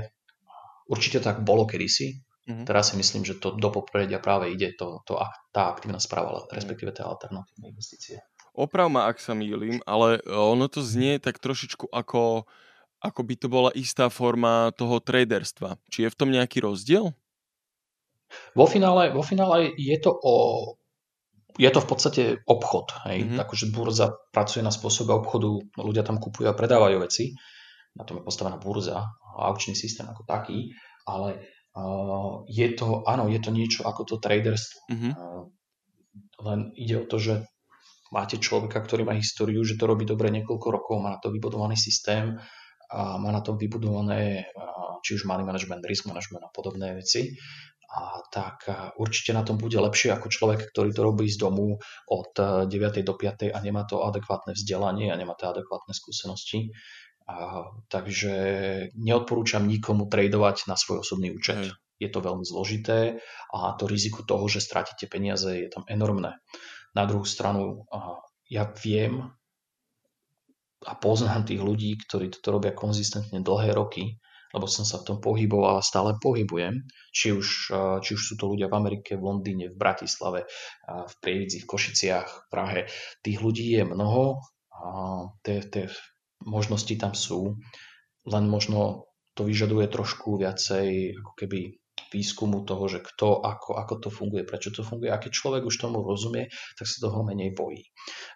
Určite 0.90 1.22
tak 1.22 1.42
bolo 1.42 1.66
kedysi. 1.66 2.22
Mm-hmm. 2.50 2.66
Teraz 2.66 2.90
si 2.90 2.96
myslím, 2.98 3.22
že 3.22 3.38
to 3.38 3.54
do 3.54 3.70
popredia 3.70 4.18
práve 4.18 4.50
ide 4.50 4.74
to, 4.74 5.06
to, 5.06 5.22
tá 5.54 5.70
aktívna 5.70 6.02
správa, 6.02 6.46
respektíve 6.50 6.90
tá 6.90 7.06
alternatívne 7.06 7.70
investície. 7.70 8.26
Oprav 8.58 8.90
ma, 8.90 9.06
ak 9.06 9.22
sa 9.22 9.38
mýlim, 9.38 9.86
ale 9.86 10.18
ono 10.26 10.66
to 10.66 10.82
znie 10.82 11.22
tak 11.22 11.38
trošičku 11.38 11.94
ako, 11.94 12.50
ako 13.06 13.22
by 13.22 13.34
to 13.38 13.48
bola 13.48 13.70
istá 13.78 14.10
forma 14.10 14.74
toho 14.74 14.98
traderstva. 14.98 15.78
Či 15.94 16.10
je 16.10 16.12
v 16.12 16.18
tom 16.18 16.34
nejaký 16.34 16.66
rozdiel? 16.66 17.14
Vo 18.58 18.66
finále, 18.66 19.14
vo 19.14 19.22
finále 19.22 19.74
je 19.78 19.98
to 20.02 20.14
o 20.14 20.36
je 21.60 21.70
to 21.70 21.80
v 21.84 21.89
podstate 21.91 22.24
obchod. 22.47 22.95
Hej? 23.12 23.28
Mm-hmm. 23.28 23.39
Akože 23.43 23.66
burza 23.76 24.16
pracuje 24.32 24.64
na 24.64 24.72
spôsobe 24.72 25.12
obchodu, 25.12 25.60
ľudia 25.76 26.07
tam 26.07 26.18
kupujú 26.18 26.47
a 26.47 26.55
predávajú 26.55 27.03
veci, 27.03 27.36
na 27.99 28.07
tom 28.07 28.22
je 28.22 28.24
postavená 28.24 28.55
burza 28.55 29.03
a 29.03 29.39
aukčný 29.51 29.76
systém 29.76 30.07
ako 30.07 30.24
taký, 30.24 30.72
ale 31.03 31.43
uh, 31.76 32.47
je 32.47 32.68
to, 32.80 33.03
áno, 33.03 33.28
je 33.28 33.39
to 33.43 33.51
niečo 33.51 33.84
ako 33.84 34.07
to 34.07 34.16
traderstvo. 34.24 34.88
Mm-hmm. 34.88 35.14
Uh, 35.20 35.43
len 36.47 36.72
ide 36.80 37.03
o 37.03 37.05
to, 37.05 37.20
že 37.20 37.43
máte 38.16 38.39
človeka, 38.39 38.80
ktorý 38.80 39.03
má 39.03 39.14
históriu, 39.20 39.60
že 39.68 39.76
to 39.76 39.84
robí 39.84 40.07
dobre 40.07 40.32
niekoľko 40.32 40.68
rokov, 40.72 40.95
má 41.03 41.14
na 41.14 41.20
to 41.20 41.28
vybudovaný 41.30 41.76
systém, 41.76 42.39
a 42.89 43.22
má 43.22 43.30
na 43.30 43.45
tom 43.45 43.53
vybudované 43.53 44.49
či 45.05 45.14
už 45.14 45.30
money 45.30 45.45
management, 45.45 45.86
risk 45.86 46.10
management 46.10 46.41
a 46.41 46.49
podobné 46.49 46.97
veci. 46.97 47.38
A 47.90 48.22
tak 48.30 48.70
určite 49.02 49.34
na 49.34 49.42
tom 49.42 49.58
bude 49.58 49.74
lepšie 49.82 50.14
ako 50.14 50.30
človek, 50.30 50.70
ktorý 50.70 50.94
to 50.94 51.02
robí 51.02 51.26
z 51.26 51.42
domu 51.42 51.82
od 52.06 52.32
9. 52.38 52.70
do 53.02 53.14
5. 53.18 53.50
a 53.50 53.58
nemá 53.66 53.82
to 53.90 54.06
adekvátne 54.06 54.54
vzdelanie 54.54 55.10
a 55.10 55.18
nemá 55.18 55.34
to 55.34 55.50
adekvátne 55.50 55.98
skúsenosti. 55.98 56.70
A, 57.26 57.66
takže 57.90 58.34
neodporúčam 58.94 59.66
nikomu 59.66 60.06
tradovať 60.06 60.70
na 60.70 60.78
svoj 60.78 61.02
osobný 61.02 61.34
účet. 61.34 61.58
Mm. 61.66 61.74
Je 62.00 62.10
to 62.14 62.22
veľmi 62.22 62.46
zložité 62.48 63.20
a 63.52 63.74
to 63.76 63.90
riziko 63.90 64.22
toho, 64.24 64.46
že 64.48 64.64
stratíte 64.64 65.10
peniaze, 65.10 65.52
je 65.52 65.70
tam 65.74 65.84
enormné. 65.90 66.38
Na 66.94 67.04
druhú 67.10 67.26
stranu, 67.26 67.90
ja 68.48 68.70
viem 68.86 69.34
a 70.88 70.96
poznám 70.96 71.44
tých 71.44 71.60
ľudí, 71.60 72.00
ktorí 72.08 72.32
toto 72.32 72.56
robia 72.56 72.72
konzistentne 72.72 73.44
dlhé 73.44 73.76
roky, 73.76 74.16
lebo 74.50 74.66
som 74.66 74.82
sa 74.82 74.97
v 75.02 75.06
tom 75.14 75.18
pohyboval 75.22 75.78
a 75.78 75.86
stále 75.86 76.18
pohybujem. 76.18 76.86
Či 77.14 77.38
už, 77.38 77.47
či 78.02 78.10
už 78.18 78.22
sú 78.22 78.34
to 78.38 78.50
ľudia 78.50 78.70
v 78.70 78.78
Amerike, 78.78 79.14
v 79.14 79.26
Londýne, 79.26 79.70
v 79.70 79.78
Bratislave, 79.78 80.50
v 80.86 81.14
Prievidzi, 81.22 81.62
v 81.62 81.70
Košiciach, 81.70 82.28
v 82.28 82.45
Prahe. 82.50 82.80
Tých 83.22 83.39
ľudí 83.41 83.78
je 83.78 83.84
mnoho 83.86 84.41
a 84.74 84.88
tie, 85.45 85.62
tie 85.66 85.86
možnosti 86.45 86.95
tam 86.95 87.14
sú, 87.14 87.60
len 88.26 88.45
možno 88.47 89.12
to 89.36 89.43
vyžaduje 89.43 89.88
trošku 89.91 90.39
viacej 90.39 91.20
ako 91.20 91.32
keby 91.36 91.60
výskumu 92.08 92.64
toho, 92.64 92.88
že 92.88 93.04
kto, 93.04 93.43
ako, 93.43 93.76
ako 93.76 93.93
to 94.00 94.10
funguje, 94.10 94.47
prečo 94.47 94.72
to 94.72 94.82
funguje. 94.82 95.12
A 95.12 95.20
keď 95.20 95.32
človek 95.36 95.64
už 95.68 95.76
tomu 95.76 96.00
rozumie, 96.00 96.47
tak 96.80 96.86
sa 96.88 97.04
toho 97.04 97.22
menej 97.28 97.52
bojí. 97.52 97.84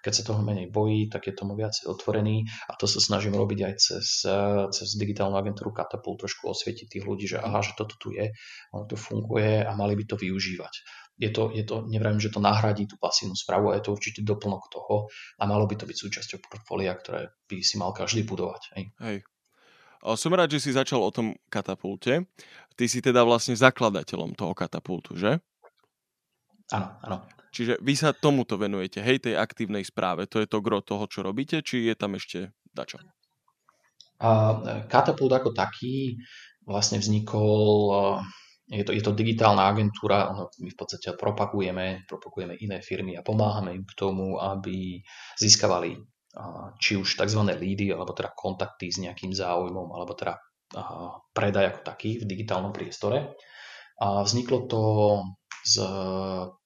Keď 0.03 0.13
sa 0.13 0.23
toho 0.27 0.41
menej 0.43 0.67
bojí, 0.69 1.07
tak 1.07 1.31
je 1.31 1.33
tomu 1.33 1.55
viacej 1.55 1.87
otvorený 1.87 2.45
a 2.69 2.75
to 2.75 2.85
sa 2.85 2.99
snažím 2.99 3.39
robiť 3.39 3.59
aj 3.63 3.73
cez, 3.79 4.05
cez 4.75 4.87
digitálnu 4.99 5.39
agentúru 5.39 5.71
Catapult, 5.71 6.21
trošku 6.21 6.51
osvietiť 6.51 6.99
tých 6.99 7.05
ľudí, 7.07 7.25
že 7.25 7.39
aha, 7.39 7.63
že 7.63 7.73
toto 7.79 7.95
tu 7.95 8.11
je, 8.11 8.29
ono 8.75 8.85
to 8.85 8.99
funguje 8.99 9.63
a 9.63 9.71
mali 9.73 9.95
by 9.95 10.03
to 10.05 10.15
využívať. 10.19 10.73
Je 11.13 11.29
to, 11.29 11.53
je 11.53 11.61
to, 11.61 11.85
neviem, 11.85 12.17
že 12.17 12.33
to 12.33 12.41
nahradí 12.41 12.89
tú 12.89 12.97
pasívnu 12.97 13.37
správu, 13.37 13.69
ale 13.69 13.79
je 13.79 13.85
to 13.85 13.93
určite 13.93 14.25
doplnok 14.25 14.65
toho 14.73 15.13
a 15.37 15.43
malo 15.45 15.69
by 15.69 15.77
to 15.77 15.85
byť 15.85 15.97
súčasťou 15.97 16.37
portfólia, 16.41 16.97
ktoré 16.97 17.37
by 17.45 17.61
si 17.61 17.77
mal 17.77 17.93
každý 17.93 18.25
budovať. 18.25 18.61
Hej. 18.73 18.83
Hej. 18.97 19.17
Som 20.03 20.35
rád, 20.35 20.51
že 20.51 20.59
si 20.59 20.75
začal 20.75 20.99
o 20.99 21.11
tom 21.15 21.31
katapulte. 21.47 22.27
Ty 22.75 22.85
si 22.91 22.99
teda 22.99 23.23
vlastne 23.23 23.55
zakladateľom 23.55 24.35
toho 24.35 24.51
katapultu, 24.51 25.15
že? 25.15 25.39
Áno, 26.75 26.99
áno. 26.99 27.17
Čiže 27.53 27.79
vy 27.79 27.93
sa 27.93 28.11
tomuto 28.11 28.57
venujete, 28.57 28.99
hej, 28.99 29.21
tej 29.29 29.37
aktívnej 29.37 29.85
správe. 29.85 30.25
To 30.27 30.41
je 30.41 30.49
to 30.49 30.59
gro 30.59 30.81
toho, 30.81 31.05
čo 31.05 31.21
robíte, 31.21 31.61
či 31.61 31.85
je 31.85 31.95
tam 31.95 32.17
ešte 32.17 32.49
dačo? 32.73 32.97
Uh, 34.17 34.83
katapult 34.89 35.29
ako 35.29 35.53
taký 35.53 36.17
vlastne 36.65 36.97
vznikol, 36.97 37.93
je 38.71 38.83
to, 38.87 38.95
je 38.95 39.03
to 39.03 39.11
digitálna 39.13 39.69
agentúra, 39.69 40.31
my 40.33 40.69
v 40.71 40.77
podstate 40.79 41.13
propagujeme, 41.13 42.07
propagujeme 42.07 42.55
iné 42.57 42.79
firmy 42.79 43.19
a 43.19 43.25
pomáhame 43.25 43.75
im 43.75 43.85
k 43.85 43.93
tomu, 43.93 44.39
aby 44.39 45.03
získavali 45.37 45.99
či 46.81 46.97
už 46.97 47.13
tzv. 47.13 47.41
lídy, 47.45 47.93
alebo 47.93 48.13
teda 48.17 48.33
kontakty 48.33 48.89
s 48.89 48.97
nejakým 48.97 49.33
záujmom, 49.33 49.93
alebo 49.93 50.17
teda 50.17 50.37
predaj 51.37 51.65
ako 51.69 51.79
taký 51.85 52.09
v 52.21 52.25
digitálnom 52.25 52.73
priestore. 52.73 53.37
A 54.01 54.25
vzniklo 54.25 54.65
to 54.65 54.81
z 55.63 55.85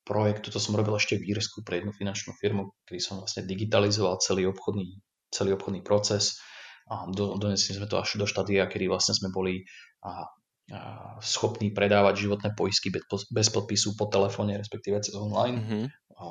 projektu, 0.08 0.50
to 0.50 0.64
som 0.64 0.80
robil 0.80 0.96
ešte 0.96 1.20
v 1.20 1.36
Írsku 1.36 1.62
pre 1.68 1.84
jednu 1.84 1.92
finančnú 1.92 2.34
firmu, 2.40 2.72
kedy 2.88 3.00
som 3.04 3.20
vlastne 3.20 3.44
digitalizoval 3.44 4.24
celý 4.24 4.48
obchodný, 4.48 5.04
celý 5.30 5.60
obchodný 5.60 5.84
proces 5.84 6.40
a 6.88 7.04
do, 7.12 7.36
donesli 7.36 7.76
sme 7.76 7.92
to 7.92 8.00
až 8.00 8.16
do 8.16 8.24
štádia, 8.24 8.72
kedy 8.72 8.88
vlastne 8.88 9.12
sme 9.12 9.28
boli 9.36 9.68
a, 10.08 10.24
a 10.72 10.80
schopní 11.20 11.76
predávať 11.76 12.24
životné 12.24 12.56
poisky 12.56 12.88
bez, 12.88 13.04
bez 13.28 13.52
podpisu 13.52 14.00
po 14.00 14.08
telefóne, 14.08 14.56
respektíve 14.56 15.04
cez 15.04 15.14
online. 15.20 15.58
Mm-hmm. 15.60 15.86
A 16.16 16.24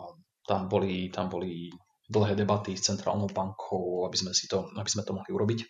tam 0.49 0.73
boli, 0.73 1.13
tam 1.13 1.29
boli 1.29 1.69
dlhé 2.07 2.39
debaty 2.39 2.79
s 2.79 2.87
centrálnou 2.87 3.27
bankou, 3.31 4.07
aby 4.07 4.17
sme, 4.17 4.31
si 4.31 4.47
to, 4.47 4.71
aby 4.79 4.91
sme 4.91 5.03
to 5.03 5.15
mohli 5.15 5.31
urobiť. 5.31 5.61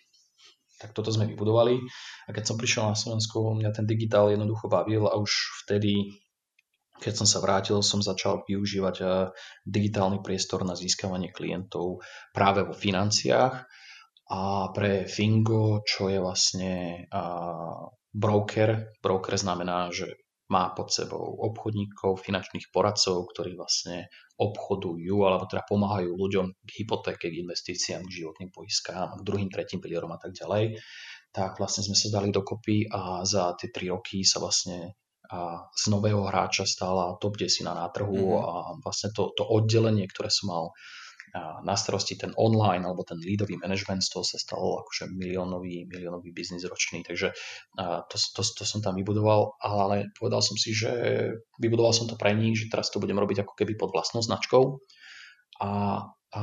Tak 0.77 0.93
toto 0.93 1.09
sme 1.09 1.25
vybudovali. 1.25 1.81
A 2.25 2.29
keď 2.29 2.53
som 2.53 2.59
prišiel 2.59 2.85
na 2.85 2.97
Slovensku, 2.97 3.57
mňa 3.57 3.73
ten 3.73 3.89
digitál 3.89 4.29
jednoducho 4.29 4.69
bavil 4.69 5.09
a 5.09 5.17
už 5.17 5.65
vtedy, 5.65 6.13
keď 7.01 7.13
som 7.17 7.27
sa 7.29 7.41
vrátil, 7.41 7.81
som 7.81 8.05
začal 8.05 8.45
využívať 8.45 8.95
eh, 9.01 9.33
digitálny 9.65 10.21
priestor 10.21 10.61
na 10.61 10.77
získavanie 10.77 11.33
klientov 11.33 12.05
práve 12.29 12.61
vo 12.61 12.77
financiách. 12.77 13.65
A 14.27 14.69
pre 14.75 15.07
Fingo, 15.07 15.81
čo 15.81 16.13
je 16.13 16.21
vlastne 16.21 17.05
eh, 17.09 17.77
broker, 18.13 18.93
broker 19.01 19.33
znamená, 19.33 19.89
že 19.89 20.26
má 20.47 20.71
pod 20.71 20.87
sebou 20.89 21.43
obchodníkov, 21.51 22.23
finančných 22.23 22.71
poradcov, 22.71 23.27
ktorí 23.35 23.59
vlastne 23.59 24.07
obchodujú 24.39 25.27
alebo 25.27 25.43
teda 25.49 25.67
pomáhajú 25.67 26.15
ľuďom 26.15 26.45
k 26.63 26.69
hypotéke, 26.83 27.27
k 27.27 27.43
investíciám, 27.43 28.05
k 28.07 28.15
životným 28.23 28.49
poiskám, 28.53 29.19
k 29.19 29.25
druhým, 29.27 29.51
tretím 29.51 29.83
pilierom 29.83 30.13
a 30.15 30.19
tak 30.21 30.31
ďalej, 30.31 30.79
tak 31.35 31.59
vlastne 31.59 31.83
sme 31.83 31.97
sa 31.99 32.07
dali 32.13 32.31
dokopy 32.31 32.87
a 32.87 33.27
za 33.27 33.53
tie 33.59 33.69
tri 33.73 33.91
roky 33.91 34.23
sa 34.23 34.39
vlastne 34.39 34.95
a 35.27 35.67
z 35.75 35.91
nového 35.91 36.23
hráča 36.23 36.63
stála 36.63 37.19
top 37.19 37.35
10 37.35 37.67
na 37.67 37.91
trhu 37.91 38.15
mm-hmm. 38.15 38.47
a 38.47 38.53
vlastne 38.79 39.11
to, 39.11 39.35
to 39.35 39.43
oddelenie, 39.43 40.07
ktoré 40.07 40.31
som 40.31 40.55
mal 40.55 40.65
na 41.37 41.75
starosti 41.75 42.17
ten 42.17 42.33
online 42.35 42.85
alebo 42.85 43.03
ten 43.03 43.19
leadový 43.19 43.59
management, 43.59 44.01
z 44.03 44.09
toho 44.13 44.25
sa 44.25 44.37
stalo 44.39 44.81
akože 44.85 45.11
miliónový, 45.11 45.85
miliónový 45.85 46.33
biznis 46.33 46.65
ročný, 46.65 47.03
takže 47.03 47.33
to, 48.09 48.15
to, 48.35 48.41
to 48.41 48.63
som 48.63 48.79
tam 48.81 48.95
vybudoval, 48.95 49.57
ale 49.61 50.09
povedal 50.17 50.41
som 50.41 50.55
si, 50.55 50.73
že 50.73 50.91
vybudoval 51.59 51.93
som 51.93 52.05
to 52.09 52.15
pre 52.15 52.33
nich, 52.33 52.57
že 52.57 52.71
teraz 52.71 52.89
to 52.89 53.01
budem 53.01 53.19
robiť 53.19 53.43
ako 53.43 53.53
keby 53.53 53.77
pod 53.77 53.93
vlastnou 53.93 54.23
značkou 54.23 54.81
a, 55.61 55.71
a 56.33 56.41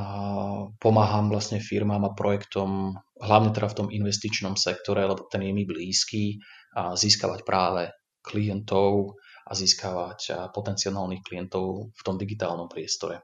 pomáham 0.79 1.27
vlastne 1.29 1.59
firmám 1.61 2.03
a 2.07 2.15
projektom, 2.15 2.99
hlavne 3.19 3.51
teda 3.55 3.67
v 3.71 3.77
tom 3.77 3.87
investičnom 3.89 4.55
sektore, 4.59 5.05
lebo 5.05 5.27
ten 5.27 5.43
je 5.43 5.51
mi 5.53 5.63
blízky, 5.63 6.39
a 6.75 6.91
získavať 6.99 7.47
práve 7.47 7.87
klientov 8.19 9.15
a 9.47 9.51
získavať 9.55 10.51
potenciálnych 10.51 11.23
klientov 11.23 11.95
v 11.95 12.01
tom 12.03 12.19
digitálnom 12.19 12.67
priestore. 12.67 13.23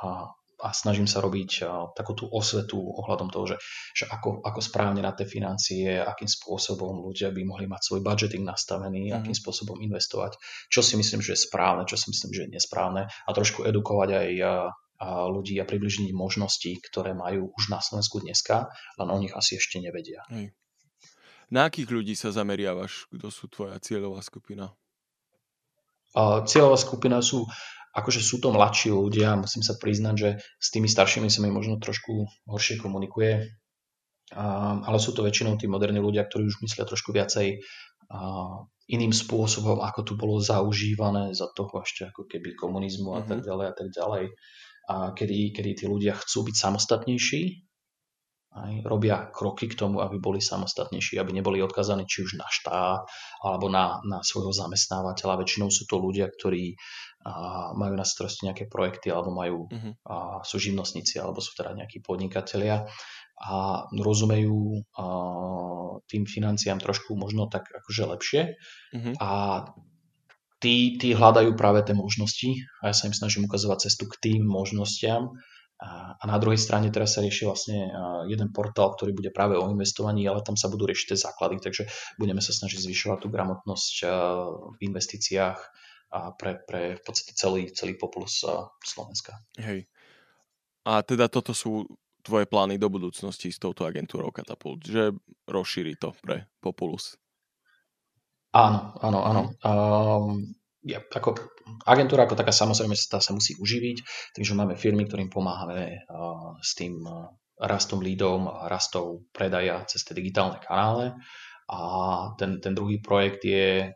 A 0.00 0.24
a 0.58 0.74
snažím 0.74 1.06
sa 1.06 1.22
robiť 1.22 1.64
takú 1.94 2.18
tú 2.18 2.26
osvetu 2.26 2.76
ohľadom 2.76 3.30
toho, 3.30 3.54
že, 3.54 3.56
že 3.94 4.04
ako, 4.10 4.42
ako 4.42 4.58
správne 4.58 5.00
na 5.00 5.14
tie 5.14 5.22
financie, 5.22 5.96
akým 6.02 6.26
spôsobom 6.26 6.98
ľudia 7.06 7.30
by 7.30 7.42
mohli 7.46 7.70
mať 7.70 7.82
svoj 7.86 8.00
budgeting 8.02 8.42
nastavený, 8.42 9.14
mm. 9.14 9.22
akým 9.22 9.36
spôsobom 9.38 9.78
investovať, 9.78 10.34
čo 10.66 10.82
si 10.82 10.98
myslím, 10.98 11.22
že 11.22 11.38
je 11.38 11.46
správne, 11.46 11.86
čo 11.86 11.94
si 11.94 12.10
myslím, 12.10 12.30
že 12.34 12.42
je 12.44 12.54
nesprávne 12.58 13.06
a 13.06 13.30
trošku 13.30 13.62
edukovať 13.62 14.08
aj 14.12 14.30
a 14.42 14.52
ľudí 15.30 15.54
a 15.62 15.68
približniť 15.68 16.10
možnosti, 16.10 16.74
ktoré 16.90 17.14
majú 17.14 17.54
už 17.54 17.70
na 17.70 17.78
Slovensku 17.78 18.18
dneska, 18.18 18.66
len 18.98 19.06
o 19.06 19.18
nich 19.22 19.30
asi 19.30 19.54
ešte 19.54 19.78
nevedia. 19.78 20.26
Hej. 20.26 20.50
Na 21.54 21.70
akých 21.70 21.86
ľudí 21.86 22.18
sa 22.18 22.34
zameriavaš? 22.34 23.06
Kto 23.14 23.30
sú 23.30 23.46
tvoja 23.46 23.78
cieľová 23.78 24.18
skupina? 24.26 24.74
Cieľová 26.18 26.74
skupina 26.74 27.22
sú 27.22 27.46
akože 27.98 28.22
sú 28.22 28.38
to 28.38 28.54
mladší 28.54 28.94
ľudia, 28.94 29.34
musím 29.34 29.66
sa 29.66 29.74
priznať, 29.74 30.14
že 30.14 30.30
s 30.58 30.68
tými 30.70 30.86
staršími 30.86 31.28
sa 31.28 31.42
mi 31.42 31.50
možno 31.50 31.82
trošku 31.82 32.26
horšie 32.46 32.78
komunikuje, 32.78 33.50
ale 34.34 34.98
sú 35.00 35.16
to 35.16 35.24
väčšinou 35.24 35.56
tí 35.56 35.66
moderní 35.66 35.98
ľudia, 35.98 36.24
ktorí 36.28 36.46
už 36.46 36.60
myslia 36.62 36.84
trošku 36.84 37.10
viacej 37.16 37.64
iným 38.88 39.12
spôsobom, 39.12 39.84
ako 39.84 40.00
tu 40.04 40.12
bolo 40.16 40.40
zaužívané 40.40 41.36
za 41.36 41.52
toho 41.52 41.84
ešte 41.84 42.08
ako 42.08 42.24
keby 42.24 42.56
komunizmu 42.56 43.20
a 43.20 43.20
tak 43.20 43.44
mhm. 43.44 43.46
ďalej 43.46 43.66
a 43.68 43.74
tak 43.76 43.88
ďalej. 43.92 44.24
A 44.88 44.94
kedy, 45.12 45.52
kedy 45.52 45.70
tí 45.76 45.84
ľudia 45.84 46.16
chcú 46.16 46.48
byť 46.48 46.56
samostatnejší, 46.56 47.68
aj, 48.48 48.80
robia 48.88 49.28
kroky 49.28 49.68
k 49.68 49.76
tomu, 49.76 50.00
aby 50.00 50.16
boli 50.16 50.40
samostatnejší, 50.40 51.20
aby 51.20 51.36
neboli 51.36 51.60
odkazaní 51.60 52.08
či 52.08 52.24
už 52.24 52.40
na 52.40 52.48
štát 52.48 53.04
alebo 53.44 53.68
na, 53.68 54.00
na 54.08 54.24
svojho 54.24 54.56
zamestnávateľa. 54.56 55.44
Väčšinou 55.44 55.68
sú 55.68 55.84
to 55.84 56.00
ľudia, 56.00 56.32
ktorí 56.32 56.72
a, 57.24 57.70
majú 57.74 57.94
na 57.98 58.06
starosti 58.06 58.46
nejaké 58.46 58.70
projekty 58.70 59.10
alebo 59.10 59.34
majú, 59.34 59.66
uh-huh. 59.66 59.92
a, 60.04 60.14
sú 60.46 60.60
živnostníci 60.62 61.18
alebo 61.18 61.42
sú 61.42 61.56
teda 61.58 61.74
nejakí 61.74 62.02
podnikatelia 62.02 62.86
a 63.38 63.86
rozumejú 63.90 64.86
a, 64.94 65.04
tým 66.06 66.24
financiám 66.26 66.78
trošku 66.78 67.14
možno 67.18 67.50
tak 67.50 67.66
akože 67.70 68.02
lepšie 68.06 68.42
uh-huh. 68.94 69.14
a 69.18 69.30
tí, 70.58 70.98
tí 70.98 71.14
hľadajú 71.14 71.54
práve 71.54 71.86
tie 71.86 71.94
možnosti 71.94 72.50
a 72.82 72.90
ja 72.90 72.94
sa 72.94 73.06
im 73.06 73.14
snažím 73.14 73.46
ukazovať 73.46 73.90
cestu 73.90 74.10
k 74.10 74.18
tým 74.18 74.42
možnostiam, 74.42 75.34
A, 75.78 76.18
a 76.18 76.24
na 76.26 76.42
druhej 76.42 76.58
strane 76.58 76.90
teraz 76.90 77.14
sa 77.14 77.22
rieši 77.22 77.46
vlastne 77.46 77.78
jeden 78.26 78.50
portál, 78.50 78.90
ktorý 78.98 79.14
bude 79.14 79.30
práve 79.30 79.54
o 79.54 79.70
investovaní, 79.70 80.26
ale 80.26 80.42
tam 80.42 80.58
sa 80.58 80.66
budú 80.66 80.90
riešiť 80.90 81.14
tie 81.14 81.18
základy, 81.22 81.62
takže 81.62 81.86
budeme 82.18 82.42
sa 82.42 82.50
snažiť 82.50 82.82
zvyšovať 82.82 83.18
tú 83.22 83.28
gramotnosť 83.30 83.94
v 84.74 84.78
investíciách 84.82 85.58
a 86.08 86.32
pre, 86.32 86.60
pre 86.64 86.96
v 86.96 87.02
podstate 87.04 87.36
celý, 87.36 87.68
celý 87.72 87.94
populus 88.00 88.44
Slovenska. 88.80 89.36
Hej. 89.60 89.84
A 90.88 91.04
teda 91.04 91.28
toto 91.28 91.52
sú 91.52 91.84
tvoje 92.24 92.44
plány 92.44 92.76
do 92.76 92.92
budúcnosti 92.92 93.48
s 93.48 93.56
touto 93.56 93.88
agentúrou 93.88 94.28
Katapult, 94.28 94.84
že 94.84 95.16
rozšíri 95.48 95.96
to 95.96 96.12
pre 96.20 96.44
Populus? 96.60 97.16
Áno, 98.52 98.96
áno, 99.00 99.20
áno. 99.24 99.42
Um, 99.60 100.56
ja, 100.84 101.04
ako, 101.04 101.36
agentúra 101.84 102.24
ako 102.24 102.36
taká 102.36 102.52
samozrejme 102.52 102.96
sa, 102.96 103.20
sa 103.20 103.32
musí 103.36 103.56
uživiť, 103.60 103.96
takže 104.36 104.56
máme 104.56 104.76
firmy, 104.76 105.04
ktorým 105.04 105.28
pomáhame 105.28 106.04
uh, 106.08 106.56
s 106.60 106.72
tým 106.76 107.04
uh, 107.04 107.28
rastom 107.60 108.00
lídom, 108.00 108.48
rastou 108.48 109.28
predaja 109.32 109.84
cez 109.84 110.04
tie 110.04 110.16
digitálne 110.16 110.62
kanále. 110.62 111.16
A 111.68 111.80
ten, 112.40 112.64
ten 112.64 112.72
druhý 112.72 112.96
projekt 112.96 113.44
je 113.44 113.92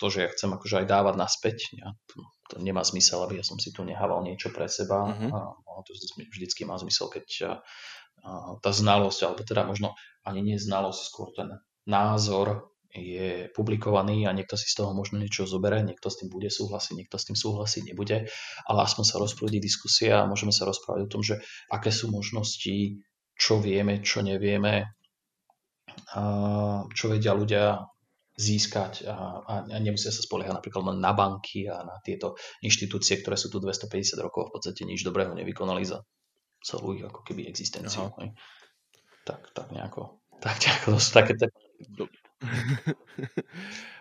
to, 0.00 0.06
že 0.08 0.18
ja 0.24 0.28
chcem 0.32 0.56
akože 0.56 0.80
aj 0.80 0.86
dávať 0.88 1.14
naspäť. 1.20 1.56
Ja, 1.76 1.92
to, 2.08 2.24
to 2.48 2.56
nemá 2.64 2.80
zmysel, 2.80 3.20
aby 3.28 3.38
ja 3.38 3.44
som 3.44 3.60
si 3.60 3.76
tu 3.76 3.84
nehával 3.84 4.24
niečo 4.24 4.48
pre 4.48 4.72
seba. 4.72 5.04
Uh-huh. 5.04 5.28
A, 5.28 5.38
to 5.84 5.92
vždycky 6.32 6.64
má 6.64 6.80
zmysel, 6.80 7.12
keď 7.12 7.26
uh, 7.44 8.56
tá 8.64 8.70
znalosť, 8.72 9.20
alebo 9.28 9.44
teda 9.44 9.68
možno 9.68 9.96
ani 10.24 10.40
nie 10.40 10.56
znalosť, 10.56 11.00
skôr 11.00 11.28
ten 11.36 11.60
názor 11.84 12.72
je 12.90 13.46
publikovaný 13.54 14.26
a 14.26 14.34
niekto 14.34 14.58
si 14.58 14.66
z 14.66 14.82
toho 14.82 14.90
možno 14.90 15.22
niečo 15.22 15.46
zoberie, 15.46 15.86
niekto 15.86 16.10
s 16.10 16.18
tým 16.18 16.28
bude 16.28 16.50
súhlasiť, 16.50 16.98
niekto 16.98 17.16
s 17.22 17.30
tým 17.30 17.38
súhlasiť 17.38 17.86
nebude, 17.86 18.26
ale 18.66 18.78
aspoň 18.82 19.04
sa 19.06 19.22
rozprúdi 19.22 19.62
diskusia 19.62 20.20
a 20.20 20.28
môžeme 20.28 20.50
sa 20.50 20.66
rozprávať 20.66 21.06
o 21.06 21.12
tom, 21.12 21.22
že 21.22 21.38
aké 21.70 21.94
sú 21.94 22.10
možnosti, 22.10 22.98
čo 23.38 23.62
vieme, 23.62 24.02
čo 24.02 24.26
nevieme, 24.26 24.99
čo 26.94 27.04
vedia 27.10 27.32
ľudia 27.32 27.86
získať 28.40 29.04
a, 29.04 29.44
a, 29.44 29.54
a 29.68 29.76
nemusia 29.78 30.08
sa 30.08 30.24
spoliehať 30.24 30.56
napríklad 30.56 30.94
len 30.94 30.98
na 30.98 31.12
banky 31.12 31.68
a 31.68 31.84
na 31.84 32.00
tieto 32.00 32.40
inštitúcie, 32.64 33.20
ktoré 33.20 33.36
sú 33.36 33.52
tu 33.52 33.60
250 33.60 34.16
rokov 34.16 34.48
v 34.48 34.52
podstate 34.56 34.88
nič 34.88 35.04
dobrého 35.04 35.36
nevykonali 35.36 35.84
za 35.84 36.00
celú 36.64 36.96
ich 36.96 37.04
ako 37.04 37.20
keby 37.20 37.44
existenciu. 37.48 38.08
Tak, 39.28 39.52
tak 39.52 39.68
nejako. 39.76 40.24
Tak 40.40 40.56
nejako, 40.56 40.96
to 40.96 41.00
sú 41.04 41.10
také, 41.12 41.36
také 41.36 41.60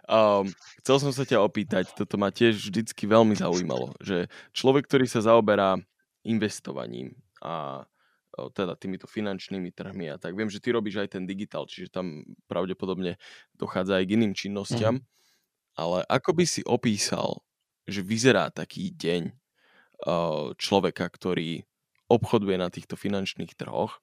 um, 0.07 0.47
chcel 0.83 0.95
som 0.99 1.11
sa 1.11 1.23
ťa 1.27 1.43
opýtať, 1.43 1.91
toto 1.95 2.15
ma 2.15 2.31
tiež 2.31 2.55
vždycky 2.59 3.07
veľmi 3.07 3.35
zaujímalo, 3.35 3.95
že 3.99 4.31
človek, 4.55 4.87
ktorý 4.87 5.05
sa 5.07 5.23
zaoberá 5.23 5.75
investovaním 6.23 7.15
a 7.39 7.83
teda 8.55 8.79
týmito 8.79 9.11
finančnými 9.11 9.75
trhmi 9.75 10.07
a 10.07 10.15
tak. 10.15 10.39
Viem, 10.39 10.47
že 10.47 10.63
ty 10.63 10.71
robíš 10.71 11.03
aj 11.03 11.19
ten 11.19 11.27
digitál, 11.27 11.67
čiže 11.67 11.91
tam 11.91 12.23
pravdepodobne 12.47 13.19
dochádza 13.59 13.99
aj 13.99 14.05
k 14.07 14.13
iným 14.15 14.31
činnostiam. 14.31 15.03
Mm. 15.03 15.05
Ale 15.75 15.97
ako 16.07 16.31
by 16.39 16.45
si 16.47 16.63
opísal, 16.63 17.43
že 17.83 17.99
vyzerá 17.99 18.47
taký 18.51 18.95
deň 18.95 19.35
človeka, 20.55 21.11
ktorý 21.11 21.67
obchoduje 22.07 22.55
na 22.55 22.71
týchto 22.71 22.95
finančných 22.95 23.51
trhoch, 23.59 23.99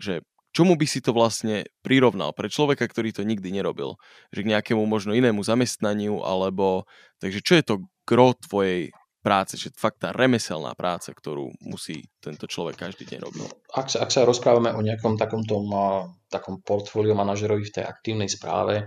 že 0.00 0.24
čomu 0.56 0.80
by 0.80 0.88
si 0.88 1.04
to 1.04 1.12
vlastne 1.12 1.68
prirovnal 1.84 2.32
pre 2.32 2.48
človeka, 2.48 2.88
ktorý 2.88 3.12
to 3.12 3.20
nikdy 3.20 3.52
nerobil? 3.52 4.00
Že 4.32 4.40
k 4.48 4.50
nejakému 4.56 4.80
možno 4.88 5.12
inému 5.12 5.44
zamestnaniu, 5.44 6.24
alebo... 6.24 6.88
Takže 7.20 7.40
čo 7.44 7.52
je 7.60 7.64
to 7.64 7.74
gro 8.08 8.32
tvojej 8.32 8.96
práce, 9.26 9.58
že 9.58 9.74
fakt 9.74 10.06
tá 10.06 10.14
remeselná 10.14 10.70
práca, 10.78 11.10
ktorú 11.10 11.50
musí 11.66 12.06
tento 12.22 12.46
človek 12.46 12.78
každý 12.78 13.10
deň 13.10 13.18
robiť. 13.26 13.42
Ak 13.74 13.90
sa, 13.90 14.06
ak 14.06 14.14
sa 14.14 14.22
rozprávame 14.22 14.70
o 14.70 14.78
nejakom 14.78 15.18
takom, 15.18 15.42
tom, 15.42 15.66
takom 16.30 16.62
portfóliu 16.62 17.18
manažerovi 17.18 17.66
v 17.66 17.74
tej 17.74 17.84
aktívnej 17.90 18.30
správe, 18.30 18.86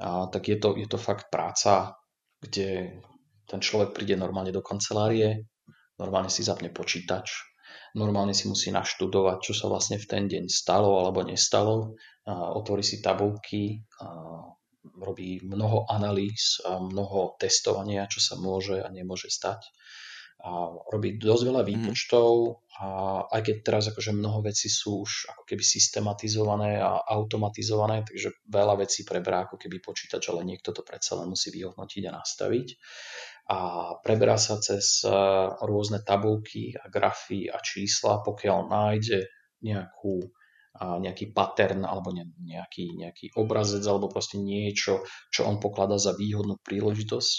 a, 0.00 0.24
tak 0.32 0.48
je 0.48 0.56
to, 0.56 0.80
je 0.80 0.88
to 0.88 0.96
fakt 0.96 1.28
práca, 1.28 2.00
kde 2.40 2.96
ten 3.44 3.60
človek 3.60 3.92
príde 3.92 4.16
normálne 4.16 4.56
do 4.56 4.64
kancelárie, 4.64 5.52
normálne 6.00 6.32
si 6.32 6.40
zapne 6.40 6.72
počítač, 6.72 7.44
normálne 7.92 8.32
si 8.32 8.48
musí 8.48 8.72
naštudovať, 8.72 9.38
čo 9.44 9.52
sa 9.52 9.68
vlastne 9.68 10.00
v 10.00 10.06
ten 10.08 10.24
deň 10.24 10.48
stalo 10.48 10.96
alebo 11.04 11.20
nestalo, 11.28 11.92
otvorí 12.26 12.80
si 12.80 13.04
tabulky, 13.04 13.84
robí 15.00 15.40
mnoho 15.44 15.88
analýz, 15.88 16.60
mnoho 16.64 17.36
testovania, 17.40 18.10
čo 18.10 18.20
sa 18.20 18.34
môže 18.36 18.80
a 18.84 18.88
nemôže 18.92 19.32
stať. 19.32 19.64
A 20.44 20.68
robí 20.92 21.16
dosť 21.16 21.42
veľa 21.48 21.62
mhm. 21.64 21.68
výpočtov 21.72 22.60
a 22.74 22.86
aj 23.32 23.40
keď 23.48 23.56
teraz 23.64 23.84
akože 23.88 24.12
mnoho 24.12 24.44
vecí 24.44 24.68
sú 24.68 25.06
už 25.06 25.30
ako 25.30 25.42
keby 25.46 25.62
systematizované 25.64 26.82
a 26.82 27.00
automatizované, 27.00 28.04
takže 28.04 28.44
veľa 28.50 28.82
vecí 28.82 29.06
preberá 29.08 29.48
ako 29.48 29.56
keby 29.56 29.80
počítač, 29.80 30.28
ale 30.28 30.44
niekto 30.44 30.74
to 30.74 30.84
predsa 30.84 31.16
len 31.16 31.32
musí 31.32 31.48
vyhodnotiť 31.54 32.02
a 32.10 32.16
nastaviť 32.18 32.68
a 33.44 33.58
preberá 34.00 34.40
sa 34.40 34.56
cez 34.56 35.04
e, 35.04 35.12
rôzne 35.60 36.00
tabulky 36.00 36.72
a 36.80 36.88
grafy 36.88 37.52
a 37.52 37.60
čísla, 37.60 38.24
pokiaľ 38.24 38.58
nájde 38.72 39.28
nejakú, 39.60 40.24
nejaký 40.74 41.30
pattern 41.30 41.86
alebo 41.86 42.10
nejaký, 42.14 42.98
nejaký 42.98 43.38
obrazec 43.38 43.86
alebo 43.86 44.10
proste 44.10 44.42
niečo, 44.42 45.06
čo 45.30 45.46
on 45.46 45.62
pokladá 45.62 45.94
za 46.02 46.18
výhodnú 46.18 46.58
príležitosť. 46.58 47.38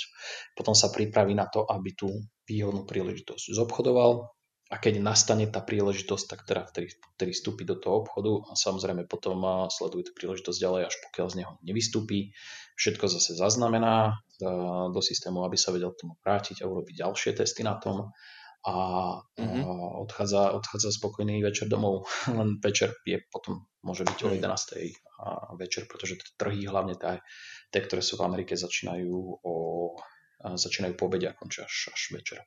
Potom 0.55 0.71
sa 0.71 0.88
pripraví 0.88 1.36
na 1.36 1.51
to, 1.51 1.67
aby 1.67 1.91
tú 1.91 2.07
výhodnú 2.47 2.88
príležitosť 2.88 3.51
zobchodoval 3.51 4.31
a 4.65 4.75
keď 4.81 4.97
nastane 4.97 5.45
tá 5.45 5.61
príležitosť, 5.61 6.25
tak 6.25 6.39
teda 6.47 6.65
vtedy, 6.65 6.89
vtedy 7.19 7.31
vstúpi 7.38 7.69
do 7.69 7.77
toho 7.77 8.01
obchodu 8.01 8.49
a 8.49 8.57
samozrejme 8.57 9.05
potom 9.05 9.38
sleduje 9.69 10.09
tú 10.09 10.11
príležitosť 10.17 10.57
ďalej, 10.57 10.81
až 10.89 10.95
pokiaľ 11.11 11.27
z 11.29 11.36
neho 11.43 11.53
nevystúpi. 11.61 12.33
Všetko 12.73 13.05
zase 13.05 13.38
zaznamená 13.38 14.17
do, 14.89 14.99
systému, 15.05 15.45
aby 15.45 15.55
sa 15.55 15.69
vedel 15.69 15.93
k 15.93 16.01
tomu 16.07 16.17
vrátiť 16.19 16.65
a 16.65 16.67
urobiť 16.67 17.07
ďalšie 17.07 17.31
testy 17.38 17.61
na 17.61 17.77
tom 17.77 18.09
a, 18.66 18.74
mm-hmm. 19.38 19.61
odchádza, 20.09 20.51
odchádza 20.57 20.89
spokojný 20.91 21.45
večer 21.45 21.70
domov. 21.70 22.09
Len 22.39 22.57
večer 22.57 22.97
je 23.05 23.22
potom, 23.30 23.70
môže 23.86 24.03
byť 24.03 24.20
o 24.26 24.30
11. 24.34 24.41
Mhm. 25.16 25.55
večer, 25.55 25.88
pretože 25.88 26.20
trhy, 26.36 26.68
hlavne 26.68 26.99
tie, 26.99 27.24
tie, 27.72 27.82
ktoré 27.82 28.01
sú 28.03 28.20
v 28.20 28.26
Amerike, 28.28 28.57
začínajú, 28.57 29.16
o, 29.45 29.53
začínajú 30.43 30.93
po 30.99 31.07
obede 31.07 31.32
a 31.32 31.38
končia 31.38 31.63
až, 31.63 31.95
až 31.95 32.01
večer. 32.11 32.43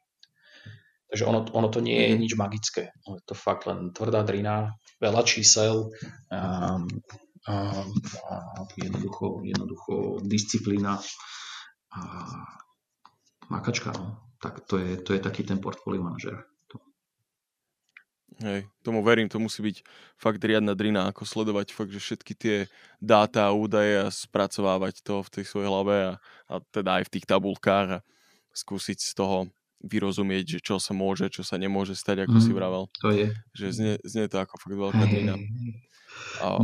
Takže 1.09 1.25
ono, 1.25 1.49
ono 1.57 1.73
to 1.73 1.81
nie 1.81 1.97
je 1.97 2.13
mhm. 2.13 2.21
nič 2.21 2.33
magické. 2.37 2.93
Ono 3.09 3.17
je 3.17 3.25
to 3.25 3.33
fakt 3.33 3.65
len 3.65 3.97
tvrdá 3.97 4.21
drina, 4.21 4.77
veľa 5.01 5.23
čísel, 5.25 5.89
um, 6.29 6.85
um, 7.49 7.89
jednoducho, 8.77 9.41
jednoducho 9.41 10.21
disciplína 10.29 11.01
a 11.97 12.01
makačka. 13.49 13.97
No. 13.97 14.28
Tak 14.39 14.67
to 14.71 14.79
je, 14.79 14.97
to 15.03 15.15
je 15.15 15.21
taký 15.21 15.43
ten 15.43 15.59
portfólio 15.59 16.03
manažer. 16.03 16.47
Hej, 18.39 18.71
tomu 18.87 19.03
verím, 19.03 19.27
to 19.27 19.43
musí 19.43 19.67
byť 19.67 19.83
fakt 20.15 20.39
riadna 20.39 20.79
drina, 20.79 21.11
ako 21.11 21.27
sledovať 21.27 21.75
fakt, 21.75 21.91
že 21.91 21.99
všetky 21.99 22.33
tie 22.39 22.57
dáta 23.03 23.51
a 23.51 23.57
údaje 23.57 23.99
a 23.99 24.15
spracovávať 24.15 25.03
to 25.03 25.27
v 25.27 25.33
tej 25.35 25.45
svojej 25.51 25.67
hlave 25.67 25.97
a, 26.07 26.13
a 26.47 26.55
teda 26.71 27.03
aj 27.03 27.11
v 27.11 27.13
tých 27.19 27.27
tabulkách 27.27 27.99
a 27.99 28.03
skúsiť 28.55 28.99
z 29.03 29.13
toho 29.19 29.51
vyrozumieť, 29.83 30.59
že 30.59 30.61
čo 30.63 30.79
sa 30.79 30.95
môže, 30.95 31.27
čo 31.35 31.43
sa 31.43 31.59
nemôže 31.59 31.99
stať, 31.99 32.31
ako 32.31 32.39
mm, 32.39 32.45
si 32.47 32.53
vravel. 32.55 32.85
To 33.03 33.11
je. 33.11 33.27
Že 33.59 33.67
znie, 33.75 33.95
znie 34.07 34.27
to 34.31 34.39
ako 34.39 34.55
fakt 34.55 34.77
veľká 34.87 35.05
dina. 35.11 35.35
A 36.39 36.63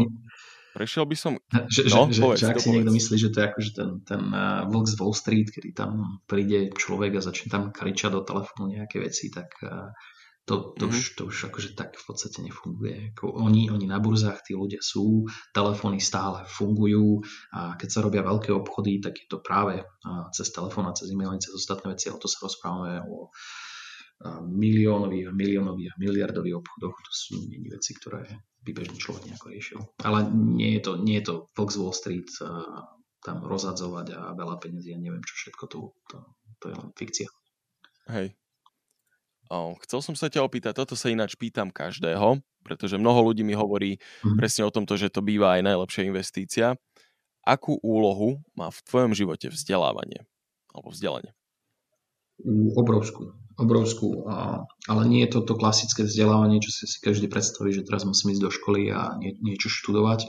prešiel 0.74 1.06
by 1.06 1.16
som... 1.16 1.32
Že, 1.70 1.80
no, 1.94 2.10
že, 2.10 2.20
povedz, 2.20 2.42
že 2.42 2.46
ak 2.50 2.58
si 2.58 2.66
povedz. 2.66 2.74
niekto 2.74 2.92
myslí, 2.92 3.16
že 3.16 3.30
to 3.30 3.38
je 3.38 3.46
akože 3.46 3.70
ten, 3.78 3.90
ten 4.02 4.22
uh, 4.34 4.66
vlk 4.66 4.86
z 4.90 4.94
Wall 4.98 5.14
Street, 5.14 5.48
kedy 5.54 5.70
tam 5.70 6.20
príde 6.26 6.74
človek 6.74 7.16
a 7.16 7.24
začne 7.24 7.48
tam 7.48 7.62
kričať 7.70 8.10
do 8.10 8.26
telefónu 8.26 8.74
nejaké 8.74 8.98
veci, 8.98 9.30
tak 9.30 9.54
uh, 9.62 9.94
to, 10.44 10.76
to, 10.76 10.84
mm-hmm. 10.84 10.92
už, 10.92 11.16
to 11.16 11.22
už 11.24 11.38
akože 11.48 11.70
tak 11.72 11.96
v 11.96 12.04
podstate 12.04 12.44
nefunguje. 12.44 13.16
Ako 13.16 13.32
oni, 13.32 13.72
oni 13.72 13.88
na 13.88 13.96
burzách, 13.96 14.44
tí 14.44 14.52
ľudia 14.52 14.84
sú, 14.84 15.24
telefóny 15.56 16.04
stále 16.04 16.44
fungujú 16.44 17.24
a 17.56 17.80
keď 17.80 17.88
sa 17.88 18.04
robia 18.04 18.20
veľké 18.20 18.52
obchody, 18.52 19.00
tak 19.00 19.16
je 19.16 19.24
to 19.24 19.40
práve 19.40 19.80
cez 20.36 20.52
telefón 20.52 20.84
a 20.84 20.92
cez 20.92 21.08
e-mail, 21.08 21.32
cez 21.40 21.48
ostatné 21.56 21.96
veci, 21.96 22.12
ale 22.12 22.20
to 22.20 22.28
sa 22.28 22.44
rozprávame 22.44 23.00
o 23.08 23.32
miliónových 24.44 25.28
a 25.28 25.32
miliónových 25.36 25.90
a 25.92 25.98
miliardových 26.00 26.56
obchodoch. 26.60 26.96
To 26.96 27.12
sú 27.12 27.44
nie 27.48 27.68
veci, 27.68 27.92
ktoré 27.92 28.24
by 28.64 28.70
bežný 28.72 28.96
človek 28.96 29.28
nejako 29.28 29.46
riešil. 29.52 29.80
Ale 30.00 30.24
nie 30.32 30.80
je 30.80 30.82
to, 30.84 30.92
nie 30.96 31.20
je 31.20 31.24
to 31.28 31.34
Fox 31.52 31.76
Wall 31.76 31.92
Street 31.92 32.28
tam 33.24 33.40
rozhadzovať 33.44 34.06
a 34.16 34.20
veľa 34.36 34.56
peniazí 34.60 34.92
a 34.92 35.00
neviem 35.00 35.24
čo 35.24 35.34
všetko 35.36 35.64
tu. 35.68 35.80
To, 36.12 36.16
to 36.60 36.64
je 36.72 36.74
len 36.76 36.88
fikcia. 36.96 37.28
Hej, 38.04 38.36
Oh, 39.52 39.76
chcel 39.84 40.00
som 40.00 40.16
sa 40.16 40.32
ťa 40.32 40.40
opýtať, 40.40 40.72
toto 40.72 40.96
sa 40.96 41.12
ináč 41.12 41.36
pýtam 41.36 41.68
každého, 41.68 42.40
pretože 42.64 42.96
mnoho 42.96 43.30
ľudí 43.30 43.44
mi 43.44 43.52
hovorí 43.52 44.00
mm. 44.24 44.40
presne 44.40 44.64
o 44.64 44.72
tomto, 44.72 44.96
že 44.96 45.12
to 45.12 45.20
býva 45.20 45.60
aj 45.60 45.68
najlepšia 45.68 46.08
investícia. 46.08 46.66
Akú 47.44 47.76
úlohu 47.84 48.40
má 48.56 48.72
v 48.72 48.80
tvojom 48.88 49.12
živote 49.12 49.52
vzdelávanie 49.52 50.24
alebo 50.72 50.88
vzdelanie? 50.88 51.36
Obrovskú. 52.72 53.36
Obrovskú, 53.54 54.26
ale 54.90 55.02
nie 55.06 55.22
je 55.24 55.38
to 55.38 55.40
to 55.46 55.54
klasické 55.54 56.02
vzdelávanie, 56.02 56.58
čo 56.58 56.70
si, 56.74 56.86
každý 56.98 57.30
predstaví, 57.30 57.70
že 57.70 57.86
teraz 57.86 58.02
musím 58.02 58.34
ísť 58.34 58.42
do 58.42 58.50
školy 58.50 58.90
a 58.90 59.14
nie, 59.18 59.34
niečo 59.38 59.70
študovať. 59.70 60.26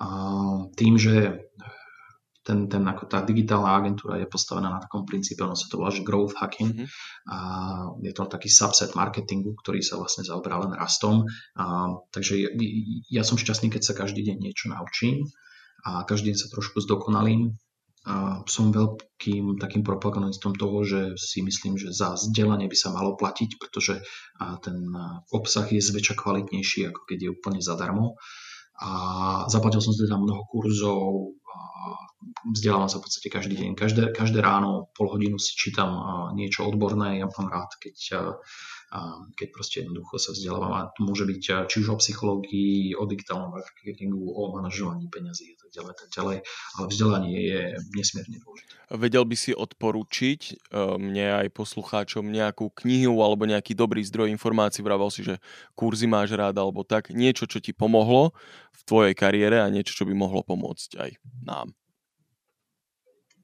A 0.00 0.08
tým, 0.76 0.96
že 0.96 1.48
ten, 2.42 2.66
ten, 2.66 2.82
ako 2.82 3.06
tá 3.06 3.22
digitálna 3.22 3.70
agentúra 3.70 4.18
je 4.18 4.26
postavená 4.26 4.66
na 4.66 4.82
takom 4.82 5.06
princípe, 5.06 5.46
ono 5.46 5.54
sa 5.54 5.70
to 5.70 5.78
volá, 5.78 5.94
že 5.94 6.02
growth 6.02 6.34
hacking 6.34 6.74
mm-hmm. 6.74 6.88
a 7.30 7.38
je 8.02 8.10
to 8.10 8.26
taký 8.26 8.50
subset 8.50 8.98
marketingu, 8.98 9.54
ktorý 9.54 9.78
sa 9.78 9.94
vlastne 9.94 10.26
zaoberá 10.26 10.58
len 10.58 10.74
rastom. 10.74 11.22
A, 11.54 11.94
takže 12.10 12.42
ja, 12.42 12.50
ja 13.08 13.22
som 13.22 13.38
šťastný, 13.38 13.70
keď 13.70 13.82
sa 13.86 13.94
každý 13.94 14.26
deň 14.26 14.36
niečo 14.42 14.74
naučím 14.74 15.30
a 15.86 16.02
každý 16.02 16.34
deň 16.34 16.38
sa 16.42 16.50
trošku 16.50 16.82
zdokonalím. 16.82 17.54
A 18.02 18.42
som 18.50 18.74
veľkým 18.74 19.62
takým 19.62 19.86
propagandistom 19.86 20.58
toho, 20.58 20.82
že 20.82 21.14
si 21.14 21.38
myslím, 21.38 21.78
že 21.78 21.94
za 21.94 22.18
vzdelanie 22.18 22.66
by 22.66 22.74
sa 22.74 22.90
malo 22.90 23.14
platiť, 23.14 23.62
pretože 23.62 24.02
ten 24.66 24.90
obsah 25.30 25.70
je 25.70 25.78
zväčša 25.78 26.18
kvalitnejší, 26.18 26.90
ako 26.90 27.06
keď 27.06 27.18
je 27.22 27.30
úplne 27.30 27.60
zadarmo. 27.62 28.18
A 28.82 28.90
zaplatil 29.46 29.78
som 29.78 29.94
teda 29.94 30.18
mnoho 30.18 30.42
kurzov, 30.50 31.38
vzdelávam 32.50 32.90
sa 32.90 32.98
v 32.98 33.06
podstate 33.06 33.30
každý 33.30 33.54
deň. 33.54 33.70
Každé, 33.78 34.02
každé 34.10 34.42
ráno 34.42 34.90
pol 34.98 35.06
hodinu 35.06 35.38
si 35.38 35.54
čítam 35.54 35.94
niečo 36.34 36.66
odborné. 36.66 37.22
Ja 37.22 37.30
mám 37.30 37.46
rád, 37.54 37.70
keď, 37.78 37.94
keď 39.32 39.48
proste 39.56 39.76
jednoducho 39.80 40.20
sa 40.20 40.36
vzdelávam. 40.36 40.72
A 40.76 40.92
to 40.92 41.00
môže 41.00 41.24
byť 41.24 41.40
či 41.64 41.76
už 41.80 41.96
o 41.96 41.96
psychológii, 41.96 42.92
o 42.92 43.08
digitálnom 43.08 43.56
marketingu, 43.56 44.20
o 44.20 44.52
manažovaní 44.52 45.08
peňazí 45.08 45.56
a 45.56 45.58
tak 45.64 45.70
ďalej, 45.72 45.92
tak 45.96 46.08
ďalej. 46.12 46.38
Ale 46.76 46.86
vzdelanie 46.92 47.38
je 47.40 47.60
nesmierne 47.96 48.36
dôležité. 48.44 48.72
Vedel 48.92 49.24
by 49.24 49.36
si 49.40 49.56
odporučiť 49.56 50.40
e, 50.44 50.54
mne 51.00 51.26
aj 51.40 51.56
poslucháčom 51.56 52.28
nejakú 52.28 52.68
knihu 52.84 53.24
alebo 53.24 53.48
nejaký 53.48 53.72
dobrý 53.72 54.04
zdroj 54.04 54.28
informácií? 54.28 54.84
Vravel 54.84 55.08
si, 55.08 55.24
že 55.24 55.40
kurzy 55.72 56.04
máš 56.04 56.36
rád 56.36 56.60
alebo 56.60 56.84
tak. 56.84 57.08
Niečo, 57.08 57.48
čo 57.48 57.64
ti 57.64 57.72
pomohlo 57.72 58.36
v 58.76 58.80
tvojej 58.84 59.14
kariére 59.16 59.64
a 59.64 59.72
niečo, 59.72 59.96
čo 59.96 60.04
by 60.04 60.12
mohlo 60.12 60.44
pomôcť 60.44 60.90
aj 61.00 61.10
nám. 61.40 61.72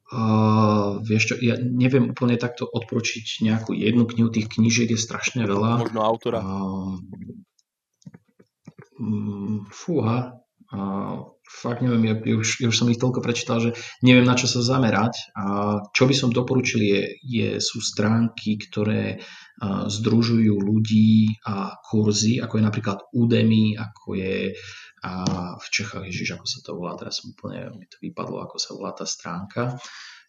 Uh, 0.09 1.04
vieš 1.04 1.22
čo, 1.28 1.34
ja 1.36 1.61
neviem 1.61 2.16
úplne 2.16 2.40
takto 2.40 2.64
odporučiť 2.64 3.44
nejakú 3.44 3.76
jednu 3.76 4.09
knihu, 4.09 4.32
tých 4.32 4.48
knížiek 4.48 4.88
je 4.88 4.96
strašne 4.96 5.44
veľa. 5.44 5.84
Možno 5.84 6.00
autora. 6.00 6.40
Uh, 6.40 6.96
um, 8.96 9.68
fúha, 9.68 10.40
uh, 10.72 11.28
fakt 11.44 11.84
neviem, 11.84 12.09
ja, 12.09 12.14
ja, 12.24 12.36
už, 12.40 12.48
ja 12.64 12.72
už 12.72 12.76
som 12.80 12.88
ich 12.88 12.96
toľko 12.96 13.20
prečítal, 13.20 13.61
že 13.61 13.76
neviem 14.00 14.24
na 14.24 14.32
čo 14.32 14.48
sa 14.48 14.64
zamerať. 14.64 15.28
A 15.36 15.44
čo 15.92 16.09
by 16.09 16.14
som 16.16 16.32
doporučil 16.32 16.80
je, 16.80 17.00
je 17.20 17.48
sú 17.61 17.84
stránky, 17.84 18.56
ktoré 18.56 19.20
uh, 19.20 19.92
združujú 19.92 20.56
ľudí 20.56 21.36
a 21.44 21.76
kurzy, 21.84 22.40
ako 22.40 22.56
je 22.56 22.64
napríklad 22.64 22.98
Udemy, 23.12 23.76
ako 23.76 24.16
je 24.16 24.56
a 25.03 25.12
v 25.59 25.66
Čechách, 25.70 26.05
ježiš, 26.07 26.38
ako 26.38 26.46
sa 26.46 26.59
to 26.64 26.70
volá, 26.74 26.99
teraz 26.99 27.22
som 27.22 27.30
úplne, 27.30 27.70
mi 27.78 27.86
to 27.86 27.99
vypadlo, 28.03 28.42
ako 28.42 28.57
sa 28.59 28.70
volá 28.74 28.92
tá 28.94 29.07
stránka, 29.07 29.78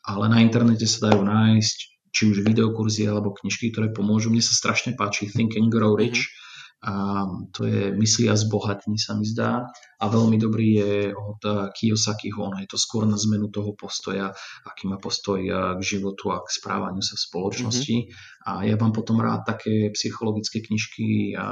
ale 0.06 0.26
na 0.30 0.40
internete 0.42 0.86
sa 0.86 1.10
dajú 1.10 1.26
nájsť 1.26 1.78
či 2.10 2.22
už 2.26 2.42
videokurzy 2.42 3.06
alebo 3.06 3.38
knižky, 3.38 3.70
ktoré 3.70 3.94
pomôžu. 3.94 4.34
Mne 4.34 4.42
sa 4.42 4.58
strašne 4.58 4.98
páči 4.98 5.30
Think 5.30 5.58
and 5.58 5.70
Grow 5.70 5.94
Rich, 5.94 6.26
mm-hmm 6.26 6.48
a 6.80 7.28
to 7.52 7.68
je 7.68 7.92
Mysli 7.92 8.32
a 8.32 8.40
zbohatní 8.40 8.96
sa 8.96 9.12
mi 9.20 9.28
zdá. 9.28 9.68
A 10.00 10.06
veľmi 10.08 10.40
dobrý 10.40 10.80
je 10.80 10.94
od 11.12 11.44
Kiyosakiho, 11.76 12.40
ono 12.40 12.64
je 12.64 12.72
to 12.72 12.80
skôr 12.80 13.04
na 13.04 13.20
zmenu 13.20 13.52
toho 13.52 13.76
postoja, 13.76 14.32
aký 14.64 14.88
má 14.88 14.96
postoj 14.96 15.44
k 15.76 15.82
životu 15.84 16.32
a 16.32 16.40
k 16.40 16.48
správaniu 16.48 17.04
sa 17.04 17.20
v 17.20 17.26
spoločnosti. 17.28 17.98
Mm-hmm. 18.00 18.48
a 18.48 18.52
ja 18.64 18.80
mám 18.80 18.96
potom 18.96 19.20
rád 19.20 19.44
také 19.44 19.92
psychologické 19.92 20.64
knižky 20.64 21.36
a 21.36 21.52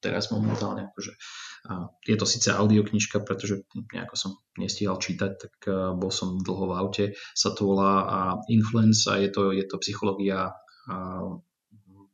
teraz 0.00 0.32
momentálne 0.32 0.88
akože 0.88 1.12
a 1.68 1.92
je 2.08 2.16
to 2.16 2.24
síce 2.24 2.48
audioknižka, 2.48 3.20
pretože 3.28 3.68
nejako 3.92 4.16
som 4.16 4.30
nestíhal 4.56 4.96
čítať, 4.96 5.30
tak 5.36 5.54
bol 6.00 6.08
som 6.08 6.40
dlho 6.40 6.72
v 6.72 6.76
aute, 6.80 7.04
sa 7.36 7.52
to 7.52 7.68
volá 7.68 8.08
a 8.08 8.18
Influence 8.48 9.04
a 9.04 9.20
je 9.20 9.28
to, 9.28 9.52
je 9.52 9.68
to 9.68 9.76
psychológia, 9.84 10.56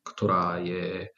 ktorá 0.02 0.59
je 0.59 1.14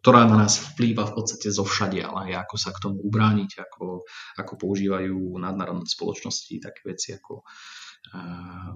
ktorá 0.00 0.24
na 0.24 0.48
nás 0.48 0.56
vplýva 0.56 1.12
v 1.12 1.14
podstate 1.20 1.52
zo 1.52 1.60
všade, 1.60 2.00
ale 2.00 2.32
ako 2.32 2.56
sa 2.56 2.72
k 2.72 2.80
tomu 2.88 3.04
ubrániť, 3.04 3.60
ako, 3.60 4.00
ako 4.40 4.52
používajú 4.56 5.36
nadnárodné 5.36 5.84
spoločnosti 5.84 6.56
také 6.56 6.80
veci 6.88 7.12
ako 7.12 7.44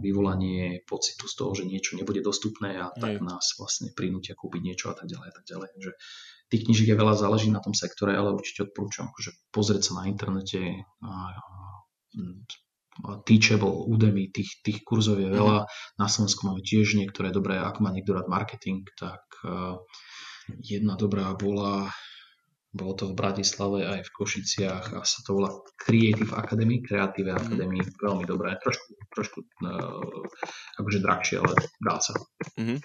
vyvolanie 0.04 0.84
pocitu 0.84 1.24
z 1.24 1.34
toho, 1.40 1.56
že 1.56 1.64
niečo 1.64 1.96
nebude 1.96 2.20
dostupné 2.20 2.76
a 2.76 2.92
tak 2.92 3.24
nás 3.24 3.56
vlastne 3.56 3.88
prinútia 3.96 4.36
kúpiť 4.36 4.60
niečo 4.60 4.92
a 4.92 4.94
tak 5.00 5.08
ďalej 5.08 5.28
a 5.32 5.34
tak 5.34 5.44
ďalej. 5.48 5.68
Takže 5.72 5.92
tých 6.55 6.70
knižiek 6.70 6.94
je 6.94 7.00
veľa, 7.02 7.18
záleží 7.18 7.50
na 7.50 7.59
tom 7.59 7.74
sektore, 7.74 8.14
ale 8.14 8.30
určite 8.30 8.70
odporúčam 8.70 9.11
akože 9.11 9.50
pozrieť 9.50 9.82
sa 9.90 9.92
na 9.98 10.02
internete 10.07 10.86
Teachable, 13.26 13.90
Udemy, 13.90 14.30
tých, 14.30 14.62
tých 14.62 14.86
kurzov 14.86 15.18
je 15.18 15.26
veľa. 15.26 15.66
Na 15.98 16.07
Slovensku 16.07 16.46
máme 16.46 16.62
tiež 16.62 16.94
niektoré 16.94 17.34
dobré, 17.34 17.59
ak 17.59 17.82
má 17.82 17.90
niekto 17.90 18.14
rád 18.14 18.30
marketing, 18.30 18.86
tak 18.94 19.26
uh, 19.42 19.82
Jedna 20.61 20.94
dobrá 20.96 21.32
bola, 21.32 21.88
bolo 22.68 22.92
to 22.92 23.05
v 23.09 23.16
Bratislave 23.16 23.88
aj 23.88 24.00
v 24.05 24.12
Košiciach 24.12 24.84
a 24.92 25.00
sa 25.00 25.18
to 25.24 25.40
volá 25.40 25.50
Creative 25.80 26.36
Academy, 26.36 26.84
Creative 26.84 27.32
mm. 27.32 27.36
Academy, 27.40 27.80
veľmi 27.80 28.24
dobré, 28.28 28.61
trošku, 28.61 28.92
trošku 29.09 29.38
uh, 29.40 30.20
akože 30.76 30.98
drahšie, 31.00 31.36
ale 31.40 31.52
dá 31.80 31.96
sa. 31.96 32.12
Mm-hmm. 32.61 32.78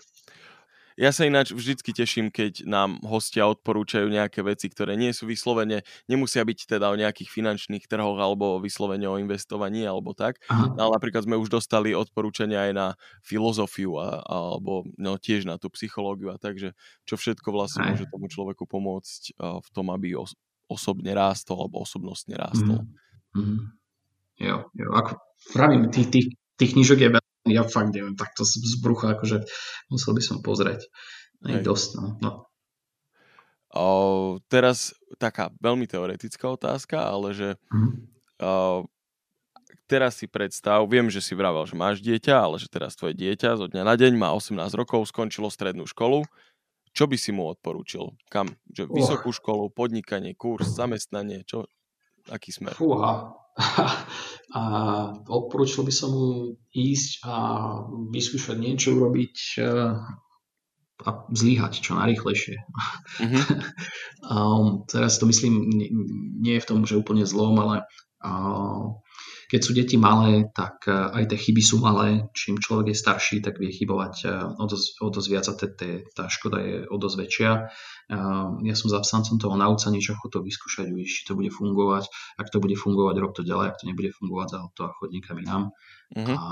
Ja 0.99 1.15
sa 1.15 1.23
ináč 1.23 1.55
vždycky 1.55 1.95
teším, 1.95 2.27
keď 2.27 2.67
nám 2.67 2.99
hostia 3.07 3.47
odporúčajú 3.47 4.11
nejaké 4.11 4.43
veci, 4.43 4.67
ktoré 4.67 4.99
nie 4.99 5.15
sú 5.15 5.31
vyslovene, 5.31 5.87
nemusia 6.11 6.43
byť 6.43 6.75
teda 6.75 6.91
o 6.91 6.99
nejakých 6.99 7.31
finančných 7.31 7.87
trhoch 7.87 8.19
alebo 8.19 8.59
vyslovene 8.59 9.07
o 9.07 9.15
investovaní 9.15 9.87
alebo 9.87 10.11
tak. 10.11 10.43
Aha. 10.51 10.75
Ale 10.75 10.91
napríklad 10.91 11.23
sme 11.23 11.39
už 11.39 11.47
dostali 11.47 11.95
odporúčania 11.95 12.67
aj 12.67 12.71
na 12.75 12.87
filozofiu 13.23 13.95
a, 13.95 14.19
alebo 14.27 14.83
no, 14.99 15.15
tiež 15.15 15.47
na 15.47 15.55
tú 15.55 15.71
psychológiu 15.71 16.35
a 16.35 16.37
takže 16.37 16.75
čo 17.07 17.15
všetko 17.15 17.47
vlastne 17.55 17.87
môže 17.87 18.03
tomu 18.11 18.27
človeku 18.27 18.67
pomôcť 18.67 19.39
v 19.39 19.69
tom, 19.71 19.95
aby 19.95 20.19
os- 20.19 20.35
osobne 20.67 21.15
rástol 21.15 21.63
alebo 21.63 21.79
osobnostne 21.79 22.35
rástol. 22.35 22.83
Mm. 23.31 23.39
Mm. 23.39 23.59
Jo, 24.39 24.55
jo, 24.75 24.87
ako 24.91 25.15
pravím, 25.55 25.87
tých, 25.95 26.11
tých, 26.11 26.27
tých 26.59 26.71
knižok 26.75 26.99
je 26.99 27.09
veľa 27.15 27.28
ja 27.49 27.65
fakt 27.65 27.91
neviem, 27.91 28.15
takto 28.15 28.45
z, 28.45 28.77
brucha, 28.79 29.17
akože 29.17 29.45
musel 29.91 30.13
by 30.13 30.21
som 30.23 30.37
pozrieť. 30.39 30.87
Aj 31.45 31.59
dosť, 31.63 31.89
no. 31.99 32.07
no. 32.19 32.31
O, 33.69 33.85
teraz 34.49 34.97
taká 35.21 35.53
veľmi 35.61 35.85
teoretická 35.85 36.49
otázka, 36.49 37.05
ale 37.05 37.37
že 37.37 37.49
mm. 37.69 37.91
o, 38.41 38.83
teraz 39.89 40.17
si 40.17 40.25
predstav, 40.25 40.85
viem, 40.89 41.09
že 41.09 41.21
si 41.21 41.37
vravel, 41.37 41.65
že 41.69 41.77
máš 41.77 42.01
dieťa, 42.01 42.33
ale 42.33 42.61
že 42.61 42.69
teraz 42.69 42.97
tvoje 42.97 43.13
dieťa 43.17 43.57
zo 43.57 43.65
dňa 43.69 43.81
na 43.85 43.95
deň 43.97 44.13
má 44.17 44.33
18 44.33 44.57
rokov, 44.77 45.09
skončilo 45.09 45.49
strednú 45.49 45.89
školu. 45.89 46.25
Čo 46.89 47.05
by 47.05 47.17
si 47.21 47.29
mu 47.29 47.45
odporúčil? 47.45 48.17
Kam? 48.33 48.49
Že 48.73 48.89
vysokú 48.89 49.29
školu, 49.29 49.69
podnikanie, 49.69 50.33
kurz, 50.33 50.73
zamestnanie, 50.73 51.45
čo? 51.45 51.69
Aký 52.29 52.49
smer? 52.49 52.73
Fúha, 52.73 53.33
a 54.59 54.61
odporúčil 55.29 55.85
by 55.85 55.93
som 55.93 56.09
mu 56.09 56.27
ísť 56.73 57.21
a 57.21 57.35
vyskúšať 58.09 58.57
niečo 58.57 58.97
urobiť 58.97 59.35
e, 59.61 59.65
a 60.99 61.09
zlíhať 61.31 61.73
čo 61.79 61.95
najrychlejšie. 61.95 62.57
Mm-hmm. 63.23 63.43
um, 64.33 64.83
teraz 64.89 65.21
to 65.21 65.29
myslím, 65.29 65.69
nie, 65.69 65.89
nie 66.41 66.53
je 66.57 66.63
v 66.65 66.69
tom, 66.69 66.79
že 66.83 66.99
úplne 66.99 67.23
zlom, 67.23 67.55
ale 67.61 67.87
uh, 68.25 68.99
keď 69.49 69.61
sú 69.65 69.71
deti 69.73 69.97
malé, 69.97 70.45
tak 70.53 70.85
e, 70.85 70.93
aj 70.93 71.33
tie 71.33 71.39
chyby 71.49 71.61
sú 71.65 71.81
malé. 71.81 72.29
Čím 72.37 72.61
človek 72.61 72.93
je 72.93 73.01
starší, 73.01 73.41
tak 73.41 73.57
vie 73.57 73.73
chybovať 73.73 74.15
e, 74.21 74.27
o 74.61 74.65
dosť, 74.69 75.01
o 75.01 75.09
dosť 75.09 75.27
viac 75.33 75.45
a 75.49 75.53
tá 76.13 76.23
škoda 76.29 76.61
je 76.61 76.75
o 76.85 76.95
dosť 77.01 77.15
väčšia. 77.17 77.51
E, 77.57 77.61
ja 78.69 78.75
som 78.77 78.93
zapsancom 78.93 79.41
toho 79.41 79.57
nauca 79.57 79.89
niečo 79.89 80.13
to 80.29 80.45
vyskúšať, 80.45 80.93
uvidieť, 80.93 81.09
či 81.09 81.23
to 81.25 81.33
bude 81.33 81.49
fungovať. 81.49 82.13
Ak 82.37 82.53
to 82.53 82.61
bude 82.61 82.77
fungovať, 82.77 83.15
rob 83.17 83.33
to 83.33 83.41
ďalej. 83.41 83.73
Ak 83.73 83.77
to 83.81 83.89
nebude 83.89 84.13
fungovať, 84.13 84.47
to 84.77 84.81
a 84.85 84.93
chodníkami 84.93 85.17
niekam 85.17 85.37
inám. 85.41 85.63
Mm-hmm. 86.13 86.37
A, 86.37 86.45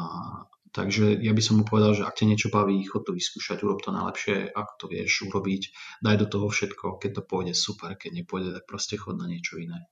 takže 0.74 1.22
ja 1.22 1.38
by 1.38 1.42
som 1.46 1.62
mu 1.62 1.64
povedal, 1.70 1.94
že 1.94 2.02
ak 2.02 2.18
ťa 2.18 2.26
niečo 2.34 2.50
baví, 2.50 2.82
chod 2.82 3.06
to 3.06 3.14
vyskúšať, 3.14 3.62
urob 3.62 3.78
to 3.86 3.94
najlepšie, 3.94 4.50
ako 4.58 4.74
to 4.82 4.86
vieš 4.90 5.22
urobiť, 5.30 5.70
daj 6.02 6.18
do 6.18 6.26
toho 6.26 6.50
všetko, 6.50 6.98
keď 6.98 7.12
to 7.14 7.22
pôjde 7.30 7.54
super, 7.54 7.94
keď 7.94 8.26
nepôjde, 8.26 8.58
tak 8.58 8.66
proste 8.66 8.98
chod 8.98 9.22
na 9.22 9.30
niečo 9.30 9.62
iné. 9.62 9.86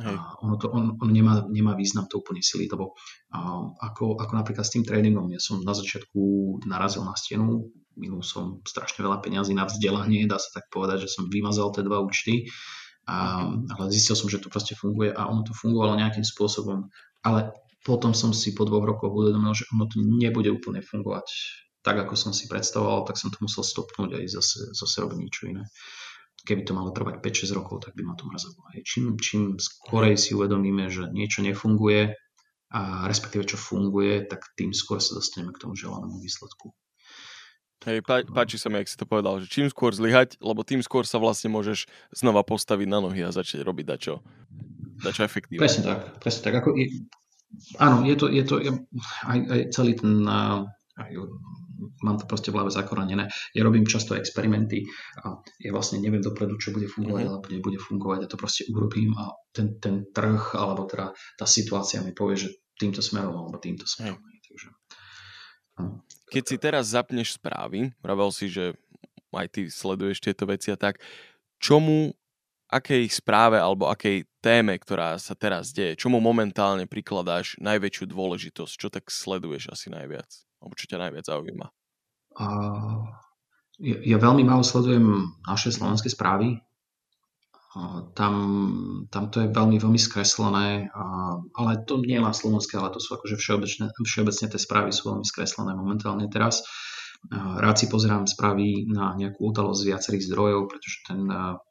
A 0.00 0.40
ono 0.40 0.56
to, 0.56 0.72
on, 0.72 0.96
on 0.96 1.10
nemá, 1.12 1.44
nemá 1.52 1.76
význam 1.76 2.08
to 2.08 2.24
úplne 2.24 2.40
sily, 2.40 2.64
lebo 2.64 2.96
a, 3.28 3.60
ako, 3.92 4.16
ako 4.16 4.32
napríklad 4.32 4.64
s 4.64 4.72
tým 4.72 4.88
tréningom, 4.88 5.28
ja 5.28 5.40
som 5.42 5.60
na 5.60 5.76
začiatku 5.76 6.20
narazil 6.64 7.04
na 7.04 7.12
stenu, 7.12 7.68
minul 8.00 8.24
som 8.24 8.64
strašne 8.64 9.04
veľa 9.04 9.20
peňazí 9.20 9.52
na 9.52 9.68
vzdelanie, 9.68 10.24
dá 10.24 10.40
sa 10.40 10.48
tak 10.56 10.72
povedať, 10.72 11.04
že 11.04 11.12
som 11.12 11.28
vymazal 11.28 11.76
tie 11.76 11.84
dva 11.84 12.00
účty, 12.00 12.48
a, 13.04 13.44
ale 13.52 13.92
zistil 13.92 14.16
som, 14.16 14.32
že 14.32 14.40
to 14.40 14.48
proste 14.48 14.72
funguje 14.72 15.12
a 15.12 15.28
ono 15.28 15.44
to 15.44 15.52
fungovalo 15.52 16.00
nejakým 16.00 16.24
spôsobom, 16.24 16.88
ale 17.20 17.52
potom 17.84 18.14
som 18.14 18.32
si 18.32 18.54
po 18.56 18.64
dvoch 18.64 18.86
rokoch 18.86 19.12
uvedomil, 19.12 19.52
že 19.52 19.68
ono 19.74 19.90
to 19.90 20.00
nebude 20.00 20.48
úplne 20.48 20.80
fungovať 20.80 21.26
tak, 21.82 21.98
ako 21.98 22.14
som 22.14 22.30
si 22.30 22.46
predstavoval, 22.46 23.02
tak 23.04 23.18
som 23.18 23.28
to 23.34 23.42
musel 23.42 23.66
stopnúť 23.66 24.14
a 24.14 24.18
zase, 24.30 24.70
zase 24.70 24.96
robiť 25.02 25.18
niečo 25.18 25.42
iné. 25.50 25.66
Keby 26.42 26.66
to 26.66 26.74
malo 26.74 26.90
trvať 26.90 27.22
5-6 27.22 27.54
rokov, 27.54 27.86
tak 27.86 27.94
by 27.94 28.02
ma 28.02 28.18
to 28.18 28.26
mrzelo. 28.26 28.58
Čím, 28.82 29.14
čím 29.18 29.62
skorej 29.62 30.18
si 30.18 30.34
uvedomíme, 30.34 30.90
že 30.90 31.06
niečo 31.14 31.42
nefunguje, 31.46 32.18
a 32.72 33.04
respektíve 33.04 33.44
čo 33.44 33.60
funguje, 33.60 34.24
tak 34.24 34.48
tým 34.56 34.72
skôr 34.72 34.96
sa 34.96 35.12
dostaneme 35.12 35.52
k 35.52 35.60
tomu 35.60 35.76
želanému 35.76 36.16
výsledku. 36.24 36.72
Hej, 37.84 38.00
pá, 38.06 38.22
páči 38.24 38.56
sa 38.56 38.70
mi, 38.72 38.80
ak 38.80 38.88
si 38.88 38.96
to 38.96 39.04
povedal, 39.04 39.42
že 39.42 39.50
čím 39.50 39.66
skôr 39.68 39.92
zlyhať, 39.92 40.38
lebo 40.40 40.64
tým 40.64 40.80
skôr 40.80 41.04
sa 41.04 41.18
vlastne 41.20 41.52
môžeš 41.52 41.90
znova 42.14 42.46
postaviť 42.46 42.88
na 42.88 43.02
nohy 43.02 43.26
a 43.26 43.34
začať 43.34 43.60
robiť 43.66 43.84
dačo, 43.90 44.14
dačo 45.02 45.26
efektívne. 45.26 45.60
Presne 45.60 45.82
tak, 45.84 46.00
presne 46.22 46.42
tak. 46.46 46.54
Ako 46.62 46.78
je, 46.78 47.04
áno, 47.82 48.06
je 48.06 48.14
to, 48.16 48.30
je 48.30 48.44
to 48.46 48.54
aj, 49.26 49.38
aj 49.50 49.60
celý 49.74 49.98
ten, 49.98 50.22
aj, 50.24 51.10
mám 52.02 52.16
to 52.18 52.24
proste 52.28 52.50
v 52.50 52.60
hlave 52.60 52.70
zakoranené. 52.70 53.28
Ja 53.52 53.62
robím 53.66 53.88
často 53.88 54.14
experimenty 54.14 54.86
a 55.22 55.40
ja 55.58 55.70
vlastne 55.74 55.98
neviem 55.98 56.22
dopredu, 56.22 56.58
čo 56.58 56.70
bude 56.70 56.86
fungovať, 56.86 57.22
mm-hmm. 57.26 57.32
alebo 57.34 57.46
nebude 57.50 57.78
fungovať. 57.80 58.18
Ja 58.24 58.28
to 58.30 58.38
proste 58.38 58.62
urobím 58.70 59.14
a 59.18 59.34
ten, 59.50 59.78
ten 59.82 60.08
trh, 60.10 60.56
alebo 60.56 60.86
teda 60.86 61.12
tá 61.36 61.46
situácia 61.46 62.00
mi 62.04 62.14
povie, 62.14 62.46
že 62.46 62.48
týmto 62.78 63.04
smerom 63.04 63.34
alebo 63.34 63.60
týmto 63.60 63.84
smerom. 63.86 64.18
Mm. 64.18 64.40
Takže, 64.42 64.68
áno. 65.80 65.90
Keď 66.32 66.44
si 66.48 66.56
teraz 66.56 66.84
zapneš 66.92 67.36
správy, 67.36 67.92
vravel 68.00 68.32
si, 68.32 68.48
že 68.48 68.72
aj 69.32 69.48
ty 69.52 69.60
sleduješ 69.68 70.20
tieto 70.20 70.44
veci 70.44 70.72
a 70.72 70.76
tak, 70.76 71.00
čomu, 71.60 72.12
akej 72.72 73.08
správe 73.12 73.60
alebo 73.60 73.88
akej 73.88 74.24
téme, 74.40 74.76
ktorá 74.76 75.16
sa 75.20 75.36
teraz 75.36 75.70
deje, 75.72 75.96
čomu 75.96 76.18
momentálne 76.18 76.88
prikladáš 76.88 77.60
najväčšiu 77.60 78.04
dôležitosť? 78.08 78.72
Čo 78.76 78.88
tak 78.88 79.08
sleduješ 79.08 79.72
asi 79.72 79.88
najviac? 79.92 80.28
Ťa 80.70 80.98
najviac 81.08 81.24
zaujíma? 81.26 81.66
A, 82.38 82.46
ja, 83.80 83.96
ja 84.02 84.16
veľmi 84.20 84.44
málo 84.46 84.62
sledujem 84.62 85.32
naše 85.48 85.72
slovenské 85.74 86.12
správy, 86.12 86.60
tam, 88.12 88.34
tam 89.08 89.32
to 89.32 89.40
je 89.40 89.48
veľmi, 89.48 89.80
veľmi 89.80 89.96
skreslené, 89.96 90.92
ale 91.56 91.70
to 91.88 92.04
nie 92.04 92.20
len 92.20 92.36
slovenské, 92.36 92.76
ale 92.76 92.92
to 92.92 93.00
sú 93.00 93.16
akože 93.16 93.40
všeobecne, 93.40 93.88
všeobecne 94.04 94.46
tie 94.52 94.60
správy 94.60 94.92
sú 94.92 95.08
veľmi 95.08 95.24
skreslené 95.24 95.72
momentálne 95.72 96.28
teraz. 96.28 96.60
Rád 97.32 97.76
si 97.80 97.86
pozerám 97.88 98.28
správy 98.28 98.84
na 98.92 99.16
nejakú 99.16 99.40
udalosť 99.48 99.78
z 99.78 99.88
viacerých 99.88 100.26
zdrojov, 100.28 100.68
pretože 100.68 100.96
ten, 101.08 101.24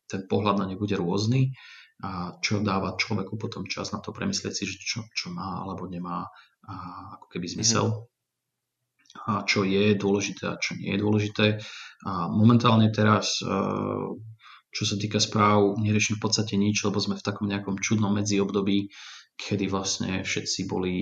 ten 0.10 0.26
pohľad 0.26 0.64
na 0.64 0.66
ne 0.66 0.76
bude 0.80 0.98
rôzny, 0.98 1.54
a 2.02 2.34
čo 2.42 2.66
dáva 2.66 2.98
človeku 2.98 3.38
potom 3.38 3.70
čas 3.70 3.94
na 3.94 4.02
to 4.02 4.10
premyslieť 4.10 4.54
si, 4.58 4.66
čo, 4.66 5.06
čo 5.14 5.30
má 5.30 5.62
alebo 5.62 5.86
nemá 5.86 6.26
a 6.66 6.74
ako 7.22 7.30
keby 7.30 7.46
zmysel. 7.46 8.10
A 9.28 9.44
čo 9.44 9.68
je 9.68 9.94
dôležité 9.96 10.48
a 10.48 10.60
čo 10.60 10.80
nie 10.80 10.96
je 10.96 11.04
dôležité. 11.04 11.46
A 12.08 12.32
momentálne 12.32 12.90
teraz 12.90 13.44
čo 14.72 14.88
sa 14.88 14.96
týka 14.96 15.20
správ, 15.20 15.76
neriešim 15.84 16.16
v 16.16 16.24
podstate 16.24 16.56
nič, 16.56 16.80
lebo 16.88 16.96
sme 17.04 17.20
v 17.20 17.26
takom 17.28 17.52
nejakom 17.52 17.76
čudnom 17.84 18.16
medziobdobí, 18.16 18.88
kedy 19.36 19.68
vlastne 19.68 20.24
všetci 20.24 20.64
boli, 20.64 20.96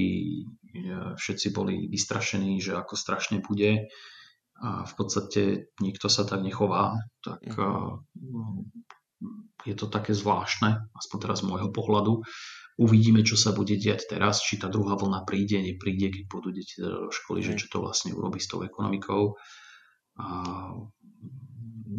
všetci 1.14 1.48
boli 1.54 1.86
vystrašení, 1.86 2.58
že 2.58 2.74
ako 2.74 2.98
strašne 2.98 3.46
bude 3.46 3.94
a 4.60 4.84
v 4.84 4.94
podstate 4.98 5.72
nikto 5.80 6.12
sa 6.12 6.28
tak 6.28 6.44
nechová, 6.44 7.00
tak 7.24 7.40
mm. 7.48 8.60
je 9.64 9.76
to 9.78 9.88
také 9.88 10.12
zvláštne, 10.12 10.90
aspoň 10.98 11.18
teraz 11.22 11.40
z 11.40 11.48
môjho 11.48 11.72
pohľadu. 11.72 12.26
Uvidíme, 12.80 13.28
čo 13.28 13.36
sa 13.36 13.52
bude 13.52 13.76
diať 13.76 14.08
teraz, 14.08 14.40
či 14.40 14.56
tá 14.56 14.72
druhá 14.72 14.96
vlna 14.96 15.28
príde, 15.28 15.60
nepríde, 15.60 16.16
keď 16.16 16.24
budú 16.32 16.56
deti 16.56 16.80
do 16.80 17.12
školy, 17.12 17.44
že 17.44 17.60
čo 17.60 17.68
to 17.68 17.84
vlastne 17.84 18.16
urobí 18.16 18.40
s 18.40 18.48
tou 18.48 18.64
ekonomikou. 18.64 19.36
A 20.16 20.26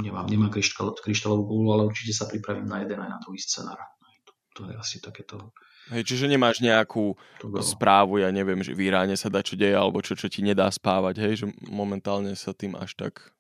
nemám, 0.01 0.25
nemám 0.25 0.49
kryštál, 0.49 0.97
kryštálovú 0.97 1.45
gulu, 1.45 1.77
ale 1.77 1.83
určite 1.85 2.17
sa 2.17 2.25
pripravím 2.25 2.65
na 2.65 2.81
jeden 2.81 2.97
aj 2.97 3.11
na 3.13 3.21
druhý 3.21 3.37
scenár. 3.37 3.77
To, 4.25 4.33
to 4.57 4.61
je 4.73 4.75
asi 4.81 4.97
takéto... 5.05 5.53
Hej, 5.93 6.07
čiže 6.07 6.31
nemáš 6.31 6.65
nejakú 6.65 7.13
správu, 7.61 8.25
ja 8.25 8.33
neviem, 8.33 8.65
že 8.65 8.73
v 8.73 8.89
Iráne 8.89 9.21
sa 9.21 9.29
dá 9.29 9.45
čo 9.45 9.61
deje, 9.61 9.77
alebo 9.77 10.01
čo, 10.01 10.17
čo 10.17 10.33
ti 10.33 10.41
nedá 10.41 10.71
spávať, 10.73 11.21
hej, 11.21 11.33
že 11.45 11.47
momentálne 11.69 12.33
sa 12.39 12.57
tým 12.57 12.73
až 12.79 12.97
tak 12.97 13.37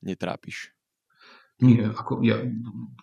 netrápiš. 0.00 0.72
Nie, 1.62 1.86
ako 1.94 2.26
ja 2.26 2.42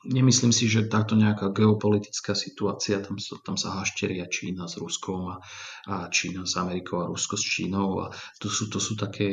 nemyslím 0.03 0.51
si, 0.51 0.67
že 0.67 0.91
táto 0.91 1.15
nejaká 1.15 1.55
geopolitická 1.55 2.35
situácia, 2.35 2.99
tam, 2.99 3.15
tam 3.19 3.55
sa 3.55 3.79
hašteria 3.79 4.27
Čína 4.27 4.67
s 4.67 4.75
Ruskom 4.75 5.31
a, 5.31 5.35
a 5.87 6.11
Čína 6.11 6.43
s 6.43 6.59
Amerikou 6.59 6.99
a 6.99 7.07
Rusko 7.07 7.39
s 7.39 7.45
Čínou 7.47 8.03
a 8.03 8.11
to 8.43 8.51
sú, 8.51 8.67
to 8.67 8.83
sú 8.83 8.99
také, 8.99 9.31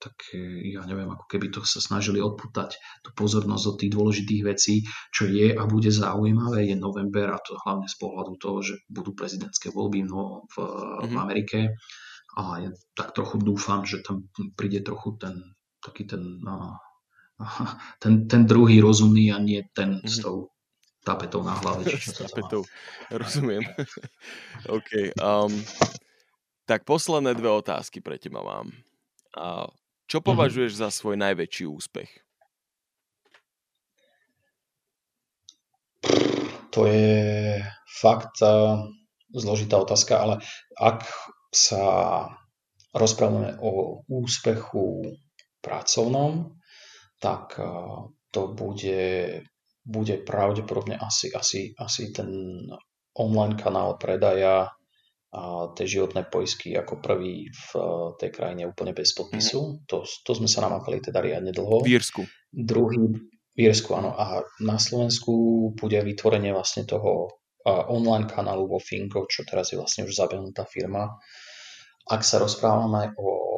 také, 0.00 0.40
ja 0.72 0.80
neviem, 0.88 1.12
ako 1.12 1.28
keby 1.28 1.52
to 1.52 1.60
sa 1.68 1.84
snažili 1.84 2.24
odputať 2.24 2.80
tú 3.04 3.12
pozornosť 3.12 3.64
od 3.68 3.76
tých 3.76 3.92
dôležitých 3.92 4.42
vecí, 4.48 4.74
čo 5.12 5.28
je 5.28 5.52
a 5.52 5.62
bude 5.68 5.92
zaujímavé, 5.92 6.72
je 6.72 6.76
november 6.80 7.36
a 7.36 7.38
to 7.44 7.60
hlavne 7.68 7.84
z 7.84 7.96
pohľadu 8.00 8.32
toho, 8.40 8.58
že 8.64 8.74
budú 8.88 9.12
prezidentské 9.12 9.68
voľby 9.76 10.08
no, 10.08 10.48
v, 10.52 10.64
mm-hmm. 10.64 11.04
v 11.04 11.12
mhm. 11.12 11.20
Amerike 11.20 11.58
a 12.34 12.64
ja 12.64 12.70
tak 12.96 13.12
trochu 13.12 13.44
dúfam, 13.44 13.84
že 13.84 14.00
tam 14.00 14.26
príde 14.56 14.80
trochu 14.80 15.20
ten 15.20 15.54
taký 15.84 16.08
ten 16.08 16.40
no, 16.40 16.80
ten, 18.02 18.28
ten 18.28 18.46
druhý 18.46 18.80
rozumný 18.80 19.32
a 19.32 19.38
nie 19.38 19.62
ten 19.74 19.98
mm-hmm. 19.98 20.08
s 20.08 20.18
mhm. 20.18 20.22
tou 20.22 20.36
tapetou 21.04 21.44
na 21.44 21.54
hlave. 21.60 21.84
s 22.00 22.16
tapetou, 22.16 22.64
rozumiem. 23.12 23.60
OK. 24.76 25.12
Um, 25.20 25.52
tak 26.64 26.88
posledné 26.88 27.36
dve 27.36 27.52
otázky 27.52 28.00
pre 28.00 28.16
teba 28.16 28.40
mám. 28.40 28.72
A 29.36 29.68
čo 30.08 30.24
mhm. 30.24 30.26
považuješ 30.32 30.72
mm-hmm. 30.74 30.84
za 30.84 30.88
svoj 30.90 31.16
najväčší 31.20 31.64
úspech? 31.68 32.10
To 36.74 36.90
je 36.90 37.62
fakt 38.02 38.42
uh, 38.42 38.82
zložitá 39.30 39.78
otázka, 39.78 40.18
ale 40.18 40.34
ak 40.74 41.06
sa 41.54 41.84
rozprávame 42.90 43.54
o 43.62 44.02
úspechu 44.10 45.14
pracovnom, 45.62 46.58
tak 47.24 47.56
to 48.28 48.52
bude, 48.52 49.40
bude 49.80 50.14
pravdepodobne 50.20 51.00
asi, 51.00 51.32
asi, 51.32 51.72
asi 51.80 52.12
ten 52.12 52.28
online 53.16 53.56
kanál 53.56 53.96
predaja 53.96 54.68
a 55.34 55.72
tej 55.74 55.98
životnej 55.98 56.30
poisky 56.30 56.78
ako 56.78 57.02
prvý 57.02 57.50
v 57.50 57.68
tej 58.22 58.30
krajine 58.30 58.70
úplne 58.70 58.94
bez 58.94 59.16
podpisu. 59.18 59.58
Mm-hmm. 59.58 59.90
To, 59.90 60.06
to 60.06 60.30
sme 60.30 60.46
sa 60.46 60.62
namakali 60.62 61.02
teda 61.02 61.18
riadne 61.18 61.50
dlho. 61.50 61.82
V 61.82 61.90
Írsku. 61.90 62.22
Druhý, 62.54 63.18
v 63.50 63.58
Írsku, 63.58 63.90
áno. 63.98 64.14
A 64.14 64.46
na 64.62 64.78
Slovensku 64.78 65.34
bude 65.74 65.98
vytvorenie 66.06 66.54
vlastne 66.54 66.86
toho 66.86 67.34
online 67.66 68.30
kanálu 68.30 68.70
vo 68.70 68.78
Finko, 68.78 69.26
čo 69.26 69.42
teraz 69.42 69.74
je 69.74 69.80
vlastne 69.80 70.06
už 70.06 70.14
zabehnutá 70.14 70.70
firma. 70.70 71.10
Ak 72.06 72.22
sa 72.22 72.38
rozprávame 72.38 73.10
o 73.18 73.53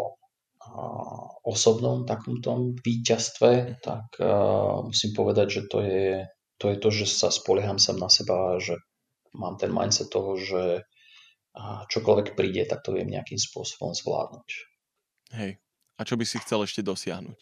osobnom 1.46 2.02
takomto 2.08 2.74
víťazstve, 2.82 3.80
tak 3.84 4.18
musím 4.82 5.12
povedať, 5.14 5.46
že 5.48 5.62
to 5.70 5.78
je, 5.84 6.26
to 6.58 6.64
je 6.72 6.76
to, 6.82 6.88
že 6.90 7.06
sa 7.06 7.28
spolieham 7.30 7.78
sám 7.78 8.02
na 8.02 8.10
seba, 8.10 8.58
že 8.58 8.76
mám 9.36 9.60
ten 9.60 9.70
mindset 9.70 10.10
toho, 10.10 10.34
že 10.40 10.82
čokoľvek 11.88 12.36
príde, 12.36 12.68
tak 12.68 12.84
to 12.84 12.92
viem 12.92 13.08
nejakým 13.08 13.40
spôsobom 13.40 13.96
zvládnuť. 13.96 14.48
Hej. 15.36 15.60
A 15.96 16.00
čo 16.04 16.20
by 16.20 16.24
si 16.28 16.36
chcel 16.44 16.60
ešte 16.64 16.84
dosiahnuť? 16.84 17.38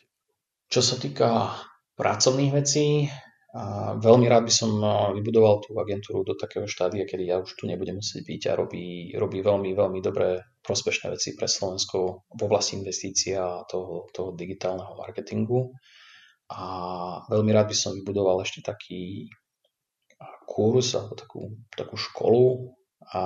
Čo 0.71 0.81
sa 0.81 0.95
týka 0.95 1.59
pracovných 1.99 2.53
vecí, 2.55 3.11
a 3.55 3.95
veľmi 3.95 4.27
rád 4.27 4.51
by 4.51 4.55
som 4.55 4.83
vybudoval 5.15 5.63
tú 5.63 5.79
agentúru 5.79 6.27
do 6.27 6.35
takého 6.35 6.67
štádia, 6.67 7.07
kedy 7.07 7.31
ja 7.31 7.39
už 7.39 7.55
tu 7.55 7.71
nebudem 7.71 8.03
musieť 8.03 8.27
byť 8.27 8.43
a 8.51 8.59
robí, 8.59 9.15
robí 9.15 9.47
veľmi, 9.47 9.71
veľmi 9.79 10.03
dobré 10.03 10.43
prospešné 10.59 11.15
veci 11.15 11.39
pre 11.39 11.47
Slovensko 11.47 12.27
v 12.35 12.41
oblasti 12.43 12.83
investícií 12.83 13.39
a 13.39 13.63
toho, 13.63 14.11
toho 14.11 14.35
digitálneho 14.35 14.99
marketingu. 14.99 15.71
A 16.51 16.63
veľmi 17.31 17.55
rád 17.55 17.71
by 17.71 17.77
som 17.79 17.95
vybudoval 17.95 18.43
ešte 18.43 18.59
taký 18.59 19.31
kurz 20.51 20.99
alebo 20.99 21.15
takú, 21.15 21.43
takú 21.79 21.95
školu 21.95 22.75
a 23.13 23.23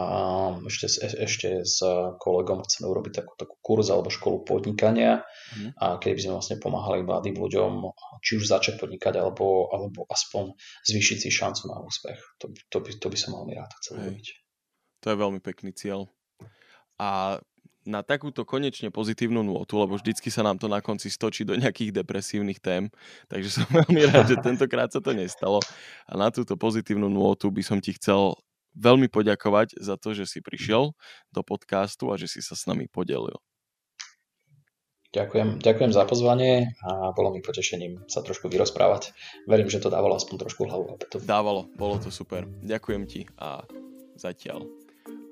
ešte, 0.66 0.86
ešte 1.02 1.48
s 1.62 1.78
kolegom 2.18 2.66
chceme 2.66 2.90
urobiť 2.90 3.22
takú, 3.22 3.32
takú 3.38 3.54
kurz 3.62 3.92
alebo 3.92 4.10
školu 4.10 4.42
podnikania, 4.42 5.22
mm. 5.54 5.78
a 5.78 6.00
keď 6.02 6.10
by 6.16 6.20
sme 6.24 6.32
vlastne 6.40 6.56
pomáhali 6.58 7.06
mladým 7.06 7.36
ľuďom, 7.38 7.72
či 8.24 8.40
už 8.40 8.50
začať 8.50 8.82
podnikať, 8.82 9.20
alebo, 9.20 9.70
alebo 9.70 10.08
aspoň 10.10 10.58
zvýšiť 10.88 11.18
si 11.22 11.30
šancu 11.30 11.70
na 11.70 11.78
úspech. 11.78 12.18
To, 12.42 12.50
to, 12.72 12.78
by, 12.82 12.90
to 12.98 13.06
by 13.06 13.18
som 13.20 13.38
veľmi 13.38 13.54
rád 13.54 13.70
chcel 13.78 14.02
robiť. 14.02 14.26
To 15.04 15.06
je 15.14 15.16
veľmi 15.16 15.40
pekný 15.44 15.70
cieľ. 15.76 16.10
A 16.98 17.38
na 17.88 18.04
takúto 18.04 18.44
konečne 18.44 18.92
pozitívnu 18.92 19.40
nôtu, 19.40 19.80
lebo 19.80 19.96
vždycky 19.96 20.28
sa 20.28 20.44
nám 20.44 20.60
to 20.60 20.68
na 20.68 20.84
konci 20.84 21.08
stočí 21.08 21.48
do 21.48 21.56
nejakých 21.56 21.96
depresívnych 22.04 22.60
tém, 22.60 22.92
takže 23.32 23.48
som 23.48 23.64
veľmi 23.80 24.12
rád, 24.12 24.36
že 24.36 24.36
tentokrát 24.44 24.92
sa 24.92 25.00
to 25.00 25.16
nestalo. 25.16 25.64
A 26.04 26.12
na 26.20 26.28
túto 26.28 26.58
pozitívnu 26.60 27.08
nôtu 27.08 27.48
by 27.48 27.64
som 27.64 27.80
ti 27.80 27.96
chcel 27.96 28.36
veľmi 28.78 29.10
poďakovať 29.10 29.76
za 29.76 29.98
to, 29.98 30.14
že 30.14 30.30
si 30.30 30.38
prišiel 30.38 30.94
do 31.34 31.40
podcastu 31.42 32.08
a 32.08 32.14
že 32.14 32.30
si 32.30 32.40
sa 32.40 32.54
s 32.54 32.64
nami 32.70 32.86
podelil. 32.86 33.36
Ďakujem, 35.08 35.64
ďakujem 35.64 35.92
za 35.96 36.04
pozvanie 36.04 36.76
a 36.84 37.16
bolo 37.16 37.32
mi 37.32 37.40
potešením 37.40 38.04
sa 38.12 38.20
trošku 38.20 38.52
vyrozprávať. 38.52 39.16
Verím, 39.48 39.72
že 39.72 39.80
to 39.80 39.88
dávalo 39.88 40.20
aspoň 40.20 40.44
trošku 40.44 40.68
hlavu. 40.68 41.00
Dávalo, 41.24 41.64
bolo 41.80 41.96
to 41.96 42.12
super. 42.12 42.44
Ďakujem 42.60 43.02
ti 43.08 43.24
a 43.40 43.64
zatiaľ. 44.20 44.68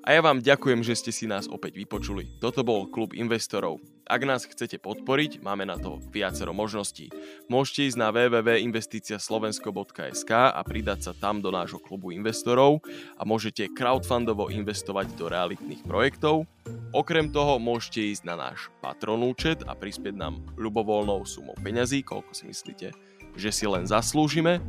A 0.07 0.15
ja 0.15 0.23
vám 0.23 0.39
ďakujem, 0.39 0.87
že 0.87 0.95
ste 0.95 1.11
si 1.11 1.27
nás 1.27 1.51
opäť 1.51 1.83
vypočuli. 1.83 2.39
Toto 2.39 2.63
bol 2.63 2.87
Klub 2.87 3.11
investorov. 3.11 3.83
Ak 4.07 4.23
nás 4.23 4.47
chcete 4.47 4.79
podporiť, 4.79 5.43
máme 5.43 5.67
na 5.67 5.75
to 5.75 5.99
viacero 6.15 6.55
možností. 6.55 7.11
Môžete 7.51 7.91
ísť 7.91 7.99
na 7.99 8.15
www.investiciaslovensko.sk 8.15 10.31
a 10.31 10.63
pridať 10.63 11.11
sa 11.11 11.13
tam 11.19 11.43
do 11.43 11.51
nášho 11.51 11.83
klubu 11.83 12.15
investorov 12.15 12.79
a 13.19 13.27
môžete 13.27 13.67
crowdfundovo 13.75 14.47
investovať 14.47 15.11
do 15.19 15.27
realitných 15.27 15.83
projektov. 15.83 16.47
Okrem 16.95 17.27
toho 17.27 17.59
môžete 17.59 18.15
ísť 18.15 18.31
na 18.31 18.39
náš 18.39 18.71
patron 18.79 19.19
účet 19.27 19.67
a 19.67 19.75
prispieť 19.75 20.15
nám 20.15 20.39
ľubovoľnou 20.55 21.27
sumou 21.27 21.59
peňazí, 21.59 22.07
koľko 22.07 22.31
si 22.31 22.47
myslíte, 22.47 22.95
že 23.35 23.51
si 23.51 23.67
len 23.67 23.83
zaslúžime. 23.83 24.63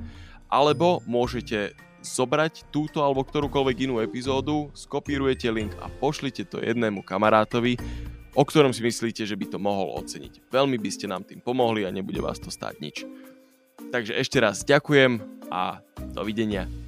Alebo 0.51 0.99
môžete 1.07 1.79
zobrať 2.03 2.71
túto 2.71 3.03
alebo 3.03 3.27
ktorúkoľvek 3.27 3.91
inú 3.91 3.99
epizódu, 3.99 4.71
skopírujete 4.75 5.51
link 5.51 5.75
a 5.83 5.91
pošlite 5.91 6.47
to 6.47 6.63
jednému 6.63 7.03
kamarátovi, 7.03 7.79
o 8.39 8.43
ktorom 8.47 8.71
si 8.71 8.87
myslíte, 8.87 9.27
že 9.27 9.35
by 9.35 9.47
to 9.51 9.59
mohol 9.59 9.99
oceniť. 9.99 10.51
Veľmi 10.53 10.79
by 10.79 10.91
ste 10.95 11.11
nám 11.11 11.27
tým 11.27 11.43
pomohli 11.43 11.83
a 11.83 11.95
nebude 11.95 12.23
vás 12.23 12.39
to 12.39 12.49
stáť 12.49 12.75
nič. 12.79 13.03
Takže 13.91 14.15
ešte 14.15 14.39
raz 14.39 14.63
ďakujem 14.63 15.23
a 15.49 15.81
dovidenia. 16.13 16.88